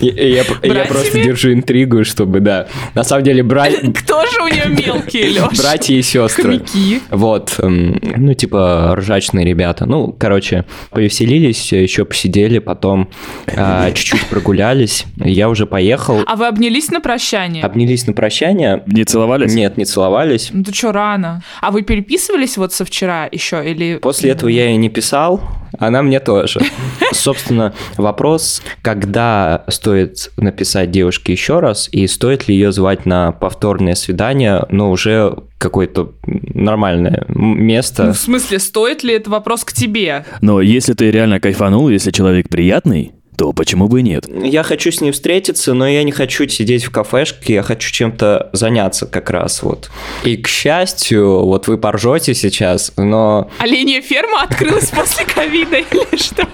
Я, 0.00 0.44
просто 0.88 1.22
держу 1.22 1.52
интригу, 1.52 2.04
чтобы, 2.04 2.40
да. 2.40 2.68
На 2.94 3.04
самом 3.04 3.24
деле, 3.24 3.42
бра... 3.42 3.66
Кто 4.02 4.26
же 4.26 4.42
у 4.42 4.48
нее 4.48 4.66
мелкие, 4.68 5.30
Лёш? 5.30 5.56
братья 5.58 5.94
и 5.94 6.02
сестры. 6.02 6.58
Хомяки. 6.58 7.00
Вот, 7.10 7.54
ну, 7.58 8.34
типа, 8.34 8.94
ржачные 8.96 9.44
ребята. 9.44 9.86
Ну, 9.86 10.14
короче, 10.18 10.64
повеселились, 10.90 11.72
еще 11.72 12.04
посидели, 12.04 12.58
потом 12.58 13.10
а, 13.56 13.90
чуть-чуть 13.92 14.26
прогулялись. 14.26 15.04
Я 15.16 15.48
уже 15.48 15.66
поехал. 15.66 16.20
А 16.26 16.36
вы 16.36 16.46
обнялись 16.46 16.90
на 16.90 17.00
прощание? 17.00 17.62
Обнялись 17.62 18.06
на 18.06 18.12
прощание. 18.12 18.82
Не 18.86 19.04
целовались? 19.04 19.54
Нет, 19.54 19.76
не 19.76 19.84
целовались. 19.84 20.50
Ну 20.52 20.64
ты 20.64 20.72
что, 20.72 20.92
рано. 20.92 21.42
А 21.60 21.70
вы 21.70 21.82
переписывались 21.82 22.56
вот 22.56 22.72
со 22.72 22.84
вчера 22.84 23.28
еще 23.30 23.68
или... 23.68 23.98
После 23.98 24.30
этого 24.30 24.48
я 24.48 24.68
ей 24.68 24.76
не 24.76 24.88
писал, 24.88 25.40
она 25.78 26.02
мне 26.02 26.20
тоже. 26.20 26.60
Собственно, 27.12 27.74
вопрос, 27.96 28.62
когда 28.82 29.64
стоит 29.68 30.30
написать 30.36 30.90
девушке 30.90 31.32
еще 31.32 31.60
раз, 31.60 31.88
и 31.92 32.06
стоит 32.06 32.48
ли 32.48 32.54
ее 32.54 32.72
звать 32.72 33.06
на 33.06 33.32
повторное 33.32 33.94
свидание, 33.94 34.64
но 34.70 34.90
уже 34.90 35.34
какое-то 35.58 36.12
нормальное 36.24 37.24
м- 37.28 37.34
Ну, 37.34 37.54
место. 37.54 38.12
в 38.12 38.16
смысле, 38.16 38.58
стоит 38.58 39.02
ли 39.04 39.14
это 39.14 39.30
вопрос 39.30 39.64
к 39.64 39.72
тебе? 39.72 40.24
Но 40.40 40.60
если 40.60 40.94
ты 40.94 41.10
реально 41.10 41.40
кайфанул, 41.40 41.88
если 41.88 42.10
человек 42.10 42.48
приятный, 42.48 43.12
то 43.40 43.54
почему 43.54 43.88
бы 43.88 44.00
и 44.00 44.02
нет? 44.02 44.26
Я 44.28 44.62
хочу 44.62 44.92
с 44.92 45.00
ней 45.00 45.12
встретиться, 45.12 45.72
но 45.72 45.88
я 45.88 46.02
не 46.02 46.12
хочу 46.12 46.46
сидеть 46.46 46.84
в 46.84 46.90
кафешке, 46.90 47.54
я 47.54 47.62
хочу 47.62 47.90
чем-то 47.90 48.50
заняться 48.52 49.06
как 49.06 49.30
раз 49.30 49.62
вот. 49.62 49.90
И, 50.24 50.36
к 50.36 50.46
счастью, 50.46 51.46
вот 51.46 51.66
вы 51.66 51.78
поржете 51.78 52.34
сейчас, 52.34 52.92
но 52.98 53.50
Оленья 53.56 54.02
ферма 54.02 54.42
открылась 54.42 54.90
после 54.90 55.24
ковида 55.24 55.78
или 55.78 56.18
что? 56.18 56.46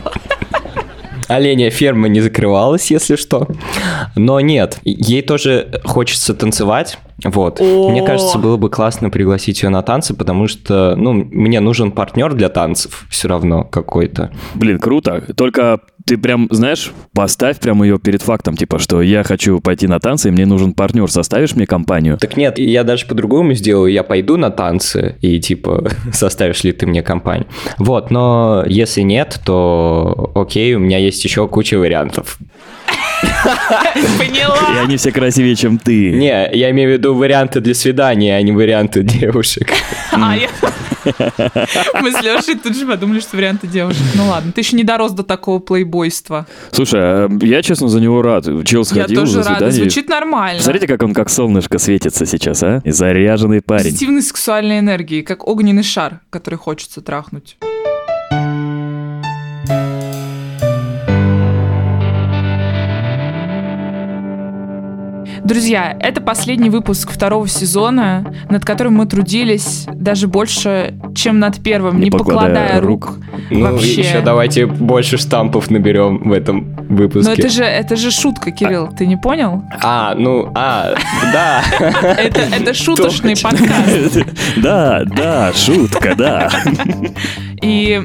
оленя 1.27 1.71
ферма 1.71 2.07
не 2.07 2.21
закрывалась, 2.21 2.89
если 2.93 3.17
что. 3.17 3.49
Но 4.15 4.39
нет, 4.39 4.79
ей 4.85 5.23
тоже 5.23 5.81
хочется 5.85 6.35
танцевать. 6.35 6.99
Вот. 7.25 7.61
О. 7.61 7.91
Мне 7.91 8.05
кажется, 8.05 8.39
было 8.39 8.57
бы 8.57 8.69
классно 8.69 9.11
пригласить 9.11 9.63
ее 9.63 9.71
на 9.71 9.83
танцы, 9.83 10.15
потому 10.15 10.49
что, 10.49 10.95
ну, 10.97 11.13
мне 11.13 11.61
нужен 11.61 11.93
партнер 11.93 12.35
для 12.35 12.49
танцев 12.49 13.07
все 13.11 13.29
равно 13.29 13.65
какой-то. 13.65 14.31
Блин, 14.55 14.79
круто. 14.79 15.25
Только 15.35 15.81
ты 16.05 16.19
прям, 16.19 16.47
знаешь, 16.51 16.93
поставь 17.15 17.59
прям 17.59 17.83
ее 17.83 17.99
перед 17.99 18.23
фактом, 18.23 18.57
типа, 18.57 18.79
что 18.79 19.03
я 19.03 19.25
хочу 19.25 19.61
пойти 19.61 19.87
на 19.87 19.99
танцы, 19.99 20.29
и 20.29 20.31
мне 20.31 20.47
нужен 20.47 20.73
партнер, 20.73 21.11
составишь 21.11 21.57
мне 21.57 21.67
компанию? 21.67 22.19
Так 22.19 22.37
нет, 22.37 22.59
я 22.59 22.85
даже 22.85 23.07
по-другому 23.07 23.55
сделаю. 23.55 23.91
Я 23.91 24.03
пойду 24.03 24.37
на 24.37 24.51
танцы 24.51 25.17
и, 25.23 25.41
типа, 25.41 25.91
составишь 26.13 26.65
ли 26.65 26.73
ты 26.73 26.87
мне 26.87 27.03
компанию. 27.03 27.47
Вот, 27.79 28.11
но 28.11 28.63
если 28.67 29.01
нет, 29.01 29.41
то 29.45 30.33
окей, 30.35 30.75
у 30.75 30.79
меня 30.79 30.99
есть 30.99 31.25
еще 31.25 31.49
куча 31.49 31.79
вариантов. 31.79 32.39
И 33.95 34.19
Поняла. 34.19 34.81
они 34.83 34.97
все 34.97 35.13
красивее, 35.13 35.55
чем 35.57 35.79
ты. 35.79 36.13
Не, 36.13 36.51
я 36.53 36.71
имею 36.71 36.91
в 36.91 36.93
виду 36.95 37.15
варианты 37.15 37.61
для 37.61 37.75
свидания, 37.75 38.37
а 38.37 38.43
не 38.43 38.53
варианты 38.53 39.03
девушек. 39.03 39.73
А, 40.13 40.35
я... 40.35 40.49
Мы 42.01 42.11
с 42.11 42.23
Лешей 42.23 42.57
тут 42.59 42.75
же 42.75 42.87
подумали, 42.87 43.21
что 43.21 43.37
варианты 43.37 43.67
девушек. 43.67 44.03
Ну 44.15 44.29
ладно, 44.29 44.51
ты 44.53 44.63
еще 44.63 44.77
не 44.77 44.83
дорос 44.83 45.13
до 45.13 45.23
такого 45.25 45.59
плейбойства. 45.59 46.47
Слушай, 46.73 47.01
а 47.03 47.29
я, 47.43 47.61
честно, 47.63 47.89
за 47.89 48.01
него 48.01 48.23
рад. 48.23 48.45
Чел 48.65 48.81
Я 48.81 48.85
сходил 48.85 49.21
тоже 49.21 49.33
за 49.33 49.39
рада. 49.41 49.55
свидание. 49.57 49.73
Звучит 49.83 50.09
нормально. 50.09 50.59
Посмотрите, 50.59 50.87
как 50.87 51.03
он 51.03 51.13
как 51.13 51.29
солнышко 51.29 51.79
светится 51.79 52.25
сейчас, 52.25 52.63
а? 52.63 52.81
И 52.85 52.91
заряженный 52.91 53.61
парень. 53.61 53.85
Позитивной 53.85 54.23
сексуальной 54.23 54.79
энергии, 54.79 55.21
как 55.21 55.47
огненный 55.47 55.83
шар, 55.83 56.21
который 56.31 56.57
хочется 56.57 57.03
трахнуть. 57.03 57.59
Друзья, 65.47 65.97
это 66.01 66.21
последний 66.21 66.71
выпуск 66.71 67.13
второго 67.13 67.47
сезона, 67.47 68.35
над 68.51 68.65
которым 68.65 68.95
мы 68.95 69.07
трудились 69.07 69.87
даже 69.95 70.27
больше, 70.27 70.95
чем 71.15 71.39
над 71.39 71.63
первым, 71.63 71.99
не, 71.99 72.07
Не 72.07 72.11
покладая, 72.11 72.49
покладая 72.49 72.81
рук. 72.81 73.19
Ну, 73.51 73.61
Вообще. 73.61 74.01
еще 74.01 74.23
давайте 74.23 74.67
больше 74.67 75.19
штампов 75.19 75.71
наберем 75.71 76.29
в 76.29 76.33
этом 76.33 76.75
выпуске. 76.89 77.31
Но 77.31 77.35
это 77.35 77.49
же, 77.49 77.63
это 77.63 77.95
же 77.95 78.11
шутка, 78.11 78.51
Кирилл, 78.51 78.89
ты 78.89 79.07
не 79.07 79.17
понял? 79.17 79.63
А, 79.81 80.17
ну, 80.17 80.51
а, 80.57 80.97
да. 81.33 81.63
Это, 82.19 82.75
шуточный 82.75 83.35
подкаст. 83.41 84.19
Да, 84.57 85.05
да, 85.05 85.53
шутка, 85.53 86.15
да. 86.17 86.51
И 87.63 88.03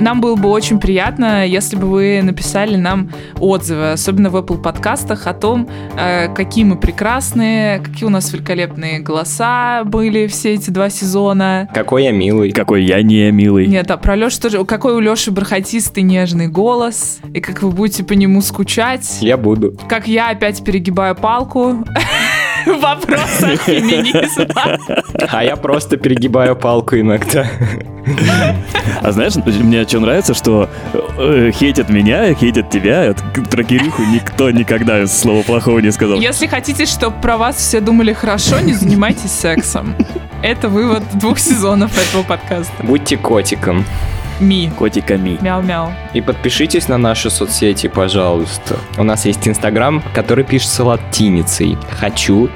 нам 0.00 0.20
было 0.20 0.36
бы 0.36 0.48
очень 0.48 0.80
приятно, 0.80 1.46
если 1.46 1.76
бы 1.76 1.86
вы 1.86 2.20
написали 2.22 2.76
нам 2.76 3.10
отзывы, 3.38 3.92
особенно 3.92 4.30
в 4.30 4.36
Apple 4.36 4.60
подкастах, 4.60 5.26
о 5.26 5.34
том, 5.34 5.68
э, 5.96 6.32
какие 6.34 6.64
мы 6.64 6.76
прекрасные, 6.76 7.78
какие 7.78 8.04
у 8.04 8.10
нас 8.10 8.32
великолепные 8.32 9.00
голоса 9.00 9.82
были 9.84 10.26
все 10.26 10.54
эти 10.54 10.70
два 10.70 10.90
сезона. 10.90 11.68
Какой 11.74 12.04
я 12.04 12.12
милый. 12.12 12.52
Какой 12.52 12.84
я 12.84 13.02
не 13.02 13.30
милый. 13.30 13.66
Нет, 13.66 13.90
а 13.90 13.96
про 13.96 14.16
Лешу 14.16 14.40
тоже. 14.40 14.64
Какой 14.64 14.94
у 14.94 15.00
Леши 15.00 15.30
бархатистый 15.30 16.02
нежный 16.02 16.48
голос, 16.48 17.20
и 17.32 17.40
как 17.40 17.62
вы 17.62 17.70
будете 17.70 18.04
по 18.04 18.12
нему 18.14 18.42
скучать. 18.42 19.18
Я 19.20 19.36
буду. 19.36 19.76
Как 19.88 20.08
я 20.08 20.30
опять 20.30 20.64
перегибаю 20.64 21.14
палку 21.14 21.84
вопросах 22.66 23.62
феминизма. 23.62 24.78
А 25.30 25.44
я 25.44 25.56
просто 25.56 25.96
перегибаю 25.96 26.56
палку 26.56 26.96
иногда. 26.96 27.46
А 29.00 29.12
знаешь, 29.12 29.34
мне 29.36 29.86
что 29.86 30.00
нравится, 30.00 30.34
что 30.34 30.68
э, 31.18 31.50
хейтят 31.52 31.88
меня, 31.88 32.34
хейтят 32.34 32.70
тебя. 32.70 33.14
Про 33.50 33.64
Кирюху 33.64 34.02
никто 34.02 34.50
никогда 34.50 35.06
слова 35.06 35.42
плохого 35.42 35.78
не 35.78 35.92
сказал. 35.92 36.18
Если 36.18 36.46
хотите, 36.46 36.86
чтобы 36.86 37.20
про 37.20 37.36
вас 37.36 37.56
все 37.56 37.80
думали 37.80 38.12
хорошо, 38.12 38.60
не 38.60 38.72
занимайтесь 38.72 39.30
сексом. 39.30 39.94
Это 40.42 40.68
вывод 40.68 41.02
двух 41.14 41.38
сезонов 41.38 41.92
этого 41.96 42.22
подкаста. 42.24 42.72
Будьте 42.82 43.16
котиком. 43.16 43.84
Ми. 44.42 44.70
Котиками. 44.76 45.38
Мяу-мяу. 45.40 45.92
И 46.14 46.20
подпишитесь 46.20 46.88
на 46.88 46.98
наши 46.98 47.30
соцсети, 47.30 47.86
пожалуйста. 47.86 48.76
У 48.98 49.04
нас 49.04 49.24
есть 49.24 49.46
Инстаграм, 49.46 50.02
который 50.14 50.44
пишется 50.44 50.84
латиницей. 50.84 51.78
Хочу, 51.90 52.48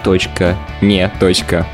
не, 0.80 1.08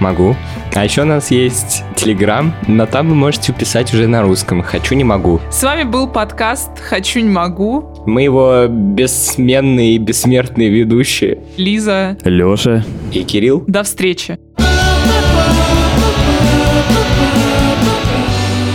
могу. 0.01 0.37
А 0.75 0.85
еще 0.85 1.03
у 1.03 1.07
нас 1.07 1.31
есть 1.31 1.83
Телеграм, 1.97 2.55
но 2.67 2.87
там 2.87 3.09
вы 3.09 3.15
можете 3.15 3.53
писать 3.53 3.93
уже 3.95 4.07
на 4.07 4.23
русском. 4.23 4.63
Хочу, 4.63 4.95
не 4.95 5.05
могу. 5.05 5.41
С 5.51 5.63
вами 5.63 5.85
был 5.85 6.09
подкаст 6.09 6.79
«Хочу, 6.79 7.21
не 7.21 7.29
могу». 7.29 7.89
Мы 8.07 8.23
его 8.23 8.67
бессменные 8.69 9.95
и 9.95 9.99
бессмертные 9.99 10.69
ведущие. 10.69 11.39
Лиза. 11.57 12.19
Леша. 12.25 12.85
И 13.13 13.23
Кирилл. 13.23 13.65
До 13.67 13.83
встречи. 13.83 14.39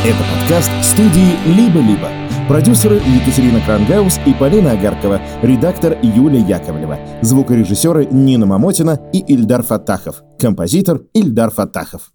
Это 0.07 0.23
подкаст 0.23 0.71
студии 0.83 1.35
«Либо-либо». 1.45 2.09
Продюсеры 2.47 2.95
Екатерина 2.95 3.59
Крангаус 3.59 4.21
и 4.25 4.33
Полина 4.33 4.71
Агаркова. 4.71 5.19
Редактор 5.41 5.97
Юлия 6.01 6.39
Яковлева. 6.39 6.97
Звукорежиссеры 7.21 8.05
Нина 8.05 8.45
Мамотина 8.45 9.01
и 9.11 9.19
Ильдар 9.19 9.63
Фатахов. 9.63 10.23
Композитор 10.39 11.01
Ильдар 11.13 11.51
Фатахов. 11.51 12.13